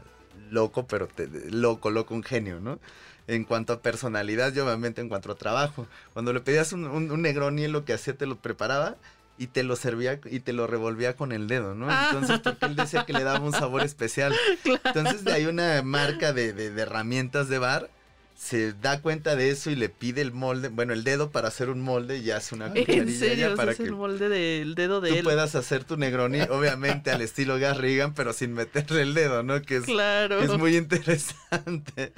loco, 0.50 0.88
pero 0.88 1.10
loco, 1.50 1.92
loco, 1.92 2.16
un 2.16 2.24
genio, 2.24 2.62
¿no? 2.62 2.80
En 3.28 3.44
cuanto 3.44 3.74
a 3.74 3.82
personalidad 3.82 4.56
y 4.56 4.60
obviamente 4.60 5.02
en 5.02 5.10
cuanto 5.10 5.30
a 5.30 5.36
trabajo. 5.36 5.88
Cuando 6.14 6.32
le 6.32 6.40
pedías 6.40 6.72
un, 6.72 6.86
un, 6.86 7.22
Negroni, 7.22 7.66
él 7.66 7.74
lo 7.74 7.84
que 7.84 7.92
hacía 7.92 8.16
te 8.16 8.26
lo 8.26 8.38
preparaba 8.38 8.96
y 9.38 9.48
te 9.48 9.64
lo 9.64 9.76
servía 9.76 10.22
y 10.24 10.40
te 10.40 10.54
lo 10.54 10.68
revolvía 10.68 11.18
con 11.18 11.34
el 11.34 11.50
dedo, 11.50 11.76
¿no? 11.76 11.88
Ah. 11.90 12.12
Entonces, 12.14 12.40
porque 12.40 12.66
él 12.66 12.78
decía 12.78 13.06
que 13.06 13.12
le 13.12 13.26
daba 13.26 13.42
un 13.42 13.52
sabor 13.52 13.82
especial. 13.82 14.34
Entonces, 14.86 15.28
hay 15.28 15.48
una 15.48 15.82
marca 15.82 16.32
de, 16.32 16.54
de 16.54 16.82
herramientas 16.82 17.50
de 17.50 17.60
bar 17.60 17.90
se 18.38 18.74
da 18.74 19.02
cuenta 19.02 19.36
de 19.36 19.50
eso 19.50 19.72
y 19.72 19.76
le 19.76 19.90
pide 19.90 20.22
el 20.22 20.32
molde, 20.32 20.70
bueno, 20.70 20.94
el 20.94 21.04
dedo 21.04 21.32
para 21.32 21.48
hacer 21.48 21.72
un 21.72 21.82
molde 21.82 22.20
y 22.20 22.30
hace 22.30 22.54
una 22.54 22.68
¿En 22.76 23.12
serio? 23.12 23.56
para 23.56 23.74
que 23.74 23.84
el 23.84 23.94
molde 23.94 24.30
del 24.30 24.76
dedo 24.76 25.02
de 25.02 25.10
tú 25.10 25.16
él. 25.16 25.24
puedas 25.24 25.56
hacer 25.56 25.84
tu 25.84 25.98
Negroni, 25.98 26.42
obviamente 26.50 27.10
al 27.10 27.22
estilo 27.22 27.58
Garrigan, 27.58 28.14
pero 28.14 28.34
sin 28.34 28.54
meterle 28.54 29.02
el 29.02 29.16
dedo, 29.16 29.42
¿no? 29.42 29.60
Que 29.64 29.78
es, 29.78 29.86
claro. 29.86 30.40
es 30.40 30.56
muy 30.56 30.78
interesante. 30.78 32.14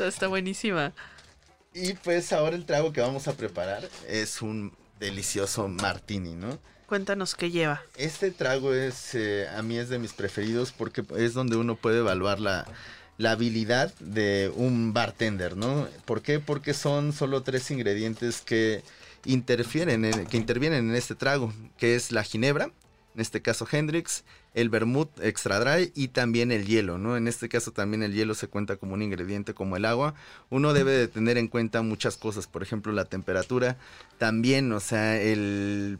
Está 0.00 0.26
buenísima. 0.26 0.92
Y 1.72 1.92
pues 1.94 2.32
ahora 2.32 2.56
el 2.56 2.66
trago 2.66 2.92
que 2.92 3.00
vamos 3.00 3.28
a 3.28 3.34
preparar 3.36 3.88
es 4.08 4.42
un 4.42 4.76
delicioso 4.98 5.68
martini, 5.68 6.34
¿no? 6.34 6.58
Cuéntanos 6.86 7.36
qué 7.36 7.52
lleva. 7.52 7.80
Este 7.96 8.32
trago 8.32 8.74
es, 8.74 9.14
eh, 9.14 9.46
a 9.48 9.62
mí 9.62 9.78
es 9.78 9.88
de 9.88 10.00
mis 10.00 10.12
preferidos 10.12 10.72
porque 10.72 11.04
es 11.16 11.32
donde 11.32 11.54
uno 11.56 11.76
puede 11.76 12.00
evaluar 12.00 12.40
la 12.40 12.66
la 13.20 13.32
habilidad 13.32 13.94
de 13.98 14.50
un 14.56 14.94
bartender, 14.94 15.54
¿no? 15.54 15.86
¿Por 16.06 16.22
qué? 16.22 16.40
Porque 16.40 16.72
son 16.72 17.12
solo 17.12 17.42
tres 17.42 17.70
ingredientes 17.70 18.40
que 18.40 18.82
interfieren, 19.26 20.06
en, 20.06 20.24
que 20.24 20.38
intervienen 20.38 20.88
en 20.88 20.96
este 20.96 21.14
trago, 21.14 21.52
que 21.76 21.96
es 21.96 22.12
la 22.12 22.24
ginebra, 22.24 22.72
en 23.14 23.20
este 23.20 23.42
caso 23.42 23.68
Hendrix, 23.70 24.24
el 24.54 24.70
vermouth 24.70 25.10
extra 25.20 25.60
dry 25.60 25.92
y 25.94 26.08
también 26.08 26.50
el 26.50 26.64
hielo, 26.64 26.96
¿no? 26.96 27.18
En 27.18 27.28
este 27.28 27.50
caso 27.50 27.72
también 27.72 28.02
el 28.02 28.14
hielo 28.14 28.32
se 28.34 28.48
cuenta 28.48 28.76
como 28.76 28.94
un 28.94 29.02
ingrediente 29.02 29.52
como 29.52 29.76
el 29.76 29.84
agua. 29.84 30.14
Uno 30.48 30.72
debe 30.72 30.92
de 30.92 31.06
tener 31.06 31.36
en 31.36 31.48
cuenta 31.48 31.82
muchas 31.82 32.16
cosas, 32.16 32.46
por 32.46 32.62
ejemplo 32.62 32.90
la 32.90 33.04
temperatura, 33.04 33.76
también, 34.16 34.72
o 34.72 34.80
sea, 34.80 35.20
el 35.20 35.98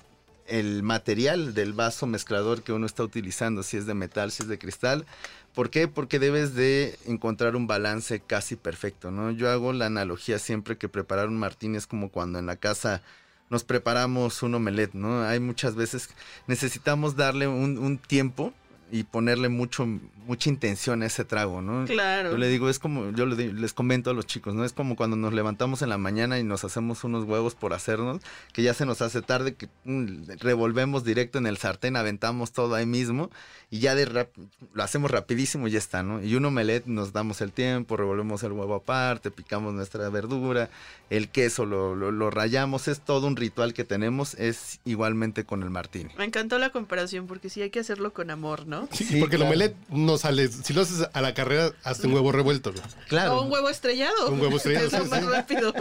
el 0.50 0.82
material 0.82 1.54
del 1.54 1.72
vaso 1.72 2.06
mezclador 2.06 2.62
que 2.62 2.72
uno 2.72 2.84
está 2.84 3.04
utilizando, 3.04 3.62
si 3.62 3.76
es 3.76 3.86
de 3.86 3.94
metal, 3.94 4.32
si 4.32 4.42
es 4.42 4.48
de 4.48 4.58
cristal, 4.58 5.06
¿Por 5.54 5.70
qué? 5.70 5.88
Porque 5.88 6.18
debes 6.18 6.54
de 6.54 6.98
encontrar 7.06 7.56
un 7.56 7.66
balance 7.66 8.20
casi 8.20 8.56
perfecto, 8.56 9.10
¿no? 9.10 9.30
Yo 9.30 9.50
hago 9.50 9.72
la 9.72 9.86
analogía 9.86 10.38
siempre 10.38 10.78
que 10.78 10.88
preparar 10.88 11.28
un 11.28 11.38
martini 11.38 11.76
es 11.76 11.86
como 11.86 12.10
cuando 12.10 12.38
en 12.38 12.46
la 12.46 12.56
casa 12.56 13.02
nos 13.48 13.64
preparamos 13.64 14.42
un 14.42 14.54
omelette, 14.54 14.94
¿no? 14.94 15.22
Hay 15.24 15.40
muchas 15.40 15.74
veces 15.74 16.08
necesitamos 16.46 17.16
darle 17.16 17.48
un 17.48 17.98
tiempo 17.98 18.54
y 18.90 19.04
ponerle 19.04 19.48
mucho, 19.48 19.86
mucha 20.26 20.48
intención 20.48 21.02
a 21.02 21.06
ese 21.06 21.24
trago, 21.24 21.62
¿no? 21.62 21.84
Claro. 21.86 22.32
Yo 22.32 22.38
le 22.38 22.48
digo, 22.48 22.68
es 22.68 22.78
como, 22.78 23.10
yo 23.10 23.26
les 23.26 23.72
comento 23.72 24.10
a 24.10 24.14
los 24.14 24.26
chicos, 24.26 24.54
¿no? 24.54 24.64
Es 24.64 24.72
como 24.72 24.96
cuando 24.96 25.16
nos 25.16 25.32
levantamos 25.32 25.82
en 25.82 25.88
la 25.88 25.98
mañana 25.98 26.38
y 26.38 26.44
nos 26.44 26.64
hacemos 26.64 27.04
unos 27.04 27.24
huevos 27.24 27.54
por 27.54 27.72
hacernos, 27.72 28.20
que 28.52 28.62
ya 28.62 28.74
se 28.74 28.86
nos 28.86 29.02
hace 29.02 29.22
tarde, 29.22 29.54
que 29.54 29.68
mm, 29.84 30.38
revolvemos 30.40 31.04
directo 31.04 31.38
en 31.38 31.46
el 31.46 31.56
sartén, 31.56 31.96
aventamos 31.96 32.52
todo 32.52 32.74
ahí 32.74 32.86
mismo 32.86 33.30
y 33.70 33.78
ya 33.78 33.94
de 33.94 34.26
lo 34.72 34.82
hacemos 34.82 35.10
rapidísimo 35.10 35.68
y 35.68 35.72
ya 35.72 35.78
está, 35.78 36.02
¿no? 36.02 36.22
Y 36.22 36.34
un 36.34 36.44
omelette 36.44 36.86
nos 36.86 37.12
damos 37.12 37.40
el 37.40 37.52
tiempo, 37.52 37.96
revolvemos 37.96 38.42
el 38.42 38.52
huevo 38.52 38.74
aparte, 38.74 39.30
picamos 39.30 39.72
nuestra 39.74 40.08
verdura, 40.08 40.70
el 41.08 41.28
queso 41.28 41.66
lo, 41.66 41.94
lo, 41.94 42.30
rayamos, 42.30 42.88
es 42.88 43.00
todo 43.00 43.26
un 43.26 43.36
ritual 43.36 43.74
que 43.74 43.84
tenemos, 43.84 44.34
es 44.34 44.80
igualmente 44.84 45.44
con 45.44 45.62
el 45.62 45.70
martini. 45.70 46.10
Me 46.18 46.24
encantó 46.24 46.58
la 46.58 46.70
comparación 46.70 47.26
porque 47.26 47.48
sí 47.48 47.62
hay 47.62 47.70
que 47.70 47.80
hacerlo 47.80 48.12
con 48.12 48.30
amor, 48.30 48.66
¿no? 48.66 48.79
Sí, 48.92 49.18
porque 49.18 49.36
el 49.36 49.42
omelette 49.42 49.76
no 49.88 50.18
sale, 50.18 50.48
si 50.48 50.72
lo 50.72 50.82
haces 50.82 51.08
a 51.12 51.20
la 51.20 51.34
carrera, 51.34 51.72
hazte 51.84 52.06
un 52.06 52.14
huevo 52.14 52.32
revuelto. 52.32 52.72
Claro. 53.08 53.38
O 53.38 53.44
un 53.44 53.52
huevo 53.52 53.68
estrellado. 53.68 54.30
Un 54.30 54.40
huevo 54.40 54.56
estrellado. 54.56 54.86
es 54.86 55.08
más 55.08 55.24
rápido. 55.24 55.72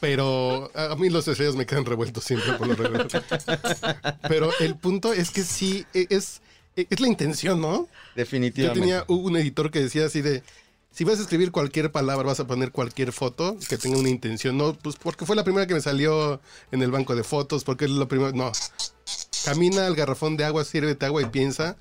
Pero 0.00 0.70
a 0.74 0.94
mí 0.96 1.10
los 1.10 1.26
estrellados 1.28 1.56
me 1.56 1.66
quedan 1.66 1.84
revueltos 1.84 2.24
siempre 2.24 2.52
por 2.54 2.68
lo 2.68 2.74
regular. 2.74 3.08
Pero 4.28 4.50
el 4.60 4.76
punto 4.76 5.12
es 5.12 5.30
que 5.30 5.42
sí, 5.42 5.86
e, 5.94 6.06
es 6.10 6.40
e, 6.76 6.86
es 6.90 7.00
la 7.00 7.08
intención, 7.08 7.60
¿no? 7.60 7.88
Definitivamente. 8.14 8.80
Yo 8.80 8.84
tenía 8.84 9.04
un 9.08 9.36
editor 9.36 9.70
que 9.70 9.80
decía 9.80 10.06
así 10.06 10.22
de, 10.22 10.42
si 10.94 11.04
vas 11.04 11.18
a 11.18 11.22
escribir 11.22 11.50
cualquier 11.50 11.90
palabra, 11.90 12.26
vas 12.26 12.40
a 12.40 12.46
poner 12.46 12.70
cualquier 12.70 13.12
foto 13.12 13.56
que 13.68 13.78
tenga 13.78 13.98
una 13.98 14.08
intención, 14.08 14.56
no, 14.56 14.74
pues 14.74 14.96
porque 14.96 15.26
fue 15.26 15.36
la 15.36 15.44
primera 15.44 15.66
que 15.66 15.74
me 15.74 15.80
salió 15.80 16.40
en 16.70 16.82
el 16.82 16.90
banco 16.90 17.16
de 17.16 17.24
fotos, 17.24 17.64
porque 17.64 17.86
es 17.86 17.90
lo 17.90 18.06
primero, 18.08 18.32
no. 18.32 18.52
camina 19.44 19.86
al 19.86 19.96
garrafón 19.96 20.36
de 20.36 20.44
agua, 20.44 20.64
sírvete 20.64 21.06
agua 21.06 21.22
y 21.22 21.26
piensa, 21.26 21.76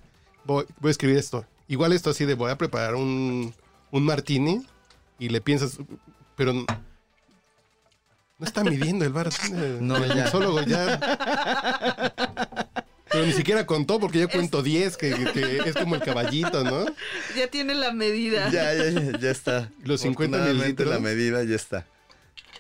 voy, 0.46 0.66
voy 0.80 0.90
a 0.90 0.92
escribir 0.92 1.18
esto. 1.18 1.46
Igual 1.68 1.94
esto 1.94 2.10
así 2.10 2.26
de 2.26 2.36
voy 2.36 2.52
a 2.52 2.58
preparar 2.58 2.96
un, 2.96 3.54
un 3.92 4.04
martini 4.06 4.66
y 5.20 5.30
le 5.30 5.42
piensas, 5.42 5.78
pero 6.36 6.54
no, 6.54 6.66
no 8.40 8.46
está 8.46 8.64
midiendo 8.64 9.06
el 9.06 9.12
bar. 9.14 9.30
No, 9.80 9.98
el 9.98 10.10
ya. 10.10 10.24
mixólogo 10.24 10.62
ya. 10.64 11.00
Pero 13.10 13.26
ni 13.28 13.34
siquiera 13.34 13.66
contó 13.68 14.00
porque 14.00 14.20
yo 14.20 14.28
cuento 14.30 14.64
10, 14.64 14.98
que, 14.98 15.12
que 15.34 15.62
es 15.70 15.76
como 15.76 15.94
el 15.96 16.02
caballito, 16.02 16.64
¿no? 16.64 16.86
Ya 17.38 17.48
tiene 17.48 17.76
la 17.76 17.92
medida. 17.92 18.50
Ya, 18.50 18.74
ya, 18.74 18.90
ya, 18.90 19.20
ya 19.20 19.30
está. 19.30 19.70
Los 19.84 20.02
50 20.02 20.36
Afortunadamente, 20.38 20.84
mililitros. 20.84 20.90
La 20.90 21.00
medida 21.00 21.44
ya 21.44 21.56
está. 21.56 21.86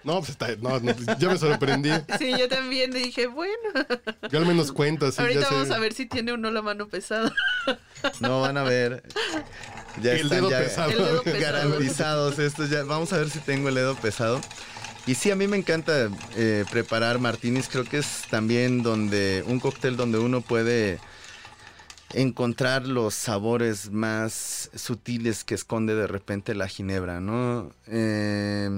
No, 0.03 0.19
pues 0.19 0.29
está, 0.31 0.55
no, 0.57 0.79
no, 0.79 0.93
yo 1.17 1.31
me 1.31 1.37
sorprendí. 1.39 1.89
Sí, 2.19 2.33
yo 2.37 2.47
también 2.49 2.91
dije, 2.91 3.27
bueno, 3.27 3.53
Yo 4.29 4.37
al 4.39 4.45
menos 4.45 4.71
cuento 4.73 5.07
así. 5.07 5.19
ahorita 5.21 5.39
ya 5.41 5.47
sé. 5.47 5.53
vamos 5.55 5.71
a 5.71 5.79
ver 5.79 5.93
si 5.93 6.05
tiene 6.05 6.33
o 6.33 6.37
no 6.37 6.51
la 6.51 6.61
mano 6.61 6.87
pesada. 6.87 7.33
No 8.19 8.41
van 8.41 8.57
a 8.57 8.63
ver. 8.63 9.03
Ya 10.01 10.13
El 10.13 10.21
están 10.21 10.39
dedo 10.39 10.49
ya 10.49 10.59
pesado. 10.59 10.91
El 10.91 10.97
dedo 10.97 11.23
pesado. 11.23 11.41
garantizados 11.41 12.39
estos. 12.39 12.69
Ya, 12.69 12.83
vamos 12.83 13.13
a 13.13 13.17
ver 13.17 13.29
si 13.29 13.39
tengo 13.39 13.69
el 13.69 13.75
dedo 13.75 13.95
pesado. 13.95 14.41
Y 15.05 15.15
sí, 15.15 15.31
a 15.31 15.35
mí 15.35 15.47
me 15.47 15.57
encanta 15.57 16.09
eh, 16.35 16.65
preparar 16.71 17.19
martinis. 17.19 17.67
Creo 17.69 17.83
que 17.83 17.97
es 17.97 18.23
también 18.29 18.83
donde 18.83 19.43
un 19.47 19.59
cóctel 19.59 19.97
donde 19.97 20.17
uno 20.17 20.41
puede 20.41 20.99
encontrar 22.13 22.87
los 22.87 23.15
sabores 23.15 23.91
más 23.91 24.69
sutiles 24.75 25.43
que 25.43 25.55
esconde 25.55 25.95
de 25.95 26.07
repente 26.07 26.53
la 26.53 26.67
ginebra, 26.67 27.19
¿no? 27.19 27.71
Eh, 27.87 28.69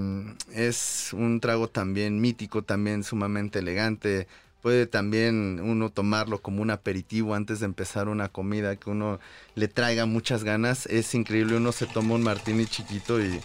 es 0.53 1.09
un 1.13 1.39
trago 1.41 1.67
también 1.67 2.19
mítico, 2.21 2.63
también 2.63 3.03
sumamente 3.03 3.59
elegante. 3.59 4.27
Puede 4.65 4.87
también 4.87 5.59
uno 5.61 5.91
tomarlo 5.91 6.41
como 6.41 6.63
un 6.63 6.71
aperitivo 6.71 7.35
antes 7.35 7.59
de 7.59 7.67
empezar 7.67 8.07
una 8.07 8.29
comida 8.29 8.75
que 8.77 8.89
uno 8.89 9.19
le 9.53 9.67
traiga 9.67 10.07
muchas 10.07 10.43
ganas. 10.43 10.87
Es 10.87 11.13
increíble, 11.13 11.57
uno 11.57 11.71
se 11.71 11.85
toma 11.85 12.15
un 12.15 12.23
martini 12.23 12.65
chiquito 12.65 13.21
y, 13.21 13.39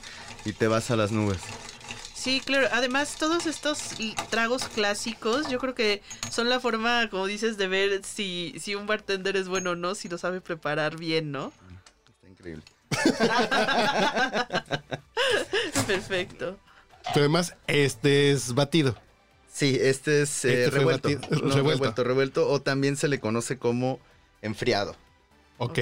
y 0.47 0.55
te 0.55 0.67
vas 0.67 0.91
a 0.91 0.97
las 0.97 1.13
nubes. 1.13 1.37
Sí, 2.15 2.41
claro. 2.43 2.69
Además, 2.73 3.17
todos 3.19 3.45
estos 3.45 3.91
tragos 4.31 4.65
clásicos, 4.69 5.51
yo 5.51 5.59
creo 5.59 5.75
que 5.75 6.01
son 6.31 6.49
la 6.49 6.59
forma, 6.59 7.11
como 7.11 7.27
dices, 7.27 7.59
de 7.59 7.69
ver 7.69 8.03
si, 8.03 8.55
si 8.59 8.75
un 8.75 8.87
bartender 8.87 9.37
es 9.37 9.47
bueno 9.47 9.73
o 9.73 9.77
no, 9.77 9.95
si 9.95 10.09
lo 10.09 10.17
sabe 10.17 10.41
preparar 10.41 10.97
bien, 10.97 11.33
¿no? 11.33 11.53
Está 12.15 12.29
increíble. 12.31 12.65
Perfecto. 15.87 16.59
Pero 17.13 17.25
además, 17.25 17.55
este 17.67 18.31
es 18.31 18.55
batido. 18.55 18.97
Sí, 19.61 19.79
este 19.79 20.23
es 20.23 20.47
eh, 20.47 20.65
Este 20.65 20.71
fue 20.71 20.79
revuelto, 20.79 21.11
No, 21.11 21.19
revuelto. 21.55 21.57
revuelto, 21.59 22.05
revuelto, 22.05 22.49
o 22.49 22.63
también 22.63 22.97
se 22.97 23.09
le 23.09 23.21
conoce 23.21 23.59
como 23.59 24.01
enfriado, 24.41 24.97
Ok. 25.59 25.79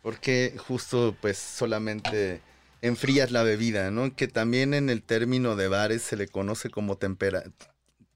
Porque 0.00 0.54
justo 0.58 1.16
pues 1.20 1.36
solamente 1.36 2.40
enfrías 2.82 3.32
la 3.32 3.42
bebida, 3.42 3.90
¿no? 3.90 4.14
Que 4.14 4.28
también 4.28 4.74
en 4.74 4.90
el 4.90 5.02
término 5.02 5.56
de 5.56 5.66
bares 5.66 6.02
se 6.02 6.14
le 6.16 6.28
conoce 6.28 6.70
como 6.70 6.96
tempera 6.96 7.42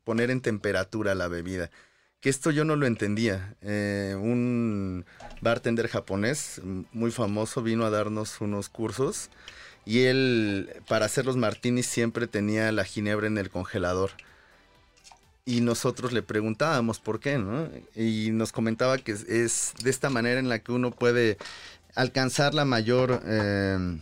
poner 0.05 0.31
en 0.31 0.43
temperatura 0.43 1.17
la 1.17 1.27
bebida. 1.27 1.73
Que 2.21 2.31
esto 2.31 2.53
yo 2.53 2.65
no 2.65 2.77
lo 2.77 2.87
entendía. 2.87 3.57
Eh, 3.63 4.15
un 4.17 5.05
bartender 5.41 5.89
japonés 5.89 6.61
muy 6.93 7.11
famoso 7.11 7.63
vino 7.63 7.85
a 7.85 7.91
darnos 7.91 8.41
unos 8.41 8.69
cursos 8.69 9.29
y 9.85 10.05
él 10.05 10.71
para 10.87 11.07
hacer 11.07 11.27
los 11.27 11.37
martinis 11.37 11.87
siempre 11.87 12.29
tenía 12.29 12.71
la 12.71 12.85
ginebra 12.85 13.27
en 13.27 13.39
el 13.39 13.51
congelador. 13.51 14.13
Y 15.49 15.63
nosotros 15.63 16.13
le 16.13 16.21
preguntábamos 16.23 17.01
por 17.01 17.21
qué, 17.21 17.39
¿no? 17.39 17.71
Y 17.97 18.33
nos 18.33 18.53
comentaba 18.53 18.99
que 18.99 19.13
es, 19.13 19.73
de 19.83 19.89
esta 19.89 20.11
manera 20.11 20.39
en 20.39 20.51
la 20.51 20.59
que 20.59 20.73
uno 20.73 20.91
puede 20.91 21.39
alcanzar 21.95 22.53
la 22.53 22.67
mayor... 22.67 23.23
eh, 23.25 23.99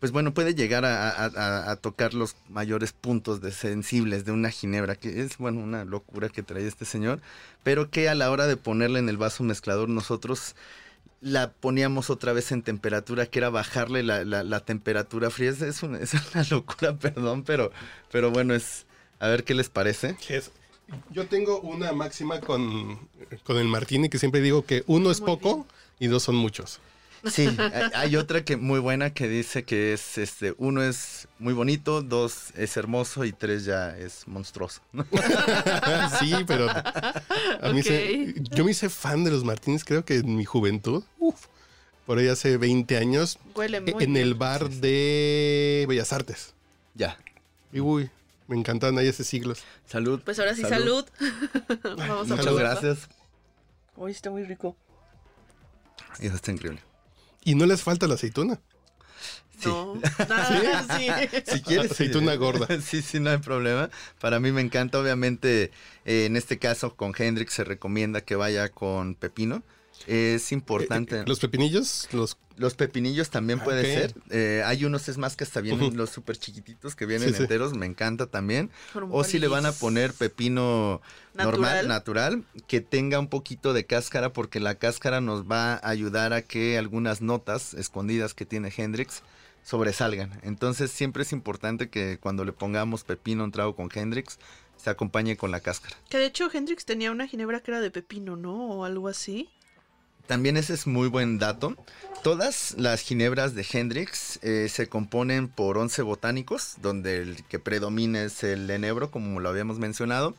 pues 0.00 0.10
bueno, 0.10 0.34
puede 0.34 0.56
llegar 0.56 0.84
a, 0.84 1.76
tocar 1.76 2.12
los 2.12 2.34
mayores 2.48 2.92
puntos 2.92 3.40
de 3.40 3.52
sensibles 3.52 4.24
de 4.24 4.32
una 4.32 4.50
ginebra, 4.50 4.96
que 4.96 5.22
es, 5.22 5.38
bueno, 5.38 5.60
una 5.60 5.84
locura 5.84 6.28
que 6.28 6.42
trae 6.42 6.66
este 6.66 6.84
señor, 6.84 7.20
pero 7.62 7.88
que 7.88 8.08
a 8.08 8.16
la 8.16 8.32
hora 8.32 8.48
de 8.48 8.56
ponerla 8.56 8.98
en 8.98 9.08
el 9.08 9.16
vaso 9.16 9.44
mezclador 9.44 9.88
nosotros 9.88 10.56
la 11.20 11.52
poníamos 11.52 12.10
otra 12.10 12.32
vez 12.32 12.50
en 12.50 12.62
temperatura, 12.62 13.26
que 13.26 13.38
era 13.38 13.48
bajarle 13.48 14.02
la, 14.02 14.24
la- 14.24 14.60
temperatura 14.64 15.30
fría. 15.30 15.50
Es 15.50 15.84
una, 15.84 15.98
es 15.98 16.14
una 16.14 16.44
locura, 16.50 16.96
perdón, 16.96 17.44
pero, 17.44 17.70
pero 18.10 18.32
bueno, 18.32 18.54
es... 18.54 18.86
A 19.22 19.28
ver 19.28 19.44
qué 19.44 19.54
les 19.54 19.68
parece. 19.68 20.16
Yo 21.10 21.26
tengo 21.26 21.60
una 21.60 21.92
máxima 21.92 22.40
con, 22.40 22.98
con 23.44 23.56
el 23.56 23.68
martini 23.68 24.08
que 24.08 24.18
siempre 24.18 24.40
digo 24.40 24.66
que 24.66 24.82
uno 24.88 25.10
es 25.10 25.20
Muy 25.20 25.26
poco 25.26 25.66
y 26.00 26.08
dos 26.08 26.24
son 26.24 26.34
muchos. 26.34 26.80
Sí, 27.30 27.46
hay- 27.56 27.90
hay 27.94 28.16
otra 28.16 28.44
que 28.44 28.56
muy 28.56 28.80
buena 28.80 29.14
que 29.14 29.28
dice 29.28 29.62
que 29.62 29.92
es 29.92 30.18
este 30.18 30.54
uno 30.58 30.82
es 30.82 31.28
muy 31.38 31.54
bonito, 31.54 32.02
dos 32.02 32.50
es 32.56 32.76
hermoso 32.76 33.24
y 33.24 33.32
tres 33.32 33.64
ya 33.64 33.96
es 33.96 34.26
monstruoso. 34.26 34.80
sí, 36.18 36.34
pero 36.48 36.68
a 36.68 37.70
mí 37.72 37.80
se- 37.84 38.34
yo 38.50 38.64
me 38.64 38.72
hice 38.72 38.88
fan 38.88 39.22
de 39.22 39.30
los 39.30 39.44
martinis, 39.44 39.84
creo 39.84 40.04
que 40.04 40.16
en 40.16 40.34
mi 40.36 40.44
juventud, 40.44 41.04
uf, 41.20 41.46
por 42.06 42.18
ahí 42.18 42.26
hace 42.26 42.56
20 42.56 42.96
años, 42.96 43.38
Huele 43.54 43.80
muy 43.80 44.02
en 44.02 44.16
el 44.16 44.34
bar 44.34 44.68
de 44.68 45.84
Bellas 45.88 46.12
Artes. 46.12 46.54
Ya. 46.96 47.16
Y 47.72 47.78
uy, 47.78 48.10
me 48.52 48.58
encantaban 48.58 48.98
ahí 48.98 49.08
hace 49.08 49.24
siglos. 49.24 49.64
Salud. 49.86 50.20
Pues 50.22 50.38
ahora 50.38 50.54
sí, 50.54 50.60
salud. 50.60 51.06
Vamos 51.96 52.30
a 52.30 52.36
Muchas 52.36 52.54
gracias. 52.54 53.08
Uy, 53.96 54.10
está 54.10 54.30
muy 54.30 54.44
rico. 54.44 54.76
Eso 56.20 56.34
está 56.34 56.52
increíble. 56.52 56.82
Y 57.44 57.54
no 57.54 57.64
les 57.64 57.82
falta 57.82 58.06
la 58.06 58.14
aceituna. 58.14 58.60
Sí. 59.58 59.68
No. 59.70 59.98
Ah, 60.18 60.84
sí. 60.98 61.08
Si 61.46 61.62
quieres. 61.62 61.92
Aceituna 61.92 62.32
sí. 62.32 62.38
gorda. 62.38 62.68
Sí, 62.82 63.00
sí, 63.00 63.20
no 63.20 63.30
hay 63.30 63.38
problema. 63.38 63.88
Para 64.20 64.38
mí 64.38 64.52
me 64.52 64.60
encanta. 64.60 64.98
Obviamente, 64.98 65.70
eh, 66.04 66.26
en 66.26 66.36
este 66.36 66.58
caso 66.58 66.94
con 66.94 67.14
Hendrix 67.16 67.54
se 67.54 67.64
recomienda 67.64 68.20
que 68.20 68.36
vaya 68.36 68.68
con 68.68 69.14
pepino. 69.14 69.62
Es 70.06 70.52
importante. 70.52 71.20
Eh, 71.20 71.24
Los 71.26 71.38
pepinillos, 71.40 72.08
los 72.12 72.36
Los 72.56 72.74
pepinillos 72.74 73.30
también 73.30 73.60
Ah, 73.60 73.64
puede 73.64 73.82
ser. 73.82 74.14
Eh, 74.30 74.62
hay 74.66 74.84
unos, 74.84 75.08
es 75.08 75.16
más, 75.18 75.36
que 75.36 75.44
hasta 75.44 75.60
vienen 75.60 75.96
los 75.96 76.10
súper 76.10 76.36
chiquititos 76.36 76.94
que 76.94 77.06
vienen 77.06 77.30
Sí, 77.30 77.34
sí. 77.36 77.42
enteros. 77.42 77.72
Me 77.74 77.86
encanta 77.86 78.26
también. 78.26 78.70
O 79.10 79.24
si 79.24 79.38
le 79.38 79.48
van 79.48 79.64
a 79.66 79.72
poner 79.72 80.12
pepino 80.12 81.00
normal, 81.34 81.86
Natural. 81.86 81.88
natural, 81.88 82.44
que 82.66 82.80
tenga 82.80 83.18
un 83.18 83.28
poquito 83.28 83.72
de 83.72 83.86
cáscara, 83.86 84.32
porque 84.32 84.60
la 84.60 84.74
cáscara 84.74 85.20
nos 85.20 85.44
va 85.44 85.74
a 85.74 85.88
ayudar 85.88 86.32
a 86.34 86.42
que 86.42 86.76
algunas 86.78 87.20
notas 87.22 87.72
escondidas 87.74 88.34
que 88.34 88.44
tiene 88.44 88.72
Hendrix 88.76 89.22
sobresalgan. 89.64 90.38
Entonces 90.42 90.90
siempre 90.90 91.22
es 91.22 91.32
importante 91.32 91.88
que 91.88 92.18
cuando 92.18 92.44
le 92.44 92.52
pongamos 92.52 93.04
pepino 93.04 93.42
a 93.42 93.46
un 93.46 93.52
trago 93.52 93.74
con 93.76 93.88
Hendrix, 93.94 94.38
se 94.76 94.90
acompañe 94.90 95.36
con 95.36 95.50
la 95.52 95.60
cáscara. 95.60 95.96
Que 96.10 96.18
de 96.18 96.26
hecho 96.26 96.50
Hendrix 96.52 96.84
tenía 96.84 97.12
una 97.12 97.28
ginebra 97.28 97.60
que 97.60 97.70
era 97.70 97.80
de 97.80 97.90
pepino, 97.90 98.36
¿no? 98.36 98.54
O 98.68 98.84
algo 98.84 99.08
así. 99.08 99.48
También 100.26 100.56
ese 100.56 100.74
es 100.74 100.86
muy 100.86 101.08
buen 101.08 101.38
dato. 101.38 101.76
Todas 102.22 102.74
las 102.78 103.00
ginebras 103.00 103.54
de 103.54 103.66
Hendrix 103.70 104.38
eh, 104.42 104.68
se 104.68 104.88
componen 104.88 105.48
por 105.48 105.76
11 105.76 106.02
botánicos, 106.02 106.76
donde 106.80 107.18
el 107.18 107.44
que 107.44 107.58
predomina 107.58 108.22
es 108.22 108.44
el 108.44 108.70
enebro, 108.70 109.10
como 109.10 109.40
lo 109.40 109.48
habíamos 109.48 109.78
mencionado. 109.78 110.34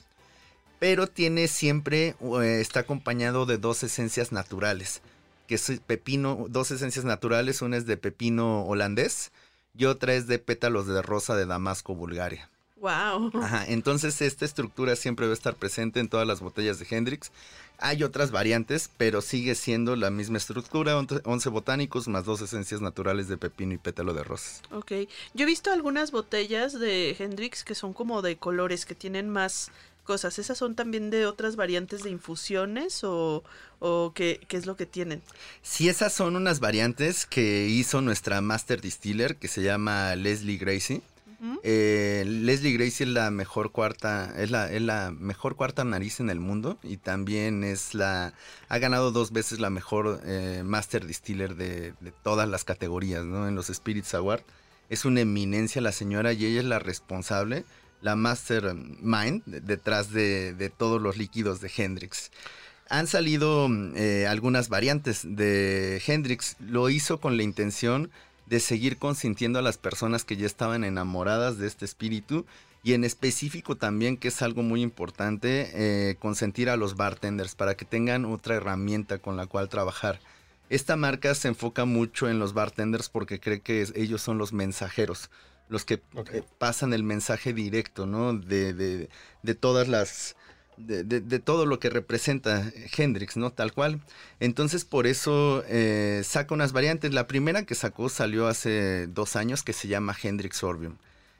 Pero 0.80 1.08
tiene 1.08 1.48
siempre, 1.48 2.15
eh, 2.41 2.60
está 2.62 2.82
acompañado 2.82 3.46
de 3.46 3.58
dos 3.58 3.84
esencias 3.84 4.32
naturales, 4.32 5.02
que 5.48 5.56
es 5.56 5.72
pepino, 5.86 6.46
dos 6.50 6.72
esencias 6.72 7.06
naturales, 7.06 7.62
una 7.62 7.78
es 7.78 7.86
de 7.86 7.98
pepino 7.98 8.63
holandés 8.65 9.32
y 9.76 9.86
otra 9.86 10.13
es 10.13 10.28
de 10.28 10.39
pétalos 10.39 10.88
de 10.88 11.02
rosa 11.02 11.36
de 11.36 11.46
Damasco, 11.46 11.96
Bulgaria. 11.96 12.50
Wow. 12.84 13.32
Ajá, 13.41 13.63
entonces 13.69 14.22
esta 14.22 14.43
estructura 14.43 14.98
siempre 14.98 15.26
va 15.26 15.32
a 15.32 15.36
estar 15.36 15.56
presente 15.56 16.02
en 16.02 16.10
todas 16.10 16.28
las 16.28 16.41
botellas 16.41 16.80
de 16.80 16.88
Hendrix. 16.89 17.32
Hay 17.78 18.04
otras 18.04 18.32
variantes, 18.32 18.89
pero 18.98 19.22
sigue 19.22 19.56
siendo 19.56 19.96
la 19.96 20.10
misma 20.12 20.38
estructura, 20.38 20.98
once- 20.98 21.22
11 21.24 21.48
botánicos 21.48 22.10
más 22.10 22.26
dos 22.26 22.41
esencias 22.41 22.82
naturales 22.82 23.30
de 23.30 23.38
pepino 23.38 23.74
y 23.74 23.78
pétalo 23.78 24.13
de 24.13 24.24
rosas. 24.26 24.62
Ok. 24.72 24.91
Yo 25.34 25.43
he 25.43 25.46
visto 25.46 25.72
algunas 25.72 26.12
botellas 26.12 26.78
de 26.78 27.15
Hendrix 27.17 27.63
que 27.63 27.74
son 27.74 27.93
como 27.93 28.22
de 28.22 28.36
colores, 28.36 28.86
que 28.86 28.96
tienen 28.96 29.30
más 29.30 29.72
cosas. 30.04 30.38
¿Esas 30.38 30.58
son 30.58 30.76
también 30.76 31.10
de 31.10 31.26
otras 31.26 31.56
variantes 31.56 32.04
de 32.04 32.10
infusiones 32.10 33.06
o, 33.06 33.46
o 33.80 34.12
qué, 34.13 34.41
qué 34.50 34.58
es 34.58 34.65
lo 34.65 34.76
que 34.76 34.86
tienen? 34.86 35.22
Si 35.62 35.88
esas 35.88 36.12
son 36.12 36.36
unas 36.36 36.60
variantes 36.60 37.26
que 37.26 37.67
hizo 37.69 38.02
nuestra 38.02 38.41
master 38.41 38.82
distiller 38.82 39.38
que 39.38 39.48
se 39.48 39.63
llama 39.63 40.17
Leslie 40.17 40.58
Gracie. 40.58 41.02
Eh, 41.63 42.23
Leslie 42.25 42.71
Gracie 42.71 43.06
es 43.06 43.12
la 43.12 43.29
mejor 43.29 43.71
cuarta, 43.71 44.34
es 44.38 44.49
la, 44.49 45.12
mejor 45.12 45.56
cuarta 45.56 45.84
nariz 45.84 46.19
en 46.19 46.29
el 46.29 46.39
mundo 46.39 46.77
y 46.84 46.97
también 46.97 47.63
es 47.63 47.93
la, 47.93 48.34
ha 48.69 48.77
ganado 48.77 49.12
dos 49.12 49.32
veces 49.32 49.60
la 49.60 49.69
mejor 49.69 50.21
eh, 50.25 50.62
Master 50.63 51.06
Distiller 51.06 51.56
de, 51.56 51.93
todas 52.23 52.47
las 52.47 52.63
categorías, 52.63 53.25
¿no? 53.25 53.47
En 53.47 53.56
los 53.56 53.67
Spirits 53.67 54.13
Award. 54.13 54.43
Es 54.89 55.06
una 55.06 55.21
eminencia 55.21 55.82
la 55.82 55.91
señora 55.91 56.34
y 56.34 56.45
ella 56.45 56.62
es 56.62 56.65
la 56.65 56.79
responsable 56.79 57.65
la 58.03 58.15
mastermind 58.17 59.43
detrás 59.45 60.12
de, 60.12 60.71
todos 60.77 61.01
los 61.01 61.17
líquidos 61.17 61.62
de 61.62 61.71
Hendrix. 61.75 62.32
Han 62.89 63.08
salido 63.08 63.69
eh, 63.95 64.27
algunas 64.27 64.67
variantes 64.67 65.21
de 65.23 66.01
Hendrix. 66.06 66.58
Lo 66.60 66.89
hizo 66.89 67.19
con 67.19 67.38
la 67.38 67.43
intención 67.43 68.12
de 68.54 68.60
seguir 68.60 69.00
consintiendo 69.00 69.58
a 69.58 69.63
las 69.63 69.80
personas 69.80 70.26
que 70.26 70.38
ya 70.38 70.46
estaban 70.46 70.84
enamoradas 70.84 71.58
de 71.58 71.66
este 71.66 71.86
espíritu 71.86 72.46
y 72.84 72.94
en 72.94 73.04
específico 73.04 73.78
también, 73.78 74.16
que 74.16 74.28
es 74.28 74.44
algo 74.44 74.62
muy 74.62 74.84
importante, 74.84 75.72
eh, 75.74 76.18
consentir 76.20 76.70
a 76.70 76.78
los 76.78 76.96
bartenders 76.96 77.56
para 77.56 77.74
que 77.74 77.84
tengan 77.84 78.26
otra 78.26 78.54
herramienta 78.54 79.18
con 79.18 79.38
la 79.38 79.48
cual 79.48 79.70
trabajar. 79.70 80.20
Esta 80.70 80.96
marca 80.96 81.34
se 81.34 81.48
enfoca 81.48 81.86
mucho 81.86 82.30
en 82.30 82.38
los 82.38 82.54
bartenders 82.54 83.10
porque 83.10 83.39
cree 83.39 83.62
que 83.62 83.88
ellos 83.96 84.22
son 84.22 84.38
los 84.38 84.54
mensajeros, 84.54 85.32
los 85.68 85.84
que 85.84 85.96
eh, 86.32 86.44
pasan 86.60 86.94
el 86.94 87.02
mensaje 87.02 87.54
directo, 87.54 88.06
¿no? 88.06 88.34
De, 88.34 88.76
de, 88.76 89.56
todas 89.56 89.88
las... 89.88 90.36
De, 90.77 91.39
todo 91.39 91.65
lo 91.65 91.79
que 91.79 91.89
representa 91.89 92.71
Hendrix, 92.97 93.38
¿no? 93.38 93.51
Tal 93.51 93.73
cual. 93.73 94.01
Entonces, 94.39 94.86
por 94.86 95.07
eso 95.07 95.63
eh, 95.67 96.21
saca 96.23 96.53
unas 96.53 96.71
variantes. 96.71 97.13
La 97.13 97.27
primera 97.27 97.63
que 97.63 97.75
sacó 97.75 98.09
salió 98.09 98.47
hace 98.47 99.07
dos 99.07 99.36
años 99.36 99.63
que 99.63 99.73
se 99.73 99.88
llama 99.88 100.15
Hendrix 100.21 100.63
Orbium. 100.63 100.97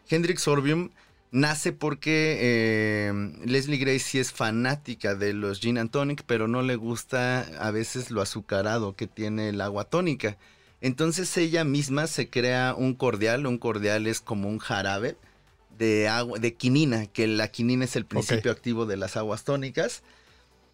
Hendrix 0.10 0.48
Orbium 0.48 0.92
nace 1.32 1.72
porque 1.74 2.38
eh, 2.42 3.32
Leslie 3.46 3.78
Grace 3.78 4.00
sí 4.00 4.20
es 4.20 4.32
fanática 4.32 5.16
de 5.16 5.34
los 5.34 5.60
gin 5.60 5.80
and 5.80 5.90
tonic, 5.90 6.24
pero 6.26 6.48
no 6.48 6.62
le 6.62 6.76
gusta 6.76 7.42
a 7.60 7.72
veces 7.72 8.12
lo 8.12 8.22
azucarado 8.22 8.96
que 8.96 9.08
tiene 9.08 9.50
el 9.50 9.60
agua 9.62 9.86
tónica. 9.86 10.38
Entonces 10.80 11.36
ella 11.38 11.64
misma 11.64 12.08
se 12.08 12.30
crea 12.30 12.76
un 12.78 12.94
cordial, 12.94 13.48
un 13.48 13.58
cordial 13.58 14.06
es 14.06 14.22
como 14.22 14.48
un 14.50 14.60
jarabe 14.60 15.16
de 15.78 16.08
agua, 16.08 16.40
de 16.40 16.54
quinina, 16.54 17.08
que 17.08 17.28
la 17.28 17.48
quinina 17.48 17.86
es 17.86 17.96
el 17.96 18.06
principio 18.06 18.52
activo 18.52 18.86
de 18.86 18.98
las 18.98 19.18
aguas 19.18 19.44
tónicas, 19.44 20.04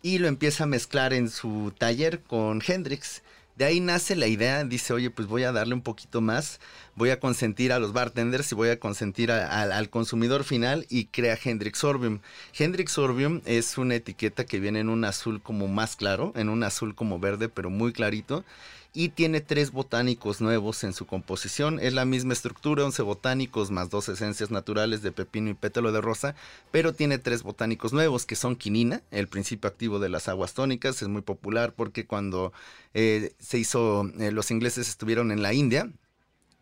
y 0.01 0.19
lo 0.19 0.27
empieza 0.27 0.63
a 0.63 0.67
mezclar 0.67 1.13
en 1.13 1.29
su 1.29 1.73
taller 1.77 2.21
con 2.21 2.61
Hendrix. 2.65 3.21
De 3.55 3.65
ahí 3.65 3.81
nace 3.81 4.15
la 4.15 4.27
idea, 4.27 4.63
dice, 4.63 4.93
oye, 4.93 5.09
pues 5.09 5.27
voy 5.27 5.43
a 5.43 5.51
darle 5.51 5.73
un 5.73 5.81
poquito 5.81 6.21
más, 6.21 6.61
voy 6.95 7.09
a 7.09 7.19
consentir 7.19 7.73
a 7.73 7.79
los 7.79 7.91
bartenders 7.91 8.49
y 8.53 8.55
voy 8.55 8.69
a 8.69 8.79
consentir 8.79 9.31
al 9.31 9.89
consumidor 9.89 10.45
final 10.45 10.85
y 10.89 11.07
crea 11.07 11.37
Hendrix 11.43 11.83
Orbium. 11.83 12.19
Hendrix 12.57 12.97
Orbium 12.97 13.41
es 13.45 13.77
una 13.77 13.95
etiqueta 13.95 14.45
que 14.45 14.61
viene 14.61 14.79
en 14.79 14.87
un 14.87 15.03
azul 15.03 15.41
como 15.41 15.67
más 15.67 15.97
claro, 15.97 16.31
en 16.37 16.47
un 16.47 16.63
azul 16.63 16.95
como 16.95 17.19
verde, 17.19 17.49
pero 17.49 17.69
muy 17.69 17.91
clarito 17.91 18.45
y 18.93 19.09
tiene 19.09 19.41
tres 19.41 19.71
botánicos 19.71 20.41
nuevos 20.41 20.83
en 20.83 20.93
su 20.93 21.05
composición. 21.05 21.79
Es 21.79 21.93
la 21.93 22.05
misma 22.05 22.33
estructura, 22.33 22.85
11 22.85 23.01
botánicos 23.03 23.71
más 23.71 23.89
dos 23.89 24.09
esencias 24.09 24.51
naturales 24.51 25.01
de 25.01 25.11
pepino 25.11 25.49
y 25.49 25.53
pétalo 25.53 25.91
de 25.91 26.01
rosa, 26.01 26.35
pero 26.71 26.93
tiene 26.93 27.17
tres 27.17 27.43
botánicos 27.43 27.93
nuevos 27.93 28.25
que 28.25 28.35
son 28.35 28.55
quinina, 28.55 29.01
el 29.11 29.27
principio 29.27 29.69
activo 29.69 29.99
de 29.99 30.09
las 30.09 30.27
aguas 30.27 30.53
tónicas. 30.53 31.01
Es 31.01 31.07
muy 31.07 31.21
popular 31.21 31.73
porque 31.75 32.05
cuando 32.05 32.51
eh, 32.93 33.33
se 33.39 33.59
hizo, 33.59 34.09
eh, 34.19 34.31
los 34.31 34.51
ingleses 34.51 34.89
estuvieron 34.89 35.31
en 35.31 35.41
la 35.41 35.53
India, 35.53 35.89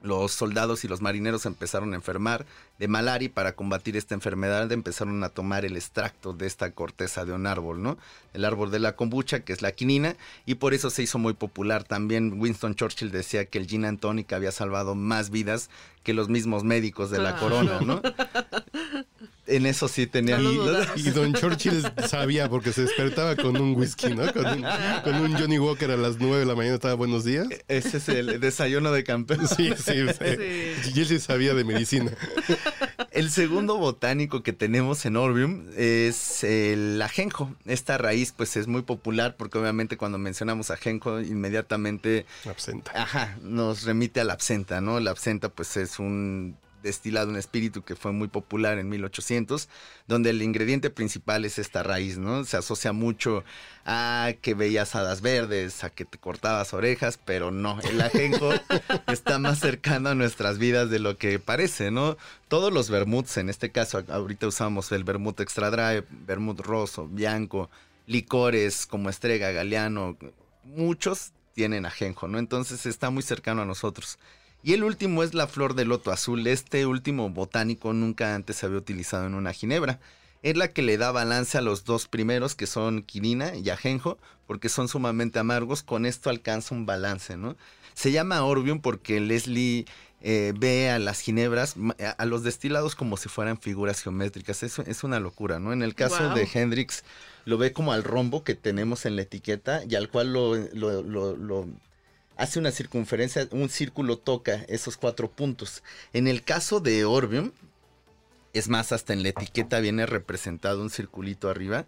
los 0.02 0.32
soldados 0.32 0.84
y 0.84 0.88
los 0.88 1.02
marineros 1.02 1.46
empezaron 1.46 1.94
a 1.94 1.96
enfermar 1.96 2.46
de 2.78 2.88
malaria 2.88 3.26
y 3.26 3.30
para 3.30 3.54
combatir 3.54 3.98
esta 3.98 4.14
enfermedad 4.14 4.72
empezaron 4.72 5.24
a 5.24 5.30
tomar 5.30 5.66
el 5.66 5.76
extracto 5.76 6.34
de 6.34 6.46
esta 6.46 6.72
corteza 6.72 7.26
de 7.26 7.34
un 7.34 7.48
árbol, 7.48 7.82
¿no? 7.82 7.98
El 8.34 8.46
árbol 8.46 8.70
de 8.70 8.80
la 8.80 8.96
kombucha, 8.96 9.40
que 9.40 9.54
es 9.54 9.62
la 9.64 9.72
quinina, 9.72 10.16
y 10.46 10.56
por 10.56 10.76
eso 10.76 10.92
se 10.92 11.02
hizo 11.02 11.18
muy 11.18 11.34
popular. 11.34 11.84
También 11.84 12.40
Winston 12.40 12.76
Churchill 12.76 13.12
decía 13.12 13.46
que 13.46 13.58
el 13.58 13.68
gin 13.68 13.86
and 13.86 14.00
tonic 14.00 14.32
había 14.34 14.52
salvado 14.52 14.94
más 14.94 15.32
vidas 15.32 15.70
que 16.04 16.14
los 16.14 16.30
mismos 16.30 16.64
médicos 16.64 17.10
de 17.10 17.18
la 17.18 17.38
corona, 17.38 17.80
¿no? 17.82 18.02
en 19.48 19.66
eso 19.66 19.88
sí 19.88 20.08
tenía... 20.08 20.40
y, 20.96 21.10
Don 21.10 21.34
Churchill 21.34 21.84
sabía 22.08 22.50
porque 22.50 22.74
se 22.74 22.82
despertaba 22.84 23.36
con 23.36 23.58
un 23.58 23.76
whisky, 23.76 24.14
¿no? 24.14 24.32
Con 24.34 24.46
un, 25.16 25.34
Johnny 25.38 25.58
Walker 25.58 25.92
a 25.92 25.98
las 25.98 26.18
9 26.20 26.40
de 26.40 26.46
la 26.46 26.56
mañana 26.56 26.76
estaba 26.76 26.94
buenos 26.94 27.24
días. 27.24 27.48
E-, 27.50 27.64
ese 27.68 27.98
es 27.98 28.10
el 28.10 28.40
desayuno 28.40 28.92
de 28.92 29.04
campeón. 29.04 29.48
Sí, 29.48 29.74
sí, 29.78 29.94
sí. 30.08 30.92
Y 30.96 31.00
él 31.00 31.08
sí 31.08 31.20
sabía 31.20 31.54
de 31.54 31.64
medicina. 31.64 32.12
El 33.12 33.32
segundo 33.32 33.78
botánico 33.78 34.44
que 34.44 34.54
tenemos 34.54 35.06
en 35.06 35.16
Orbium 35.16 35.68
es 35.76 36.44
el 36.44 37.02
ajenjo. 37.02 37.56
Esta 37.66 37.98
raíz 37.98 38.34
pues 38.36 38.58
es 38.58 38.68
muy 38.68 38.84
popular 38.84 39.36
porque 39.38 39.58
obviamente 39.58 39.98
cuando 39.98 40.18
mencionamos 40.18 40.70
ajenjo 40.70 41.20
inmediatamente... 41.22 42.26
Absenta. 42.46 42.92
Ajá, 42.94 43.38
nos 43.42 43.84
remite 43.84 44.22
a 44.22 44.24
la 44.24 44.34
absenta, 44.34 44.82
¿no? 44.82 45.00
La 45.00 45.12
absenta 45.12 45.50
pues 45.50 45.78
es 45.78 46.00
un 46.00 46.58
destilado, 46.84 47.30
un 47.30 47.38
espíritu 47.38 47.84
que 47.84 47.96
fue 47.96 48.12
muy 48.12 48.28
popular 48.28 48.78
en 48.80 48.90
1800, 48.90 49.70
donde 50.08 50.30
el 50.30 50.42
ingrediente 50.42 50.90
principal 50.90 51.46
es 51.46 51.60
esta 51.60 51.84
raíz, 51.84 52.18
¿no? 52.18 52.44
Se 52.46 52.58
asocia 52.58 52.94
mucho 52.94 53.44
a 53.86 54.34
que 54.42 54.54
veías 54.54 54.96
hadas 54.96 55.22
verdes, 55.22 55.84
a 55.84 55.90
que 55.90 56.06
te 56.06 56.18
cortabas 56.18 56.74
orejas, 56.74 57.20
pero 57.24 57.52
no, 57.52 57.80
el 57.82 58.02
ajenjo 58.02 58.52
está 59.08 59.40
más 59.40 59.60
cercano 59.60 60.10
a 60.10 60.16
nuestras 60.16 60.58
vidas 60.58 60.90
de 60.90 61.00
lo 61.00 61.18
que 61.18 61.40
parece, 61.40 61.92
¿no? 61.92 62.18
Todos 62.48 62.72
los 62.72 62.90
vermuts, 62.90 63.38
en 63.38 63.50
este 63.50 63.72
caso, 63.72 64.04
ahorita 64.08 64.48
usamos 64.48 64.92
el 64.92 65.04
vermut 65.04 65.40
extra 65.40 65.72
dry, 65.72 66.04
vermut 66.26 66.60
roso, 66.62 67.08
bianco, 67.08 67.70
licores 68.06 68.86
como 68.86 69.10
estrega, 69.10 69.52
galeano, 69.52 70.18
muchos 70.64 71.32
tienen 71.54 71.86
ajenjo, 71.86 72.28
¿no? 72.28 72.38
Entonces 72.40 72.86
está 72.86 73.10
muy 73.10 73.24
cercano 73.24 73.64
a 73.64 73.66
nosotros. 73.66 74.20
Y 74.68 74.74
el 74.74 74.84
último 74.84 75.24
es 75.24 75.34
la 75.34 75.48
flor 75.48 75.76
de 75.76 75.86
loto 75.86 76.12
azul. 76.12 76.46
Este 76.46 76.86
último 76.86 77.30
botánico 77.30 77.94
nunca 77.94 78.36
antes 78.36 78.58
se 78.58 78.66
había 78.66 78.80
utilizado 78.80 79.26
en 79.26 79.34
una 79.34 79.54
ginebra. 79.54 80.02
Es 80.44 80.58
la 80.58 80.74
que 80.74 80.82
le 80.82 80.98
da 80.98 81.14
balance 81.14 81.58
a 81.58 81.62
los 81.62 81.86
dos 81.86 82.10
primeros, 82.10 82.54
que 82.54 82.68
son 82.68 83.02
quinina 83.02 83.56
y 83.56 83.70
ajenjo, 83.70 84.18
porque 84.46 84.68
son 84.68 84.90
sumamente 84.90 85.40
amargos. 85.40 85.84
Con 85.84 86.06
esto 86.06 86.30
alcanza 86.30 86.76
un 86.76 86.86
balance, 86.86 87.38
¿no? 87.38 87.56
Se 87.94 88.12
llama 88.12 88.44
Orbium 88.44 88.82
porque 88.82 89.22
Leslie 89.22 89.86
eh, 90.20 90.52
ve 90.60 90.90
a 90.90 91.00
las 91.00 91.22
ginebras, 91.22 91.76
a 92.18 92.26
los 92.26 92.44
destilados 92.44 92.94
como 92.96 93.16
si 93.16 93.30
fueran 93.30 93.58
figuras 93.58 94.02
geométricas. 94.02 94.64
Es, 94.64 94.80
es 94.80 95.02
una 95.06 95.22
locura, 95.22 95.60
¿no? 95.60 95.72
En 95.72 95.82
el 95.82 95.96
caso 95.96 96.34
de 96.34 96.46
Hendrix, 96.54 97.06
lo 97.46 97.58
ve 97.58 97.72
como 97.72 97.94
al 97.94 98.04
rombo 98.04 98.44
que 98.44 98.54
tenemos 98.54 99.06
en 99.06 99.16
la 99.16 99.22
etiqueta 99.22 99.86
y 99.90 99.96
al 99.96 100.10
cual 100.10 100.34
lo, 100.34 100.58
lo 100.74 101.68
hace 102.38 102.60
una 102.60 102.72
circunferencia, 102.72 103.48
un 103.52 103.70
círculo 103.70 104.18
toca 104.18 104.66
esos 104.68 104.98
cuatro 104.98 105.30
puntos. 105.30 105.84
En 106.14 106.28
el 106.28 106.44
caso 106.44 106.80
de 106.80 107.06
Orbium, 107.06 107.52
es 108.54 108.70
más, 108.70 108.92
hasta 108.92 109.14
en 109.14 109.24
la 109.24 109.30
etiqueta 109.30 109.80
viene 109.80 110.06
representado 110.06 110.82
un 110.82 110.90
circulito 110.90 111.50
arriba 111.50 111.86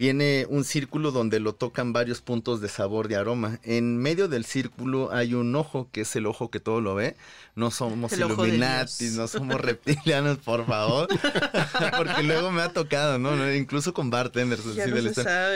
viene 0.00 0.46
un 0.48 0.64
círculo 0.64 1.12
donde 1.12 1.40
lo 1.40 1.54
tocan 1.54 1.92
varios 1.92 2.22
puntos 2.22 2.62
de 2.62 2.70
sabor 2.70 3.10
y 3.10 3.14
aroma. 3.14 3.60
En 3.64 3.98
medio 3.98 4.28
del 4.28 4.46
círculo 4.46 5.12
hay 5.12 5.34
un 5.34 5.54
ojo, 5.54 5.90
que 5.92 6.00
es 6.00 6.16
el 6.16 6.24
ojo 6.24 6.50
que 6.50 6.58
todo 6.58 6.80
lo 6.80 6.94
ve. 6.94 7.16
No 7.54 7.70
somos 7.70 8.10
Illuminati, 8.14 9.10
no 9.10 9.28
somos 9.28 9.60
reptilianos, 9.60 10.38
por 10.38 10.64
favor. 10.64 11.06
Porque 11.98 12.22
luego 12.22 12.50
me 12.50 12.62
ha 12.62 12.70
tocado, 12.70 13.18
¿no? 13.18 13.52
Incluso 13.52 13.92
con 13.92 14.08
bartenders. 14.08 14.74
Ya 14.74 14.86
no. 14.86 14.94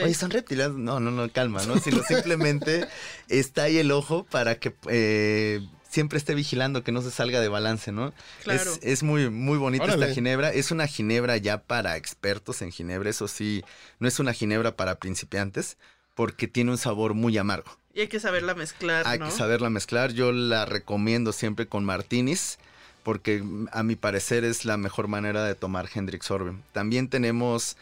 Oye, 0.04 0.12
¿son 0.12 0.30
reptilianos? 0.30 0.76
No, 0.76 1.00
no, 1.00 1.11
no, 1.11 1.26
calma, 1.33 1.64
¿no? 1.64 1.78
Sino 1.78 2.02
simplemente 2.02 2.87
está 3.30 3.62
ahí 3.62 3.78
el 3.78 3.90
ojo 3.92 4.24
para 4.24 4.59
que... 4.59 4.74
Eh, 4.90 5.66
siempre 5.94 6.18
esté 6.18 6.35
vigilando 6.35 6.83
que 6.83 6.90
no 6.90 7.02
se 7.02 7.12
salga 7.12 7.40
de 7.40 7.48
balance, 7.48 7.92
¿no? 7.92 8.12
Claro. 8.42 8.72
Es, 8.83 9.04
muy, 9.04 9.30
muy 9.30 9.59
bonita 9.59 9.87
esta 9.87 10.09
ginebra. 10.09 10.52
Es 10.52 10.72
una 10.72 10.88
ginebra 10.88 11.37
ya 11.37 11.59
para 11.59 11.96
expertos 11.96 12.62
en 12.62 12.72
ginebra. 12.72 13.11
Eso 13.11 13.28
sí, 13.28 13.62
no 14.00 14.09
es 14.09 14.18
una 14.18 14.33
ginebra 14.33 14.74
para 14.74 14.96
principiantes 14.96 15.76
porque 16.14 16.48
tiene 16.48 16.72
un 16.72 16.78
sabor 16.78 17.14
muy 17.14 17.38
amargo. 17.38 17.78
Y 17.94 18.00
hay 18.00 18.09
que 18.09 18.18
saberla 18.18 18.57
mezclar. 18.57 19.07
Hay 19.07 19.20
que 19.20 19.30
saberla 19.30 19.70
mezclar. 19.70 20.12
Yo 20.12 20.33
la 20.33 20.66
recomiendo 20.66 21.33
siempre 21.33 21.68
con 21.68 21.85
martinis 21.85 22.59
porque 23.04 23.44
a 23.70 23.85
mi 23.85 23.94
parecer 23.94 24.42
es 24.42 24.64
la 24.64 24.76
mejor 24.76 25.07
manera 25.07 25.44
de 25.44 25.54
tomar 25.54 25.88
Hendrix 25.94 26.28
Orbe. 26.30 26.57
También 26.72 27.09
tenemos 27.09 27.76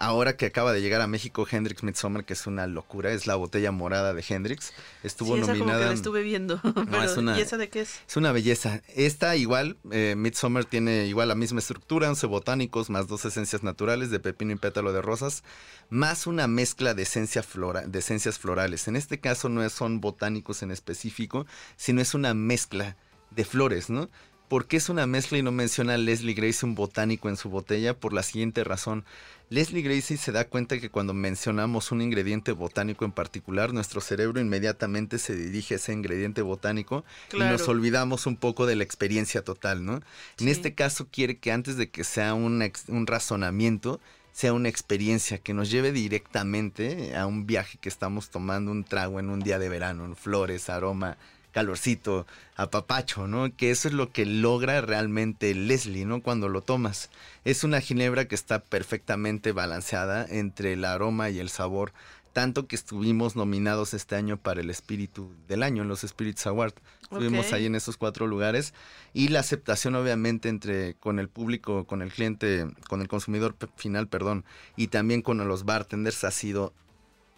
Ahora 0.00 0.36
que 0.36 0.46
acaba 0.46 0.72
de 0.72 0.80
llegar 0.80 1.00
a 1.00 1.08
México 1.08 1.44
Hendrix 1.50 1.82
Midsummer, 1.82 2.24
que 2.24 2.32
es 2.32 2.46
una 2.46 2.68
locura, 2.68 3.10
es 3.12 3.26
la 3.26 3.34
botella 3.34 3.72
morada 3.72 4.14
de 4.14 4.24
Hendrix. 4.26 4.72
Estuvo 5.02 5.34
sí, 5.34 5.42
esa 5.42 5.54
nominada. 5.54 5.72
Como 5.72 5.82
que 5.82 5.86
la 5.86 5.94
estuve 5.94 6.22
viendo. 6.22 6.60
es 7.04 7.16
una, 7.16 7.36
¿Y 7.36 7.40
esa 7.40 7.56
de 7.56 7.68
qué 7.68 7.80
es? 7.80 8.00
Es 8.08 8.16
una 8.16 8.30
belleza. 8.30 8.80
Esta 8.94 9.34
igual, 9.34 9.76
eh, 9.90 10.14
Midsummer 10.16 10.64
tiene 10.64 11.06
igual 11.06 11.26
la 11.26 11.34
misma 11.34 11.58
estructura, 11.58 12.08
11 12.08 12.28
botánicos, 12.28 12.90
más 12.90 13.08
dos 13.08 13.24
esencias 13.24 13.64
naturales 13.64 14.10
de 14.10 14.20
pepino 14.20 14.52
y 14.52 14.56
pétalo 14.56 14.92
de 14.92 15.02
rosas, 15.02 15.42
más 15.90 16.28
una 16.28 16.46
mezcla 16.46 16.94
de, 16.94 17.02
esencia 17.02 17.42
flora, 17.42 17.82
de 17.82 17.98
esencias 17.98 18.38
florales. 18.38 18.86
En 18.86 18.94
este 18.94 19.18
caso 19.18 19.48
no 19.48 19.68
son 19.68 20.00
botánicos 20.00 20.62
en 20.62 20.70
específico, 20.70 21.44
sino 21.76 22.00
es 22.00 22.14
una 22.14 22.34
mezcla 22.34 22.96
de 23.32 23.44
flores, 23.44 23.90
¿no? 23.90 24.08
¿Por 24.48 24.66
qué 24.66 24.78
es 24.78 24.88
una 24.88 25.06
mezcla 25.06 25.36
y 25.36 25.42
no 25.42 25.52
menciona 25.52 25.94
a 25.94 25.98
Leslie 25.98 26.32
Grace 26.32 26.64
un 26.64 26.74
botánico 26.74 27.28
en 27.28 27.36
su 27.36 27.50
botella? 27.50 27.92
Por 27.92 28.14
la 28.14 28.22
siguiente 28.22 28.64
razón. 28.64 29.04
Leslie 29.50 29.82
Gracie 29.82 30.16
se 30.16 30.32
da 30.32 30.46
cuenta 30.46 30.78
que 30.78 30.90
cuando 30.90 31.12
mencionamos 31.12 31.92
un 31.92 32.00
ingrediente 32.00 32.52
botánico 32.52 33.04
en 33.04 33.12
particular, 33.12 33.72
nuestro 33.72 34.00
cerebro 34.00 34.40
inmediatamente 34.40 35.18
se 35.18 35.34
dirige 35.36 35.74
a 35.74 35.76
ese 35.76 35.92
ingrediente 35.92 36.42
botánico 36.42 37.04
y 37.32 37.38
nos 37.38 37.68
olvidamos 37.68 38.26
un 38.26 38.36
poco 38.36 38.66
de 38.66 38.76
la 38.76 38.84
experiencia 38.84 39.42
total, 39.42 39.84
¿no? 39.84 40.00
En 40.38 40.48
este 40.48 40.74
caso 40.74 41.08
quiere 41.10 41.38
que 41.38 41.52
antes 41.52 41.76
de 41.76 41.90
que 41.90 42.04
sea 42.04 42.34
un, 42.34 42.62
un 42.88 43.06
razonamiento, 43.06 44.00
sea 44.32 44.52
una 44.52 44.68
experiencia 44.68 45.38
que 45.38 45.54
nos 45.54 45.70
lleve 45.70 45.92
directamente 45.92 47.16
a 47.16 47.26
un 47.26 47.46
viaje 47.46 47.78
que 47.80 47.88
estamos 47.88 48.30
tomando 48.30 48.70
un 48.70 48.84
trago 48.84 49.18
en 49.18 49.30
un 49.30 49.40
día 49.40 49.58
de 49.58 49.68
verano, 49.68 50.04
en 50.04 50.14
flores, 50.14 50.70
aroma, 50.70 51.16
calorcito, 51.52 52.26
apapacho, 52.56 53.26
¿no? 53.26 53.54
Que 53.54 53.70
eso 53.70 53.88
es 53.88 53.94
lo 53.94 54.10
que 54.12 54.26
logra 54.26 54.80
realmente 54.80 55.54
Leslie, 55.54 56.04
¿no? 56.04 56.22
Cuando 56.22 56.48
lo 56.48 56.62
tomas. 56.62 57.10
Es 57.44 57.64
una 57.64 57.80
ginebra 57.80 58.26
que 58.26 58.34
está 58.34 58.60
perfectamente 58.60 59.52
balanceada 59.52 60.26
entre 60.28 60.74
el 60.74 60.84
aroma 60.84 61.30
y 61.30 61.38
el 61.38 61.48
sabor, 61.48 61.92
tanto 62.32 62.66
que 62.66 62.76
estuvimos 62.76 63.36
nominados 63.36 63.94
este 63.94 64.14
año 64.14 64.36
para 64.36 64.60
el 64.60 64.70
espíritu 64.70 65.34
del 65.48 65.62
año 65.62 65.82
en 65.82 65.88
los 65.88 66.02
Spirits 66.02 66.46
Awards. 66.46 66.76
Estuvimos 67.02 67.52
ahí 67.52 67.66
en 67.66 67.74
esos 67.74 67.96
cuatro 67.96 68.26
lugares 68.26 68.74
y 69.14 69.28
la 69.28 69.40
aceptación 69.40 69.94
obviamente 69.94 70.50
entre 70.50 70.94
con 70.94 71.18
el 71.18 71.28
público, 71.28 71.84
con 71.84 72.02
el 72.02 72.12
cliente, 72.12 72.66
con 72.88 73.00
el 73.00 73.08
consumidor 73.08 73.56
final, 73.76 74.08
perdón, 74.08 74.44
y 74.76 74.88
también 74.88 75.22
con 75.22 75.38
los 75.48 75.64
bartenders 75.64 76.22
ha 76.24 76.30
sido 76.30 76.74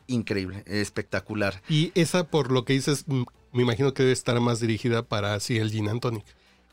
increíble, 0.09 0.65
espectacular. 0.67 1.63
Y 1.69 1.93
esa, 1.95 2.25
por 2.25 2.51
lo 2.51 2.65
que 2.65 2.73
dices, 2.73 3.05
me 3.53 3.63
imagino 3.63 3.95
que 3.95 4.03
debe 4.03 4.13
estar 4.13 4.39
más 4.41 4.61
dirigida 4.61 5.03
para 5.03 5.35
así 5.35 5.59
el 5.59 5.71
gin 5.71 5.89
and 5.89 6.01
tonic. 6.01 6.25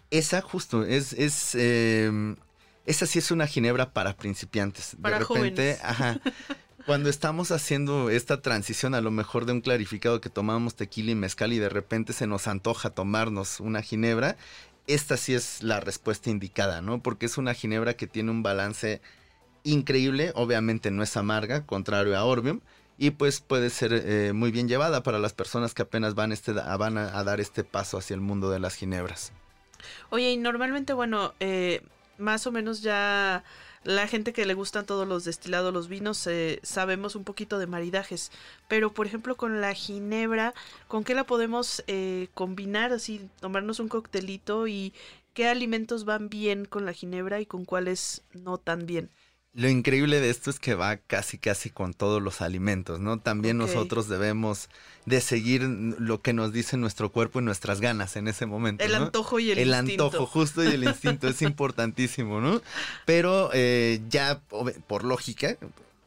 Esa 0.10 0.42
justo, 0.42 0.84
es, 0.84 1.14
es 1.14 1.56
em, 1.56 2.36
esa 2.86 3.06
sí 3.06 3.20
es 3.20 3.32
una 3.32 3.48
ginebra 3.48 3.92
para 3.94 4.16
principiantes. 4.16 4.96
Para 5.02 5.20
de 5.20 5.26
repente, 5.26 5.78
ajá. 5.84 6.20
Cuando 6.86 7.10
estamos 7.10 7.52
haciendo 7.52 8.10
esta 8.10 8.42
transición 8.42 8.96
a 8.96 9.02
lo 9.02 9.12
mejor 9.12 9.46
de 9.46 9.52
un 9.52 9.60
clarificado 9.60 10.22
que 10.22 10.30
tomamos 10.30 10.76
tequila 10.76 11.12
y 11.12 11.16
mezcal 11.16 11.52
y 11.52 11.60
de 11.60 11.68
repente 11.68 12.14
se 12.14 12.28
nos 12.28 12.48
antoja 12.48 12.92
tomarnos 12.92 13.60
una 13.60 13.82
ginebra, 13.82 14.38
esta 14.88 15.18
sí 15.18 15.34
es 15.34 15.64
la 15.64 15.82
respuesta 15.82 16.30
indicada, 16.30 16.82
¿no? 16.82 17.04
Porque 17.04 17.26
es 17.26 17.38
una 17.38 17.54
ginebra 17.54 17.96
que 17.96 18.08
tiene 18.08 18.32
un 18.32 18.42
balance 18.42 19.02
increíble, 19.64 20.32
obviamente 20.34 20.90
no 20.90 21.04
es 21.04 21.18
amarga, 21.18 21.66
contrario 21.66 22.18
a 22.18 22.24
Orbium, 22.24 22.62
y 22.98 23.12
pues 23.12 23.42
puede 23.42 23.70
ser 23.70 23.94
eh, 23.94 24.34
muy 24.34 24.52
bien 24.52 24.68
llevada 24.68 25.04
para 25.04 25.20
las 25.20 25.34
personas 25.34 25.74
que 25.74 25.84
apenas 25.84 26.16
van, 26.16 26.32
este, 26.32 26.54
van 26.54 26.98
a, 26.98 27.24
dar 27.24 27.40
este 27.40 27.64
paso 27.64 27.98
hacia 27.98 28.16
el 28.16 28.22
mundo 28.22 28.50
de 28.50 28.60
las 28.60 28.76
ginebras. 28.76 29.32
Oye, 30.10 30.32
y 30.32 30.38
normalmente, 30.38 30.94
bueno, 30.94 31.34
eh, 31.40 31.82
más 32.18 32.48
o 32.48 32.52
menos 32.52 32.82
ya 32.82 33.44
la 33.84 34.08
gente 34.08 34.34
que 34.34 34.46
le 34.46 34.56
gustan 34.56 34.86
todos 34.86 35.08
los 35.08 35.24
destilados, 35.24 35.72
los 35.72 35.88
vinos, 35.88 36.26
eh, 36.26 36.60
sabemos 36.64 37.16
un 37.16 37.24
poquito 37.24 37.60
de 37.60 37.68
maridajes, 37.68 38.32
pero 38.68 38.92
por 38.92 39.06
ejemplo 39.06 39.38
con 39.38 39.62
la 39.62 39.74
ginebra, 39.74 40.54
¿con 40.88 41.04
qué 41.04 41.14
la 41.14 41.26
podemos 41.26 41.84
combinar? 42.34 42.92
Así, 42.92 43.30
tomarnos 43.40 43.80
un 43.80 43.88
coctelito 43.88 44.68
y 44.68 44.94
qué 45.34 45.48
alimentos 45.48 46.04
van 46.04 46.30
bien 46.30 46.66
con 46.66 46.86
la 46.86 46.94
ginebra 46.94 47.40
y 47.40 47.46
con 47.46 47.64
cuáles 47.64 48.24
no 48.34 48.58
tan 48.58 48.88
bien. 48.88 49.12
Lo 49.54 49.68
increíble 49.70 50.20
de 50.22 50.30
esto 50.30 50.52
es 50.52 50.60
que 50.60 50.76
va 50.76 50.98
casi 50.98 51.40
casi 51.40 51.72
con 51.72 51.94
todos 51.94 52.22
los 52.22 52.42
alimentos, 52.42 53.00
¿no? 53.00 53.20
También 53.20 53.58
nosotros 53.58 54.08
debemos 54.08 54.70
de 55.06 55.20
seguir 55.20 55.64
lo 55.64 56.22
que 56.22 56.34
nos 56.34 56.54
dice 56.54 56.78
nuestro 56.78 57.12
cuerpo 57.12 57.40
y 57.40 57.44
nuestras 57.44 57.82
ganas 57.82 58.18
en 58.18 58.28
ese 58.28 58.46
momento. 58.46 58.84
El 58.84 58.94
antojo 58.94 59.40
y 59.40 59.50
el, 59.50 59.60
instinto. 59.60 59.94
El 59.94 60.00
antojo 60.02 60.26
justo 60.28 60.64
y 60.64 60.68
el 60.68 60.84
instinto 60.84 61.28
es 61.28 61.42
importantísimo, 61.42 62.40
¿no? 62.40 62.62
Pero 63.06 63.50
eh, 63.54 64.00
ya 64.10 64.42
por 64.86 65.04
lógica, 65.04 65.58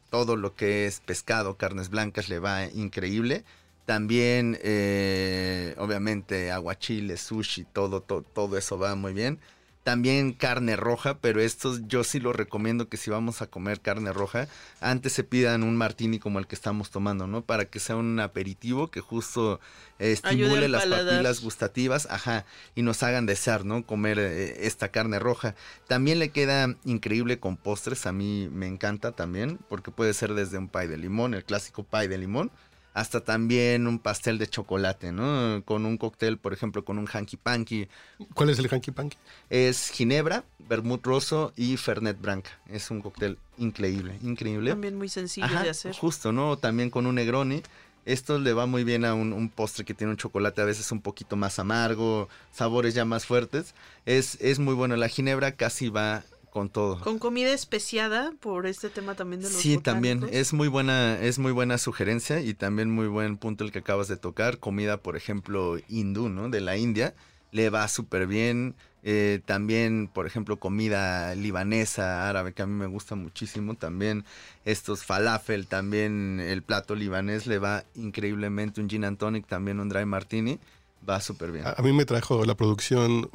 todo 0.09 0.37
lo 0.37 0.55
que 0.55 0.85
es 0.85 1.01
pescado, 1.01 1.57
carnes 1.57 1.89
blancas 1.89 2.29
le 2.29 2.39
va 2.39 2.67
increíble. 2.67 3.43
También, 3.85 4.57
eh, 4.61 5.75
obviamente, 5.77 6.51
aguachile, 6.51 7.17
sushi, 7.17 7.65
todo, 7.65 7.99
todo, 7.99 8.21
todo 8.21 8.57
eso 8.57 8.77
va 8.77 8.95
muy 8.95 9.11
bien 9.11 9.39
también 9.83 10.33
carne 10.33 10.75
roja, 10.75 11.17
pero 11.19 11.41
estos 11.41 11.87
yo 11.87 12.03
sí 12.03 12.19
lo 12.19 12.33
recomiendo 12.33 12.87
que 12.87 12.97
si 12.97 13.09
vamos 13.09 13.41
a 13.41 13.47
comer 13.47 13.81
carne 13.81 14.13
roja, 14.13 14.47
antes 14.79 15.13
se 15.13 15.23
pidan 15.23 15.63
un 15.63 15.75
martini 15.75 16.19
como 16.19 16.37
el 16.39 16.45
que 16.45 16.55
estamos 16.55 16.91
tomando, 16.91 17.25
¿no? 17.25 17.41
Para 17.41 17.65
que 17.65 17.79
sea 17.79 17.95
un 17.95 18.19
aperitivo 18.19 18.89
que 18.91 19.01
justo 19.01 19.59
estimule 19.97 20.67
las 20.67 20.85
papilas 20.85 21.41
gustativas, 21.41 22.07
ajá, 22.11 22.45
y 22.75 22.83
nos 22.83 23.01
hagan 23.01 23.25
desear, 23.25 23.65
¿no? 23.65 23.85
Comer 23.85 24.19
eh, 24.19 24.67
esta 24.67 24.89
carne 24.89 25.17
roja. 25.17 25.55
También 25.87 26.19
le 26.19 26.29
queda 26.29 26.75
increíble 26.85 27.39
con 27.39 27.57
postres, 27.57 28.05
a 28.05 28.11
mí 28.11 28.49
me 28.51 28.67
encanta 28.67 29.13
también, 29.13 29.59
porque 29.67 29.91
puede 29.91 30.13
ser 30.13 30.35
desde 30.35 30.59
un 30.59 30.67
pie 30.67 30.87
de 30.87 30.97
limón, 30.97 31.33
el 31.33 31.43
clásico 31.43 31.83
pie 31.83 32.07
de 32.07 32.19
limón, 32.19 32.51
hasta 32.93 33.21
también 33.21 33.87
un 33.87 33.99
pastel 33.99 34.37
de 34.37 34.47
chocolate, 34.47 35.11
¿no? 35.11 35.63
Con 35.63 35.85
un 35.85 35.97
cóctel, 35.97 36.37
por 36.37 36.53
ejemplo, 36.53 36.83
con 36.83 36.97
un 36.97 37.07
hanky 37.07 37.37
panky. 37.37 37.87
¿Cuál 38.33 38.49
es 38.49 38.59
el 38.59 38.67
hanky 38.69 38.91
panky? 38.91 39.17
Es 39.49 39.89
ginebra, 39.89 40.43
vermut 40.67 41.05
rosso 41.05 41.53
y 41.55 41.77
fernet 41.77 42.19
branca. 42.19 42.51
Es 42.67 42.91
un 42.91 43.01
cóctel 43.01 43.37
increíble, 43.57 44.17
increíble. 44.21 44.71
También 44.71 44.97
muy 44.97 45.09
sencillo 45.09 45.47
de 45.47 45.69
hacer. 45.69 45.95
Justo, 45.95 46.31
¿no? 46.31 46.57
También 46.57 46.89
con 46.89 47.05
un 47.05 47.15
negroni. 47.15 47.63
Esto 48.03 48.39
le 48.39 48.51
va 48.53 48.65
muy 48.65 48.83
bien 48.83 49.05
a 49.05 49.13
un, 49.13 49.31
un, 49.31 49.47
postre 49.47 49.85
que 49.85 49.93
tiene 49.93 50.11
un 50.11 50.17
chocolate 50.17 50.59
a 50.59 50.65
veces 50.65 50.91
un 50.91 51.01
poquito 51.01 51.35
más 51.35 51.59
amargo, 51.59 52.29
sabores 52.51 52.95
ya 52.95 53.05
más 53.05 53.25
fuertes. 53.25 53.75
Es, 54.07 54.39
es 54.41 54.57
muy 54.57 54.73
bueno. 54.73 54.95
La 54.95 55.07
ginebra 55.07 55.51
casi 55.51 55.89
va 55.89 56.23
con 56.51 56.69
todo. 56.69 56.99
Con 56.99 57.17
comida 57.17 57.51
especiada 57.51 58.31
por 58.39 58.67
este 58.67 58.89
tema 58.89 59.15
también 59.15 59.41
de 59.41 59.49
los 59.49 59.57
Sí, 59.57 59.77
también 59.77 60.27
es 60.31 60.53
muy 60.53 60.67
buena 60.67 61.19
es 61.19 61.39
muy 61.39 61.51
buena 61.51 61.79
sugerencia 61.79 62.41
y 62.41 62.53
también 62.53 62.91
muy 62.91 63.07
buen 63.07 63.37
punto 63.37 63.63
el 63.63 63.71
que 63.71 63.79
acabas 63.79 64.07
de 64.07 64.17
tocar, 64.17 64.59
comida 64.59 64.97
por 64.97 65.15
ejemplo 65.15 65.77
hindú, 65.87 66.29
¿no? 66.29 66.49
De 66.49 66.61
la 66.61 66.77
India, 66.77 67.15
le 67.51 67.69
va 67.69 67.87
súper 67.87 68.27
bien. 68.27 68.75
Eh, 69.03 69.41
también, 69.45 70.09
por 70.13 70.27
ejemplo, 70.27 70.59
comida 70.59 71.33
libanesa, 71.33 72.29
árabe, 72.29 72.53
que 72.53 72.61
a 72.61 72.67
mí 72.67 72.73
me 72.73 72.85
gusta 72.85 73.15
muchísimo. 73.15 73.75
También 73.75 74.25
estos 74.63 75.03
falafel, 75.03 75.65
también 75.65 76.39
el 76.39 76.61
plato 76.61 76.93
libanés 76.93 77.47
le 77.47 77.57
va 77.57 77.83
increíblemente. 77.95 78.79
Un 78.81 78.89
gin 78.89 79.05
and 79.05 79.17
tonic, 79.17 79.47
también 79.47 79.79
un 79.79 79.89
dry 79.89 80.05
martini. 80.05 80.59
Va 81.07 81.19
súper 81.19 81.51
bien. 81.51 81.65
A, 81.65 81.81
mí 81.81 81.93
me 81.93 82.05
trajo 82.05 82.45
la 82.45 82.55
producción 82.55 83.29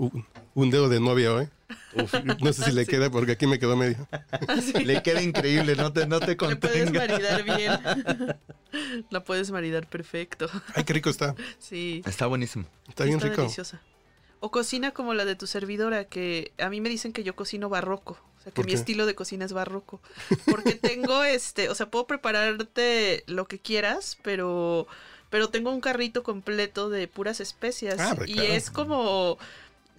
un, 0.54 0.70
dedo 0.70 0.88
de 0.88 1.00
novia 1.00 1.34
hoy. 1.34 1.48
no 2.40 2.52
sé 2.52 2.64
si 2.64 2.72
le 2.72 2.86
queda 2.86 3.10
porque 3.10 3.32
aquí 3.32 3.46
me 3.46 3.58
quedó 3.58 3.76
medio. 3.76 4.06
Le 4.84 5.02
queda 5.02 5.20
increíble, 5.20 5.74
no 5.74 5.92
te, 5.92 6.06
no 6.06 6.20
te 6.20 6.36
puedes 6.36 6.92
maridar 6.92 7.42
bien. 7.42 7.72
La 9.10 9.24
puedes 9.24 9.50
maridar 9.50 9.88
perfecto. 9.88 10.48
Ay, 10.74 10.84
qué 10.84 10.92
rico 10.92 11.10
está. 11.10 11.34
Sí. 11.58 12.02
Está 12.06 12.26
buenísimo. 12.26 12.66
Está 12.88 13.04
bien 13.04 13.20
rico. 13.20 13.42
deliciosa. 13.42 13.80
O 14.40 14.50
cocina 14.50 14.90
como 14.92 15.14
la 15.14 15.24
de 15.24 15.34
tu 15.34 15.46
servidora, 15.46 16.04
que 16.04 16.52
a 16.58 16.68
mí 16.68 16.80
me 16.80 16.88
dicen 16.88 17.12
que 17.12 17.24
yo 17.24 17.34
cocino 17.34 17.68
barroco. 17.68 18.18
O 18.38 18.42
sea, 18.42 18.52
que 18.52 18.64
mi 18.64 18.72
estilo 18.74 19.06
de 19.06 19.14
cocina 19.14 19.44
es 19.44 19.52
barroco. 19.52 20.00
Porque 20.44 20.74
tengo 20.74 21.24
este, 21.24 21.68
o 21.68 21.74
sea, 21.74 21.90
puedo 21.90 22.06
prepararte 22.06 23.24
lo 23.26 23.46
que 23.46 23.58
quieras, 23.58 24.18
pero 24.22 24.86
pero 25.30 25.48
tengo 25.48 25.70
un 25.70 25.80
carrito 25.80 26.22
completo 26.22 26.88
de 26.88 27.08
puras 27.08 27.40
especias 27.40 27.98
ah, 27.98 28.16
y 28.26 28.40
es 28.40 28.70
como 28.70 29.38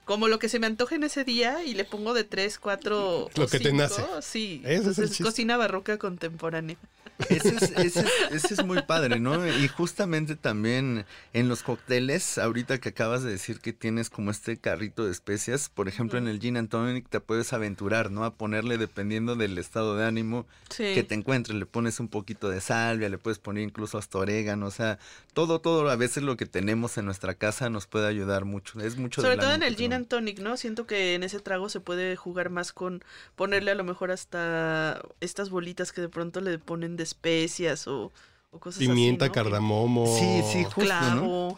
como 0.07 0.29
lo 0.29 0.39
que 0.39 0.47
se 0.47 0.57
me 0.57 0.67
antoje 0.67 0.95
en 0.95 1.03
ese 1.03 1.25
día 1.25 1.65
y 1.65 1.73
le 1.73 1.83
pongo 1.83 2.13
de 2.13 2.23
tres, 2.23 2.57
cuatro. 2.59 3.29
Lo 3.35 3.47
que 3.47 3.59
te 3.59 3.73
nace. 3.73 4.03
Sí. 4.21 4.63
es 4.65 5.17
cocina 5.21 5.57
barroca 5.57 5.97
contemporánea. 5.97 6.77
Ese 7.29 8.53
es, 8.53 8.63
muy 8.63 8.83
padre, 8.83 9.19
¿no? 9.19 9.47
Y 9.47 9.67
justamente 9.67 10.35
también 10.35 11.05
en 11.33 11.49
los 11.49 11.63
cócteles, 11.63 12.37
ahorita 12.37 12.79
que 12.79 12.89
acabas 12.89 13.23
de 13.23 13.31
decir 13.31 13.59
que 13.59 13.73
tienes 13.73 14.11
como 14.11 14.29
este 14.29 14.57
carrito 14.57 15.03
de 15.03 15.11
especias, 15.11 15.69
por 15.69 15.87
ejemplo, 15.87 16.19
en 16.19 16.27
el 16.27 16.39
gin 16.39 16.57
and 16.57 16.69
tonic 16.69 17.09
te 17.09 17.19
puedes 17.19 17.53
aventurar, 17.53 18.11
¿no? 18.11 18.23
A 18.23 18.35
ponerle 18.35 18.77
dependiendo 18.77 19.35
del 19.35 19.57
estado 19.57 19.97
de 19.97 20.05
ánimo 20.05 20.45
que 20.77 21.03
te 21.03 21.15
encuentres, 21.15 21.57
le 21.57 21.65
pones 21.65 21.99
un 21.99 22.07
poquito 22.07 22.49
de 22.49 22.61
salvia, 22.61 23.09
le 23.09 23.17
puedes 23.17 23.39
poner 23.39 23.63
incluso 23.63 23.97
hasta 23.97 24.19
orégano, 24.19 24.67
o 24.67 24.71
sea, 24.71 24.99
todo, 25.33 25.59
todo, 25.59 25.89
a 25.89 25.95
veces 25.95 26.21
lo 26.21 26.37
que 26.37 26.45
tenemos 26.45 26.99
en 26.99 27.05
nuestra 27.05 27.33
casa 27.33 27.71
nos 27.71 27.87
puede 27.87 28.07
ayudar 28.07 28.45
mucho. 28.45 28.79
Es 28.79 28.95
mucho 28.97 29.23
Sobre 29.23 29.37
todo 29.37 29.53
en 29.53 29.63
el 29.63 29.75
gin 29.75 29.93
and 29.97 30.07
tonic, 30.07 30.39
¿no? 30.39 30.57
Siento 30.57 30.87
que 30.87 31.15
en 31.15 31.23
ese 31.23 31.39
trago 31.39 31.69
se 31.69 31.79
puede 31.79 32.15
jugar 32.15 32.49
más 32.49 32.71
con 32.71 33.03
ponerle 33.35 33.71
a 33.71 33.75
lo 33.75 33.83
mejor 33.83 34.11
hasta 34.11 35.01
estas 35.19 35.49
bolitas 35.49 35.91
que 35.91 36.01
de 36.01 36.09
pronto 36.09 36.41
le 36.41 36.57
ponen 36.59 36.95
de 36.95 37.03
especias 37.03 37.87
o, 37.87 38.11
cosas 38.59 38.79
Pimienta, 38.79 39.25
así, 39.25 39.33
cardamomo. 39.33 40.07
Sí, 40.17 40.41
sí, 40.51 40.63
justo, 40.63 41.57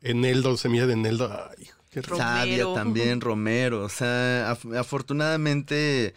eneldo, 0.00 0.56
semilla 0.56 0.86
de 0.86 0.94
eneldo. 0.94 1.30
Ay, 1.50 1.68
qué 1.90 2.02
Sabia 2.02 2.72
también, 2.74 3.20
romero. 3.20 3.84
O 3.84 3.88
sea, 3.88 4.50
afortunadamente 4.50 6.14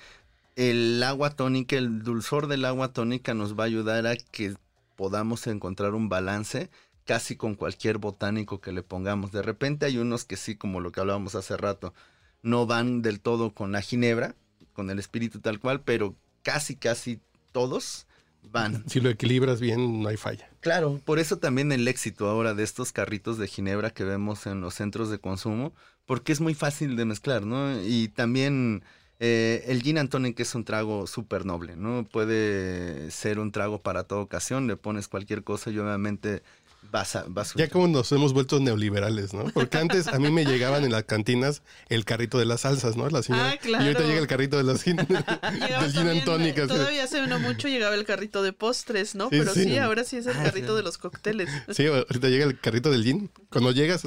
el 0.55 1.03
agua 1.03 1.29
tónica, 1.29 1.75
el 1.77 2.01
dulzor 2.03 2.47
del 2.47 2.65
agua 2.65 2.93
tónica 2.93 3.33
nos 3.33 3.57
va 3.57 3.63
a 3.63 3.67
ayudar 3.67 4.07
a 4.07 4.15
que 4.15 4.55
podamos 4.95 5.45
encontrar 5.47 5.93
un 5.93 6.09
balance 6.09 6.69
casi 7.07 7.35
con 7.37 7.55
cualquier 7.55 7.97
botánico 7.97 8.61
que 8.61 8.71
le 8.71 8.83
pongamos. 8.83 9.31
De 9.31 9.41
repente 9.41 9.87
hay 9.87 9.97
unos 9.97 10.25
que 10.25 10.37
sí, 10.37 10.55
como 10.55 10.81
lo 10.81 10.91
que 10.91 10.99
hablábamos 10.99 11.33
hace 11.33 11.57
rato, 11.57 11.95
no 12.43 12.67
van 12.67 13.01
del 13.01 13.19
todo 13.19 13.55
con 13.55 13.71
la 13.71 13.81
ginebra, 13.81 14.35
con 14.73 14.91
el 14.91 14.99
espíritu 14.99 15.39
tal 15.39 15.59
cual, 15.59 15.81
pero 15.81 16.15
casi, 16.43 16.75
casi 16.75 17.19
todos 17.51 18.05
van. 18.43 18.83
Si 18.87 18.99
lo 18.99 19.09
equilibras 19.09 19.59
bien, 19.59 20.03
no 20.03 20.09
hay 20.09 20.17
falla. 20.17 20.49
Claro, 20.59 21.01
por 21.03 21.17
eso 21.17 21.37
también 21.37 21.71
el 21.71 21.87
éxito 21.87 22.27
ahora 22.27 22.53
de 22.53 22.63
estos 22.63 22.91
carritos 22.91 23.37
de 23.37 23.47
ginebra 23.47 23.89
que 23.89 24.03
vemos 24.03 24.45
en 24.45 24.61
los 24.61 24.75
centros 24.75 25.09
de 25.09 25.17
consumo, 25.17 25.73
porque 26.05 26.33
es 26.33 26.41
muy 26.41 26.53
fácil 26.53 26.95
de 26.97 27.05
mezclar, 27.05 27.45
¿no? 27.45 27.81
Y 27.81 28.09
también 28.09 28.83
eh, 29.19 29.63
el 29.67 29.81
gin 29.81 29.97
and 29.97 30.09
tonic 30.09 30.39
es 30.41 30.53
un 30.55 30.65
trago 30.65 31.07
súper 31.07 31.45
noble, 31.45 31.77
¿no? 31.77 32.05
Puede 32.05 33.09
ser 33.11 33.39
un 33.39 33.51
trago 33.51 33.81
para 33.81 34.03
toda 34.03 34.21
ocasión, 34.21 34.67
le 34.67 34.75
pones 34.75 35.07
cualquier 35.07 35.43
cosa 35.43 35.71
y 35.71 35.79
obviamente 35.79 36.43
vas 36.91 37.15
a... 37.15 37.25
Vas 37.27 37.53
ya 37.55 37.69
como 37.69 37.87
nos 37.87 38.11
hemos 38.11 38.33
vuelto 38.33 38.59
neoliberales, 38.59 39.33
¿no? 39.33 39.45
Porque 39.53 39.77
antes 39.77 40.07
a 40.07 40.19
mí 40.19 40.31
me 40.31 40.45
llegaban 40.45 40.83
en 40.83 40.91
las 40.91 41.03
cantinas 41.03 41.61
el 41.89 42.05
carrito 42.05 42.37
de 42.39 42.45
las 42.45 42.61
salsas, 42.61 42.95
¿no? 42.95 43.09
La 43.09 43.23
señora, 43.23 43.51
Ah, 43.51 43.57
claro. 43.57 43.83
Y 43.83 43.87
ahorita 43.87 44.03
llega 44.05 44.19
el 44.19 44.27
carrito 44.27 44.57
de 44.57 44.63
las 44.63 44.83
gin, 44.83 44.95
del 44.97 45.91
gin 45.91 46.07
and 46.07 46.23
tonic. 46.25 46.67
Todavía 46.67 47.03
hace 47.03 47.25
no 47.27 47.39
mucho 47.39 47.67
llegaba 47.67 47.95
el 47.95 48.05
carrito 48.05 48.41
de 48.43 48.53
postres, 48.53 49.15
¿no? 49.15 49.25
Sí, 49.29 49.37
Pero 49.39 49.53
sí. 49.53 49.63
sí. 49.63 49.77
ahora 49.77 50.03
sí 50.03 50.17
es 50.17 50.27
el 50.27 50.37
Ah, 50.37 50.43
carrito 50.43 50.75
de 50.75 50.83
los 50.83 50.97
cócteles. 50.97 51.49
Sí, 51.71 51.85
ahorita 51.87 52.29
llega 52.29 52.45
el 52.45 52.59
carrito 52.59 52.91
del 52.91 53.03
gin. 53.03 53.31
Cuando 53.49 53.71
llegas, 53.71 54.03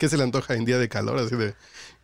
¿qué 0.00 0.08
se 0.08 0.16
le 0.16 0.24
antoja 0.24 0.54
en 0.54 0.64
día 0.64 0.78
de 0.78 0.88
calor? 0.88 1.18
Así 1.18 1.36
de, 1.36 1.54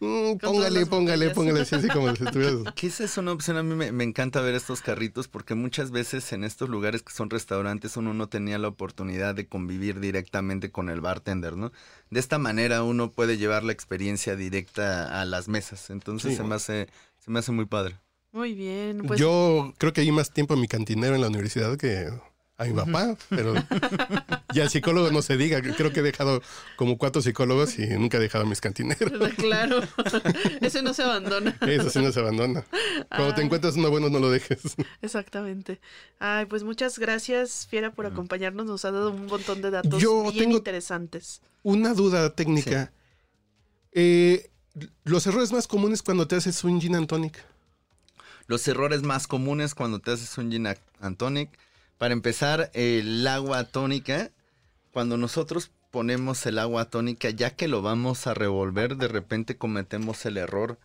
mm, 0.00 0.36
póngale, 0.36 0.84
póngale, 0.86 1.30
póngale, 1.30 1.62
así, 1.62 1.74
así 1.74 1.88
como 1.88 2.14
si 2.14 2.22
estuvieras... 2.24 2.54
Que 2.76 2.86
esa 2.88 3.04
es 3.04 3.16
una 3.16 3.32
opción, 3.32 3.56
a 3.56 3.62
mí 3.62 3.74
me, 3.74 3.90
me 3.90 4.04
encanta 4.04 4.40
ver 4.42 4.54
estos 4.54 4.82
carritos 4.82 5.26
porque 5.26 5.54
muchas 5.54 5.90
veces 5.90 6.30
en 6.32 6.44
estos 6.44 6.68
lugares 6.68 7.02
que 7.02 7.12
son 7.12 7.30
restaurantes 7.30 7.96
uno 7.96 8.12
no 8.14 8.28
tenía 8.28 8.58
la 8.58 8.68
oportunidad 8.68 9.34
de 9.34 9.48
convivir 9.48 9.98
directamente 9.98 10.70
con 10.70 10.90
el 10.90 11.00
bartender, 11.00 11.56
¿no? 11.56 11.72
De 12.10 12.20
esta 12.20 12.38
manera 12.38 12.82
uno 12.82 13.10
puede 13.10 13.38
llevar 13.38 13.64
la 13.64 13.72
experiencia 13.72 14.36
directa 14.36 15.20
a 15.20 15.24
las 15.24 15.48
mesas, 15.48 15.90
entonces 15.90 16.32
Sí. 16.32 16.36
se, 16.36 16.44
me 16.44 16.54
hace, 16.54 16.88
se 17.18 17.30
me 17.30 17.38
hace 17.38 17.50
muy 17.52 17.64
padre. 17.64 17.98
Muy 18.32 18.52
bien, 18.54 19.04
pues 19.06 19.18
Yo 19.18 19.72
creo 19.78 19.94
que 19.94 20.02
hay 20.02 20.12
más 20.12 20.30
tiempo 20.30 20.52
a 20.52 20.56
mi 20.58 20.68
cantinero 20.68 21.14
en 21.14 21.22
la 21.22 21.28
universidad 21.28 21.78
que 21.78 22.10
a 22.58 22.64
mi 22.64 22.72
papá, 22.72 23.16
pero 23.28 23.54
ya 24.54 24.62
el 24.64 24.70
psicólogo 24.70 25.10
no 25.10 25.20
se 25.20 25.36
diga. 25.36 25.60
Creo 25.60 25.92
que 25.92 26.00
he 26.00 26.02
dejado 26.02 26.40
como 26.76 26.96
cuatro 26.96 27.20
psicólogos 27.20 27.78
y 27.78 27.86
nunca 27.88 28.16
he 28.16 28.20
dejado 28.20 28.44
a 28.44 28.48
mis 28.48 28.60
cantineros. 28.62 29.12
claro, 29.36 29.80
ese 30.62 30.80
no 30.82 30.94
se 30.94 31.02
abandona. 31.02 31.56
Eso 31.66 31.90
sí 31.90 31.98
no 32.00 32.10
se 32.12 32.20
abandona. 32.20 32.64
Cuando 33.10 33.34
te 33.34 33.42
encuentras 33.42 33.76
uno 33.76 33.90
bueno, 33.90 34.08
no 34.08 34.18
lo 34.20 34.30
dejes. 34.30 34.60
Exactamente. 35.02 35.80
Ay, 36.18 36.46
pues 36.46 36.62
muchas 36.64 36.98
gracias, 36.98 37.66
Fiera, 37.68 37.92
por 37.92 38.06
acompañarnos. 38.06 38.66
Nos 38.66 38.84
ha 38.86 38.90
dado 38.90 39.10
un 39.10 39.26
montón 39.26 39.60
de 39.60 39.70
datos 39.70 40.00
Yo 40.02 40.22
bien 40.30 40.44
tengo- 40.44 40.56
interesantes. 40.56 41.42
Una 41.62 41.92
duda 41.92 42.30
técnica. 42.34 42.92
Eh, 43.92 44.50
los 45.04 45.26
errores 45.26 45.52
más 45.52 45.66
comunes 45.66 46.02
cuando 46.02 46.26
te 46.26 46.36
haces 46.36 46.64
un 46.64 46.80
gin 46.80 46.94
and 46.96 47.06
tonic. 47.06 47.44
Los 48.46 48.66
errores 48.68 49.02
más 49.02 49.26
comunes 49.26 49.74
cuando 49.74 49.98
te 49.98 50.12
haces 50.12 50.36
un 50.38 50.50
gin 50.50 50.66
and 51.00 51.16
tonic. 51.16 51.50
Para 51.98 52.12
empezar, 52.12 52.70
el 52.74 53.26
agua 53.26 53.64
tónica. 53.64 54.30
Cuando 54.92 55.16
nosotros 55.16 55.70
ponemos 55.90 56.44
el 56.46 56.58
agua 56.58 56.86
tónica, 56.86 57.30
ya 57.30 57.50
que 57.50 57.68
lo 57.68 57.82
vamos 57.82 58.26
a 58.26 58.34
revolver, 58.34 58.96
de 58.96 59.08
repente 59.08 59.56
cometemos 59.56 60.26
el 60.26 60.36
error 60.36 60.78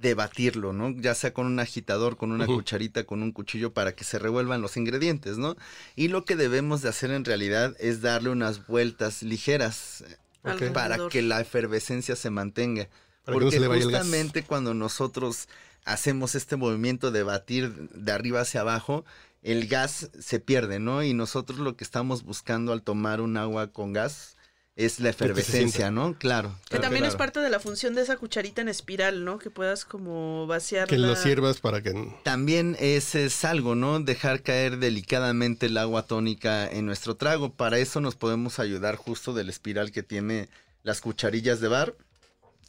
de 0.00 0.14
batirlo, 0.14 0.72
¿no? 0.72 0.90
Ya 0.90 1.14
sea 1.14 1.32
con 1.34 1.46
un 1.46 1.58
agitador, 1.58 2.16
con 2.16 2.32
una 2.32 2.46
cucharita, 2.46 3.04
con 3.04 3.22
un 3.22 3.32
cuchillo, 3.32 3.72
para 3.72 3.94
que 3.94 4.04
se 4.04 4.18
revuelvan 4.18 4.62
los 4.62 4.76
ingredientes, 4.76 5.38
¿no? 5.38 5.56
Y 5.96 6.08
lo 6.08 6.24
que 6.24 6.36
debemos 6.36 6.82
de 6.82 6.88
hacer 6.88 7.10
en 7.10 7.24
realidad 7.24 7.74
es 7.80 8.00
darle 8.00 8.30
unas 8.30 8.66
vueltas 8.66 9.22
ligeras 9.22 10.04
eh, 10.44 10.70
para 10.72 11.08
que 11.08 11.22
la 11.22 11.40
efervescencia 11.40 12.16
se 12.16 12.30
mantenga. 12.30 12.88
Para 13.24 13.38
que 13.38 13.60
no 13.60 13.66
Porque 13.66 13.82
justamente 13.82 14.44
cuando 14.44 14.72
nosotros 14.72 15.48
hacemos 15.84 16.34
este 16.34 16.56
movimiento 16.56 17.10
de 17.10 17.22
batir 17.22 17.72
de 17.90 18.12
arriba 18.12 18.42
hacia 18.42 18.60
abajo, 18.60 19.04
el 19.42 19.66
gas 19.68 20.10
se 20.18 20.40
pierde, 20.40 20.78
¿no? 20.78 21.02
Y 21.02 21.14
nosotros 21.14 21.58
lo 21.58 21.76
que 21.76 21.84
estamos 21.84 22.22
buscando 22.22 22.72
al 22.72 22.82
tomar 22.82 23.20
un 23.20 23.36
agua 23.36 23.68
con 23.68 23.92
gas 23.92 24.36
es 24.78 25.00
la 25.00 25.10
efervescencia. 25.10 25.90
¿no? 25.90 26.16
Claro. 26.18 26.54
Que 26.62 26.76
claro, 26.76 26.82
también 26.84 27.04
es 27.04 27.16
parte 27.16 27.40
de 27.40 27.50
la 27.50 27.58
función 27.58 27.94
de 27.94 28.02
esa 28.02 28.16
cucharita 28.16 28.62
en 28.62 28.68
espiral, 28.68 29.24
¿no? 29.24 29.38
Que 29.38 29.50
puedas 29.50 29.84
como 29.84 30.46
vaciar. 30.46 30.86
Que 30.88 30.98
lo 30.98 31.16
sirvas 31.16 31.60
para 31.60 31.82
que... 31.82 31.92
También 32.22 32.76
ese 32.78 33.26
es 33.26 33.44
algo, 33.44 33.74
¿no? 33.74 33.98
Dejar 33.98 34.42
caer 34.42 34.78
delicadamente 34.78 35.66
el 35.66 35.76
agua 35.78 36.04
tónica 36.04 36.68
en 36.70 36.86
nuestro 36.86 37.16
trago. 37.16 37.52
Para 37.52 37.78
eso 37.78 38.00
nos 38.00 38.14
podemos 38.14 38.60
ayudar 38.60 38.94
justo 38.94 39.34
del 39.34 39.48
espiral 39.48 39.90
que 39.90 40.04
tiene 40.04 40.48
las 40.84 41.00
cucharillas 41.00 41.60
de 41.60 41.66
bar, 41.66 41.96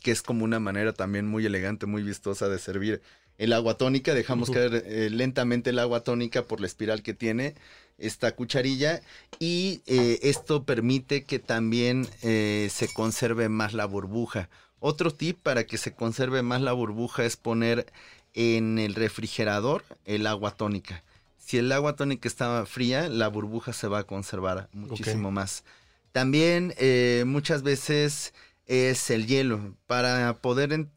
que 0.01 0.09
es 0.09 0.23
como 0.23 0.43
una 0.43 0.59
manera 0.59 0.93
también 0.93 1.27
muy 1.27 1.45
elegante, 1.45 1.85
muy 1.85 2.01
vistosa 2.01 2.49
de 2.49 2.57
servir 2.57 3.03
el 3.39 3.53
agua 3.53 3.73
tónica. 3.73 4.13
Dejamos 4.13 4.51
caer 4.51 4.83
eh, 4.85 5.09
lentamente 5.09 5.71
el 5.71 5.79
agua 5.79 6.01
tónica 6.01 6.43
por 6.43 6.61
la 6.61 6.67
espiral 6.67 7.01
que 7.01 7.15
tiene 7.15 7.55
esta 7.97 8.35
cucharilla 8.35 9.01
y 9.39 9.81
eh, 9.85 10.19
esto 10.23 10.63
permite 10.63 11.23
que 11.23 11.39
también 11.39 12.07
eh, 12.21 12.69
se 12.71 12.91
conserve 12.93 13.49
más 13.49 13.73
la 13.73 13.85
burbuja. 13.85 14.49
Otro 14.79 15.11
tip 15.11 15.39
para 15.41 15.65
que 15.65 15.77
se 15.77 15.93
conserve 15.93 16.41
más 16.41 16.61
la 16.61 16.73
burbuja 16.73 17.25
es 17.25 17.35
poner 17.35 17.91
en 18.33 18.79
el 18.79 18.95
refrigerador 18.95 19.83
el 20.05 20.27
agua 20.27 20.51
tónica. 20.51 21.03
Si 21.37 21.57
el 21.57 21.71
agua 21.71 21.95
tónica 21.95 22.27
está 22.27 22.65
fría, 22.65 23.09
la 23.09 23.27
burbuja 23.27 23.73
se 23.73 23.87
va 23.87 23.99
a 23.99 24.03
conservar 24.03 24.69
muchísimo 24.71 25.31
más. 25.31 25.63
También 26.11 26.73
eh, 26.77 27.23
muchas 27.25 27.63
veces 27.63 28.33
es 28.67 29.09
el 29.09 29.27
hielo. 29.27 29.75
Para 29.87 30.33
poder 30.41 30.87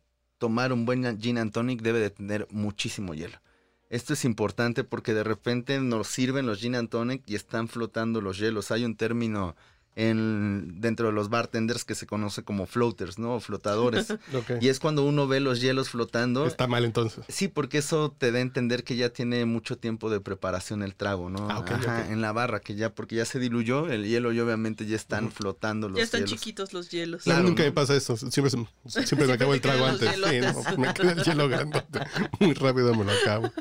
tomar 0.42 0.72
un 0.72 0.84
buen 0.84 1.20
gin 1.20 1.38
and 1.38 1.52
tonic 1.52 1.82
debe 1.82 2.00
de 2.00 2.10
tener 2.10 2.48
muchísimo 2.50 3.14
hielo. 3.14 3.38
Esto 3.90 4.12
es 4.14 4.24
importante 4.24 4.82
porque 4.82 5.14
de 5.14 5.22
repente 5.22 5.78
nos 5.78 6.08
sirven 6.08 6.46
los 6.46 6.58
gin 6.58 6.74
and 6.74 6.88
tonic 6.88 7.22
y 7.26 7.36
están 7.36 7.68
flotando 7.68 8.20
los 8.20 8.38
hielos. 8.38 8.72
Hay 8.72 8.84
un 8.84 8.96
término 8.96 9.54
en, 9.94 10.80
dentro 10.80 11.06
de 11.08 11.12
los 11.12 11.28
bartenders 11.28 11.84
que 11.84 11.94
se 11.94 12.06
conoce 12.06 12.42
como 12.42 12.66
floaters, 12.66 13.18
¿no? 13.18 13.34
O 13.34 13.40
flotadores. 13.40 14.08
Y 14.60 14.68
es 14.68 14.80
cuando 14.80 15.04
uno 15.04 15.26
ve 15.28 15.40
los 15.40 15.60
hielos 15.60 15.90
flotando. 15.90 16.46
Está 16.46 16.66
mal 16.66 16.84
entonces. 16.84 17.24
Sí, 17.28 17.48
porque 17.48 17.78
eso 17.78 18.14
te 18.16 18.32
da 18.32 18.38
a 18.38 18.42
entender 18.42 18.84
que 18.84 18.96
ya 18.96 19.10
tiene 19.10 19.44
mucho 19.44 19.76
tiempo 19.76 20.08
de 20.10 20.20
preparación 20.20 20.82
el 20.82 20.94
trago, 20.94 21.28
¿no? 21.30 21.48
Ah, 21.50 21.64
Ajá, 21.68 22.10
en 22.10 22.20
la 22.22 22.32
barra, 22.32 22.60
que 22.60 22.74
ya, 22.74 22.94
porque 22.94 23.16
ya 23.16 23.24
se 23.24 23.38
diluyó 23.38 23.88
el 23.90 24.06
hielo 24.06 24.32
y 24.32 24.40
obviamente 24.40 24.86
ya 24.86 24.96
están 24.96 25.30
flotando 25.30 25.88
los 25.88 25.98
Ya 25.98 26.04
están 26.04 26.20
hielos. 26.24 26.30
chiquitos 26.40 26.72
los 26.72 26.90
hielos. 26.90 27.22
Claro, 27.24 27.42
nunca 27.42 27.62
¿no? 27.62 27.68
me 27.68 27.72
pasa 27.72 27.94
eso. 27.94 28.16
Siempre, 28.16 28.50
se- 28.50 29.06
siempre 29.06 29.26
me 29.26 29.34
acabo 29.34 29.52
el 29.54 29.60
trago 29.60 29.84
antes. 29.86 30.10
Sí, 30.14 30.40
no, 30.40 30.78
me 30.78 30.94
queda 30.94 31.12
el 31.12 31.22
hielo 31.22 31.48
grandote. 31.48 32.00
Muy 32.40 32.54
rápido 32.54 32.94
me 32.94 33.04
lo 33.04 33.12
acabo. 33.12 33.52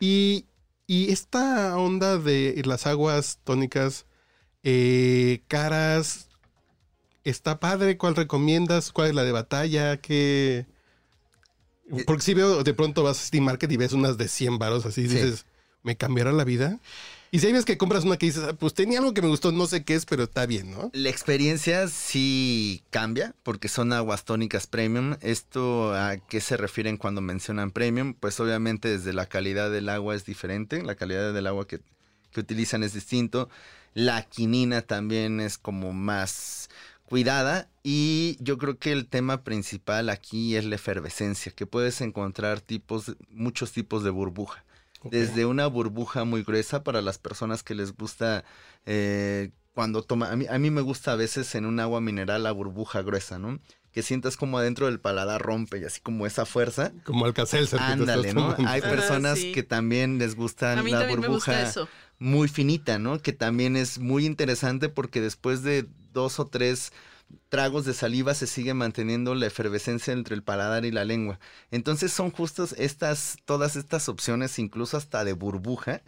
Y, 0.00 0.46
y 0.86 1.10
esta 1.12 1.76
onda 1.76 2.18
de 2.18 2.60
las 2.64 2.86
aguas 2.86 3.38
tónicas 3.44 4.06
eh, 4.64 5.42
caras, 5.46 6.28
¿está 7.22 7.60
padre? 7.60 7.96
¿Cuál 7.96 8.16
recomiendas? 8.16 8.90
¿Cuál 8.92 9.08
es 9.10 9.14
la 9.14 9.24
de 9.24 9.32
batalla? 9.32 9.98
¿Qué...? 9.98 10.66
Porque 12.06 12.22
si 12.22 12.34
veo, 12.34 12.64
de 12.64 12.74
pronto 12.74 13.02
vas 13.02 13.20
a 13.20 13.24
Steam 13.26 13.44
Market 13.44 13.70
y 13.70 13.76
ves 13.76 13.92
unas 13.92 14.16
de 14.16 14.26
100 14.28 14.58
varos 14.58 14.86
así, 14.86 15.02
y 15.02 15.08
Sí. 15.08 15.14
dices, 15.16 15.46
¿me 15.82 15.96
cambiará 15.96 16.32
la 16.32 16.44
vida? 16.44 16.80
Y 17.30 17.40
si 17.40 17.46
ahí 17.48 17.52
ves 17.52 17.64
que 17.64 17.76
compras 17.76 18.04
una 18.04 18.16
que 18.16 18.26
dices, 18.26 18.42
"Ah, 18.44 18.54
pues 18.54 18.74
tenía 18.74 19.00
algo 19.00 19.12
que 19.12 19.20
me 19.20 19.28
gustó, 19.28 19.52
no 19.52 19.66
sé 19.66 19.84
qué 19.84 19.94
es, 19.96 20.06
pero 20.06 20.22
está 20.24 20.46
bien, 20.46 20.70
¿no? 20.70 20.90
La 20.94 21.10
experiencia 21.10 21.88
sí 21.88 22.82
cambia 22.90 23.34
porque 23.42 23.68
son 23.68 23.92
aguas 23.92 24.24
tónicas 24.24 24.66
premium. 24.66 25.16
¿Esto 25.20 25.92
a 25.94 26.16
qué 26.16 26.40
se 26.40 26.56
refieren 26.56 26.96
cuando 26.96 27.20
mencionan 27.20 27.70
premium? 27.70 28.14
Pues 28.14 28.38
obviamente 28.40 28.88
desde 28.88 29.12
la 29.12 29.26
calidad 29.26 29.70
del 29.70 29.88
agua 29.88 30.14
es 30.14 30.24
diferente, 30.24 30.82
la 30.82 30.94
calidad 30.94 31.34
del 31.34 31.46
agua 31.48 31.66
que, 31.66 31.80
que 32.30 32.40
utilizan 32.40 32.82
es 32.82 32.94
distinto. 32.94 33.50
La 33.94 34.22
quinina 34.22 34.82
también 34.82 35.40
es 35.40 35.56
como 35.58 35.92
más 35.92 36.68
cuidada 37.04 37.68
y 37.82 38.36
yo 38.40 38.58
creo 38.58 38.78
que 38.78 38.92
el 38.92 39.06
tema 39.06 39.42
principal 39.44 40.08
aquí 40.08 40.56
es 40.56 40.64
la 40.64 40.74
efervescencia, 40.74 41.52
que 41.52 41.66
puedes 41.66 42.00
encontrar 42.00 42.60
tipos, 42.60 43.14
muchos 43.30 43.72
tipos 43.72 44.02
de 44.04 44.10
burbuja. 44.10 44.64
Desde 45.10 45.44
una 45.44 45.66
burbuja 45.66 46.24
muy 46.24 46.42
gruesa 46.42 46.82
para 46.82 47.02
las 47.02 47.18
personas 47.18 47.62
que 47.62 47.74
les 47.74 47.94
gusta 47.94 48.42
eh, 48.86 49.50
cuando 49.74 50.02
toma. 50.02 50.30
A 50.30 50.36
mí, 50.36 50.46
a 50.48 50.58
mí 50.58 50.70
me 50.70 50.80
gusta 50.80 51.12
a 51.12 51.16
veces 51.16 51.54
en 51.54 51.66
un 51.66 51.78
agua 51.78 52.00
mineral 52.00 52.42
la 52.42 52.52
burbuja 52.52 53.02
gruesa, 53.02 53.38
¿no? 53.38 53.60
Que 53.92 54.02
sientas 54.02 54.38
como 54.38 54.56
adentro 54.58 54.86
del 54.86 55.00
paladar 55.00 55.42
rompe 55.42 55.78
y 55.78 55.84
así 55.84 56.00
como 56.00 56.26
esa 56.26 56.46
fuerza. 56.46 56.90
Como 57.04 57.30
te 57.34 57.42
Ándale, 57.76 58.32
¿no? 58.32 58.54
Hay 58.66 58.80
Ah, 58.82 58.88
personas 58.90 59.38
sí. 59.38 59.52
que 59.52 59.62
también 59.62 60.18
les 60.18 60.34
gusta 60.36 60.72
A 60.72 60.82
mí 60.82 60.90
la 60.90 61.00
también 61.00 61.20
me 61.20 61.28
gusta 61.28 61.52
burbuja 61.52 61.68
eso. 61.68 61.88
Muy 62.18 62.48
finita, 62.48 62.98
¿no? 62.98 63.20
Que 63.20 63.32
también 63.32 63.76
es 63.76 63.98
muy 63.98 64.26
interesante 64.26 64.88
porque 64.88 65.20
después 65.20 65.62
de 65.62 65.86
dos 66.12 66.38
o 66.40 66.46
tres 66.46 66.92
tragos 67.48 67.84
de 67.84 67.94
saliva 67.94 68.34
se 68.34 68.46
sigue 68.46 68.74
manteniendo 68.74 69.34
la 69.34 69.46
efervescencia 69.46 70.12
entre 70.12 70.34
el 70.34 70.42
paladar 70.42 70.84
y 70.84 70.90
la 70.90 71.04
lengua. 71.04 71.40
Entonces 71.70 72.12
son 72.12 72.30
justos 72.30 72.74
estas, 72.78 73.38
todas 73.44 73.76
estas 73.76 74.08
opciones, 74.08 74.58
incluso 74.58 74.96
hasta 74.96 75.24
de 75.24 75.32
burbuja, 75.32 76.02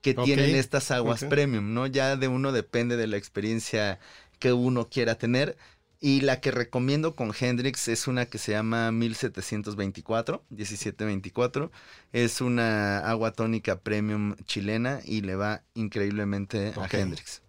que 0.00 0.14
tienen 0.14 0.54
estas 0.54 0.90
aguas 0.90 1.24
premium, 1.24 1.74
¿no? 1.74 1.86
Ya 1.86 2.16
de 2.16 2.28
uno 2.28 2.52
depende 2.52 2.96
de 2.96 3.06
la 3.06 3.18
experiencia 3.18 3.98
que 4.38 4.52
uno 4.52 4.88
quiera 4.88 5.16
tener. 5.16 5.58
Y 6.02 6.22
la 6.22 6.40
que 6.40 6.50
recomiendo 6.50 7.14
con 7.14 7.32
Hendrix 7.38 7.86
es 7.88 8.08
una 8.08 8.24
que 8.24 8.38
se 8.38 8.52
llama 8.52 8.90
1724, 8.90 10.42
1724. 10.48 11.70
Es 12.12 12.40
una 12.40 12.98
agua 13.00 13.32
tónica 13.32 13.78
premium 13.80 14.34
chilena 14.46 15.00
y 15.04 15.20
le 15.20 15.34
va 15.36 15.62
increíblemente 15.74 16.72
a 16.76 16.88
Hendrix. 16.90 17.42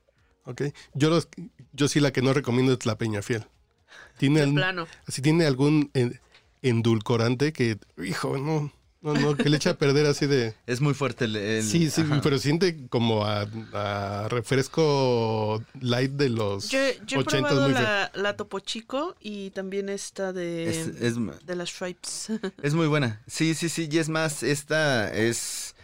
Ok. 0.44 0.64
Yo, 0.94 1.10
los, 1.10 1.30
yo 1.72 1.88
sí 1.88 2.00
la 2.02 2.12
que 2.12 2.22
no 2.22 2.34
recomiendo 2.34 2.74
es 2.74 2.86
la 2.86 2.98
Peñafiel. 2.98 3.46
Tiene, 4.18 4.40
De 4.42 4.46
al- 4.48 4.54
plano. 4.54 4.88
así 5.08 5.22
tiene 5.22 5.46
algún 5.46 5.90
en- 5.94 6.20
endulcorante 6.62 7.54
que, 7.54 7.78
hijo, 8.04 8.38
no, 8.38 8.72
no, 9.02 9.14
no, 9.16 9.36
que 9.36 9.50
le 9.50 9.58
echa 9.58 9.72
a 9.72 9.74
perder 9.78 10.06
así 10.06 10.28
de... 10.28 10.54
Es 10.68 10.80
muy 10.82 10.94
fuerte 10.94 11.26
el... 11.26 11.36
el- 11.36 11.64
sí, 11.64 11.90
sí, 11.90 12.02
ajá. 12.02 12.22
pero 12.22 12.38
siente 12.38 12.88
como 12.90 13.26
a, 13.26 13.48
a 13.74 14.28
refresco 14.30 15.64
light 15.80 16.12
de 16.12 16.30
los 16.30 16.70
Yo, 16.70 16.80
yo 17.08 17.18
he 17.18 17.22
80 17.22 17.48
probado 17.50 17.62
muy 17.68 17.74
feo. 17.74 17.84
la, 17.84 18.12
la 18.16 18.36
Topo 18.38 18.60
Chico 18.60 19.16
y 19.20 19.50
también 19.52 19.90
esta 19.90 20.34
de, 20.34 20.70
Es, 20.70 20.88
es, 21.02 21.16
de 21.46 21.56
las 21.56 21.70
Stripes. 21.70 22.28
es 22.62 22.74
muy 22.74 22.88
buena. 22.88 23.22
Sí, 23.28 23.54
sí, 23.56 23.70
sí. 23.70 23.90
Y 23.92 23.98
es 23.98 24.10
más, 24.10 24.44
esta 24.44 25.12
es 25.14 25.76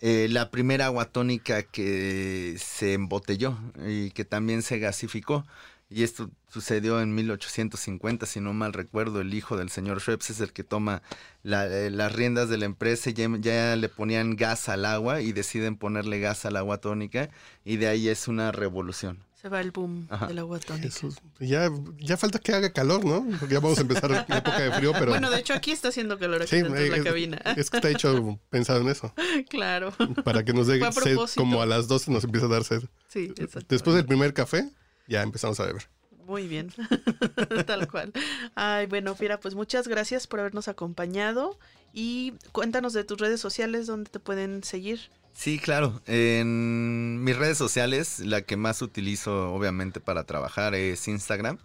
eh, 0.00 0.26
la 0.30 0.50
primera 0.50 0.86
agua 0.86 1.06
tónica 1.06 1.62
que 1.62 2.56
se 2.58 2.94
embotelló 2.94 3.56
y 3.86 4.10
que 4.10 4.24
también 4.24 4.62
se 4.62 4.78
gasificó. 4.78 5.46
Y 5.88 6.02
esto 6.02 6.30
sucedió 6.48 7.00
en 7.00 7.14
1850, 7.14 8.26
si 8.26 8.40
no 8.40 8.52
mal 8.52 8.72
recuerdo. 8.72 9.20
El 9.20 9.32
hijo 9.34 9.56
del 9.56 9.70
señor 9.70 10.00
Schweppes 10.00 10.30
es 10.30 10.40
el 10.40 10.52
que 10.52 10.64
toma 10.64 11.00
la- 11.44 11.66
eh, 11.68 11.90
las 11.90 12.12
riendas 12.12 12.48
de 12.48 12.58
la 12.58 12.64
empresa 12.64 13.10
y 13.10 13.12
ya, 13.12 13.28
ya 13.38 13.76
le 13.76 13.88
ponían 13.88 14.34
gas 14.34 14.68
al 14.68 14.84
agua 14.84 15.20
y 15.20 15.32
deciden 15.32 15.76
ponerle 15.76 16.18
gas 16.18 16.44
al 16.44 16.56
agua 16.56 16.78
tónica. 16.78 17.30
Y 17.64 17.76
de 17.76 17.86
ahí 17.86 18.08
es 18.08 18.26
una 18.26 18.50
revolución. 18.50 19.18
Se 19.40 19.48
va 19.48 19.60
el 19.60 19.70
boom 19.70 20.08
Ajá. 20.10 20.26
del 20.26 20.40
agua 20.40 20.58
tónica. 20.58 20.88
Jesús. 20.88 21.18
Ya, 21.38 21.70
ya 21.98 22.16
falta 22.16 22.40
que 22.40 22.52
haga 22.52 22.72
calor, 22.72 23.04
¿no? 23.04 23.24
Porque 23.38 23.54
ya 23.54 23.60
vamos 23.60 23.78
a 23.78 23.82
empezar 23.82 24.10
la 24.10 24.38
época 24.38 24.58
de 24.58 24.72
frío, 24.72 24.92
pero... 24.92 25.12
Bueno, 25.12 25.30
de 25.30 25.38
hecho 25.38 25.54
aquí 25.54 25.70
está 25.70 25.88
haciendo 25.88 26.18
calor 26.18 26.42
aquí 26.42 26.50
Sí, 26.50 26.62
dentro 26.62 26.74
de 26.82 26.88
la 26.88 27.04
cabina. 27.04 27.36
es 27.56 27.70
que 27.70 27.76
está 27.76 27.90
hecho 27.90 28.40
pensado 28.50 28.80
en 28.80 28.88
eso. 28.88 29.14
claro. 29.48 29.92
Para 30.24 30.44
que 30.44 30.52
nos 30.52 30.66
dé 30.66 30.80
sed 30.90 31.16
como 31.36 31.62
a 31.62 31.66
las 31.66 31.86
12 31.86 32.10
nos 32.10 32.24
empieza 32.24 32.46
a 32.46 32.48
dar 32.48 32.64
sed. 32.64 32.82
Sí, 33.06 33.32
exacto. 33.36 33.66
Después 33.68 33.94
del 33.94 34.04
primer 34.06 34.34
café, 34.34 34.68
ya 35.08 35.22
empezamos 35.22 35.58
a 35.60 35.66
beber. 35.66 35.88
Muy 36.26 36.48
bien, 36.48 36.72
tal 37.66 37.88
cual. 37.88 38.12
Ay, 38.56 38.86
bueno, 38.86 39.14
Fiera, 39.14 39.38
pues 39.38 39.54
muchas 39.54 39.86
gracias 39.86 40.26
por 40.26 40.40
habernos 40.40 40.66
acompañado 40.66 41.58
y 41.92 42.34
cuéntanos 42.50 42.92
de 42.92 43.04
tus 43.04 43.18
redes 43.18 43.40
sociales 43.40 43.86
donde 43.86 44.10
te 44.10 44.18
pueden 44.18 44.64
seguir. 44.64 45.00
Sí, 45.34 45.58
claro. 45.58 46.02
En 46.06 47.22
mis 47.22 47.36
redes 47.36 47.58
sociales, 47.58 48.20
la 48.20 48.42
que 48.42 48.56
más 48.56 48.82
utilizo 48.82 49.52
obviamente 49.52 50.00
para 50.00 50.24
trabajar 50.24 50.74
es 50.74 51.06
Instagram. 51.06 51.58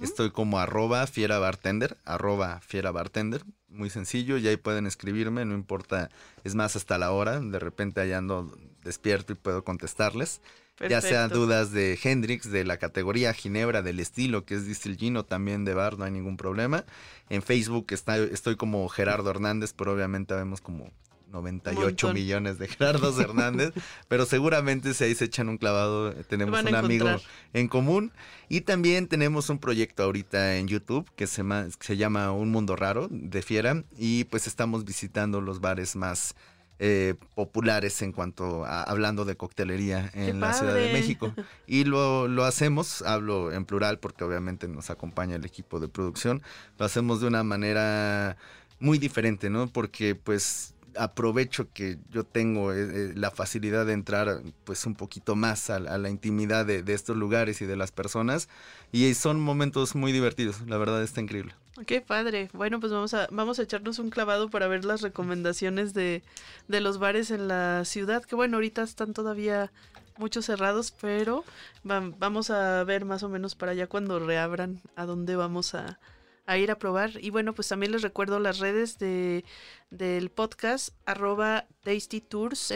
Estoy 0.00 0.30
como 0.30 0.58
arroba 0.58 1.06
fiera 1.06 1.38
bartender, 1.38 1.96
arroba 2.04 2.60
fiera 2.60 2.92
bartender. 2.92 3.44
Muy 3.68 3.90
sencillo, 3.90 4.38
y 4.38 4.48
ahí 4.48 4.56
pueden 4.56 4.86
escribirme, 4.86 5.44
no 5.44 5.54
importa, 5.54 6.08
es 6.44 6.54
más 6.54 6.76
hasta 6.76 6.98
la 6.98 7.12
hora, 7.12 7.40
de 7.40 7.58
repente 7.58 8.00
ahí 8.00 8.12
ando 8.12 8.56
despierto 8.82 9.32
y 9.32 9.36
puedo 9.36 9.64
contestarles. 9.64 10.40
Ya 10.80 11.00
sean 11.00 11.30
Perfecto. 11.30 11.38
dudas 11.38 11.72
de 11.72 11.98
Hendrix, 12.02 12.50
de 12.50 12.64
la 12.64 12.76
categoría 12.76 13.32
Ginebra, 13.32 13.80
del 13.82 13.98
estilo 14.00 14.44
que 14.44 14.54
es 14.54 14.66
Distilgino, 14.66 15.24
también 15.24 15.64
de 15.64 15.72
bar, 15.74 15.98
no 15.98 16.04
hay 16.04 16.10
ningún 16.10 16.36
problema. 16.36 16.84
En 17.30 17.42
Facebook 17.42 17.86
está, 17.90 18.18
estoy 18.18 18.56
como 18.56 18.86
Gerardo 18.88 19.30
Hernández, 19.30 19.72
pero 19.72 19.92
obviamente 19.94 20.34
vemos 20.34 20.60
como 20.60 20.90
98 21.32 21.80
Montón. 21.80 22.14
millones 22.14 22.58
de 22.58 22.68
Gerardos 22.68 23.18
Hernández, 23.18 23.72
pero 24.08 24.26
seguramente 24.26 24.94
si 24.94 25.04
ahí 25.04 25.14
se 25.14 25.24
echan 25.24 25.48
un 25.48 25.58
clavado, 25.58 26.12
eh, 26.12 26.24
tenemos 26.28 26.62
un 26.62 26.74
amigo 26.74 27.08
en 27.52 27.68
común. 27.68 28.12
Y 28.48 28.60
también 28.60 29.08
tenemos 29.08 29.48
un 29.50 29.58
proyecto 29.58 30.04
ahorita 30.04 30.56
en 30.56 30.68
YouTube 30.68 31.10
que 31.16 31.26
se, 31.26 31.42
ma- 31.42 31.66
se 31.80 31.96
llama 31.96 32.30
Un 32.32 32.50
Mundo 32.50 32.76
Raro 32.76 33.08
de 33.10 33.42
Fiera 33.42 33.82
y 33.98 34.24
pues 34.24 34.46
estamos 34.46 34.84
visitando 34.84 35.40
los 35.40 35.60
bares 35.60 35.96
más 35.96 36.36
eh, 36.78 37.14
populares 37.34 38.02
en 38.02 38.12
cuanto 38.12 38.64
a 38.64 38.82
hablando 38.82 39.24
de 39.24 39.36
coctelería 39.36 40.10
en 40.14 40.40
la 40.40 40.52
Ciudad 40.52 40.74
de! 40.74 40.92
México. 40.92 41.32
Y 41.66 41.84
lo, 41.84 42.28
lo 42.28 42.44
hacemos, 42.44 43.02
hablo 43.02 43.52
en 43.52 43.64
plural 43.64 43.98
porque 43.98 44.24
obviamente 44.24 44.68
nos 44.68 44.90
acompaña 44.90 45.36
el 45.36 45.44
equipo 45.44 45.80
de 45.80 45.88
producción, 45.88 46.42
lo 46.78 46.84
hacemos 46.84 47.20
de 47.20 47.26
una 47.26 47.42
manera 47.42 48.36
muy 48.78 48.98
diferente, 48.98 49.50
¿no? 49.50 49.66
Porque 49.66 50.14
pues 50.14 50.74
aprovecho 50.98 51.68
que 51.72 51.98
yo 52.10 52.24
tengo 52.24 52.72
eh, 52.72 52.82
eh, 52.82 53.12
la 53.14 53.30
facilidad 53.30 53.86
de 53.86 53.92
entrar 53.92 54.42
pues 54.64 54.86
un 54.86 54.94
poquito 54.94 55.36
más 55.36 55.70
a, 55.70 55.78
la- 55.80 55.98
intimidad 56.10 56.64
de, 56.66 56.82
de 56.82 56.94
estos 56.94 57.16
lugares 57.16 57.60
y 57.62 57.66
de 57.66 57.76
las 57.76 57.92
personas 57.92 58.48
y 58.92 59.12
son 59.14 59.40
momentos 59.40 59.94
muy 59.94 60.12
divertidos, 60.12 60.60
la 60.66 60.78
verdad 60.78 61.02
está 61.02 61.20
increíble. 61.20 61.54
Qué 61.86 62.00
padre. 62.00 62.48
Bueno, 62.54 62.80
pues 62.80 62.90
vamos 62.90 63.12
a, 63.12 63.28
vamos 63.30 63.58
a 63.58 63.62
echarnos 63.62 63.98
un 63.98 64.08
clavado 64.08 64.48
para 64.48 64.66
ver 64.66 64.84
las 64.86 65.02
recomendaciones 65.02 65.92
de, 65.92 66.22
de 66.68 66.80
los 66.80 66.98
bares 66.98 67.30
en 67.30 67.48
la 67.48 67.84
ciudad, 67.84 68.24
que 68.24 68.34
bueno, 68.34 68.56
ahorita 68.56 68.82
están 68.82 69.12
todavía 69.12 69.70
muchos 70.16 70.46
cerrados, 70.46 70.92
pero 70.98 71.44
va- 71.88 72.10
vamos 72.18 72.48
a 72.48 72.82
ver 72.84 73.04
más 73.04 73.22
o 73.22 73.28
menos 73.28 73.54
para 73.54 73.72
allá 73.72 73.86
cuando 73.88 74.18
reabran 74.18 74.80
a 74.94 75.04
dónde 75.04 75.36
vamos 75.36 75.74
a, 75.74 75.98
a 76.46 76.58
ir 76.58 76.70
a 76.70 76.78
probar. 76.78 77.12
Y 77.20 77.30
bueno, 77.30 77.54
pues 77.54 77.68
también 77.68 77.92
les 77.92 78.02
recuerdo 78.02 78.38
las 78.38 78.58
redes 78.58 78.98
de, 78.98 79.44
del 79.90 80.30
podcast, 80.30 80.90
arroba 81.04 81.66
Tasty 81.82 82.20
Tours. 82.20 82.72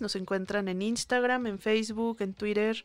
Nos 0.00 0.16
encuentran 0.16 0.68
en 0.68 0.82
Instagram, 0.82 1.46
en 1.46 1.58
Facebook, 1.58 2.18
en 2.20 2.34
Twitter, 2.34 2.84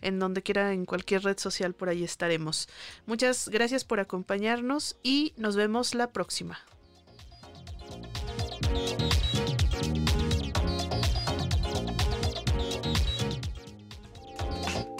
en 0.00 0.18
donde 0.18 0.42
quiera, 0.42 0.72
en 0.72 0.86
cualquier 0.86 1.24
red 1.24 1.38
social, 1.38 1.74
por 1.74 1.88
ahí 1.88 2.04
estaremos. 2.04 2.68
Muchas 3.06 3.48
gracias 3.48 3.84
por 3.84 4.00
acompañarnos 4.00 4.96
y 5.02 5.34
nos 5.36 5.56
vemos 5.56 5.94
la 5.94 6.12
próxima. 6.12 6.58